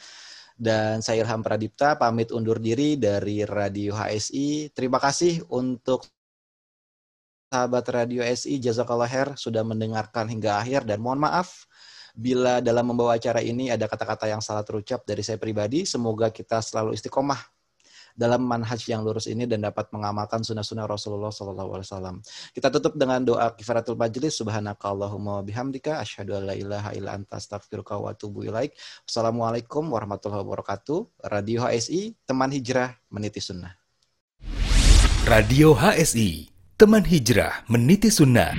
Dan 0.58 0.98
saya 1.06 1.22
Ilham 1.22 1.38
Pradipta 1.38 1.94
pamit 1.94 2.34
undur 2.34 2.58
diri 2.58 2.98
dari 2.98 3.46
Radio 3.46 3.94
HSI. 3.94 4.74
Terima 4.74 4.98
kasih 4.98 5.46
untuk 5.54 6.02
sahabat 7.46 7.86
Radio 7.94 8.26
HSI 8.26 8.58
Jazakallah 8.58 9.06
Her 9.06 9.28
sudah 9.38 9.62
mendengarkan 9.62 10.26
hingga 10.26 10.58
akhir 10.58 10.82
dan 10.82 10.98
mohon 10.98 11.22
maaf 11.22 11.64
bila 12.18 12.58
dalam 12.58 12.90
membawa 12.90 13.14
acara 13.14 13.38
ini 13.38 13.70
ada 13.70 13.86
kata-kata 13.86 14.26
yang 14.26 14.42
salah 14.42 14.66
terucap 14.66 15.06
dari 15.06 15.22
saya 15.22 15.38
pribadi. 15.38 15.86
Semoga 15.86 16.34
kita 16.34 16.58
selalu 16.58 16.98
istiqomah 16.98 17.38
dalam 18.18 18.42
manhaj 18.42 18.82
yang 18.90 19.06
lurus 19.06 19.30
ini 19.30 19.46
dan 19.46 19.62
dapat 19.62 19.86
mengamalkan 19.94 20.42
sunnah-sunnah 20.42 20.90
Rasulullah 20.90 21.30
SAW. 21.30 22.18
Kita 22.50 22.66
tutup 22.74 22.98
dengan 22.98 23.22
doa 23.22 23.54
kifaratul 23.54 23.94
majlis. 23.94 24.42
Subhanaka 24.42 24.90
Allahumma 24.90 25.38
bihamdika. 25.46 26.02
Asyhadu 26.02 26.34
an 26.34 26.50
la 26.50 26.58
ilaha 26.58 26.90
illa 26.98 27.14
anta 27.14 27.38
astaghfiruka 27.38 27.94
wa 27.94 28.10
atubu 28.10 28.42
ilaik. 28.42 28.74
Wassalamualaikum 29.06 29.86
warahmatullahi 29.86 30.42
wabarakatuh. 30.42 31.30
Radio 31.30 31.62
HSI, 31.62 32.18
teman 32.26 32.50
hijrah 32.50 32.98
meniti 33.14 33.38
sunnah. 33.38 33.78
Radio 35.30 35.78
HSI, 35.78 36.50
teman 36.74 37.06
hijrah 37.06 37.62
meniti 37.70 38.10
sunnah. 38.10 38.50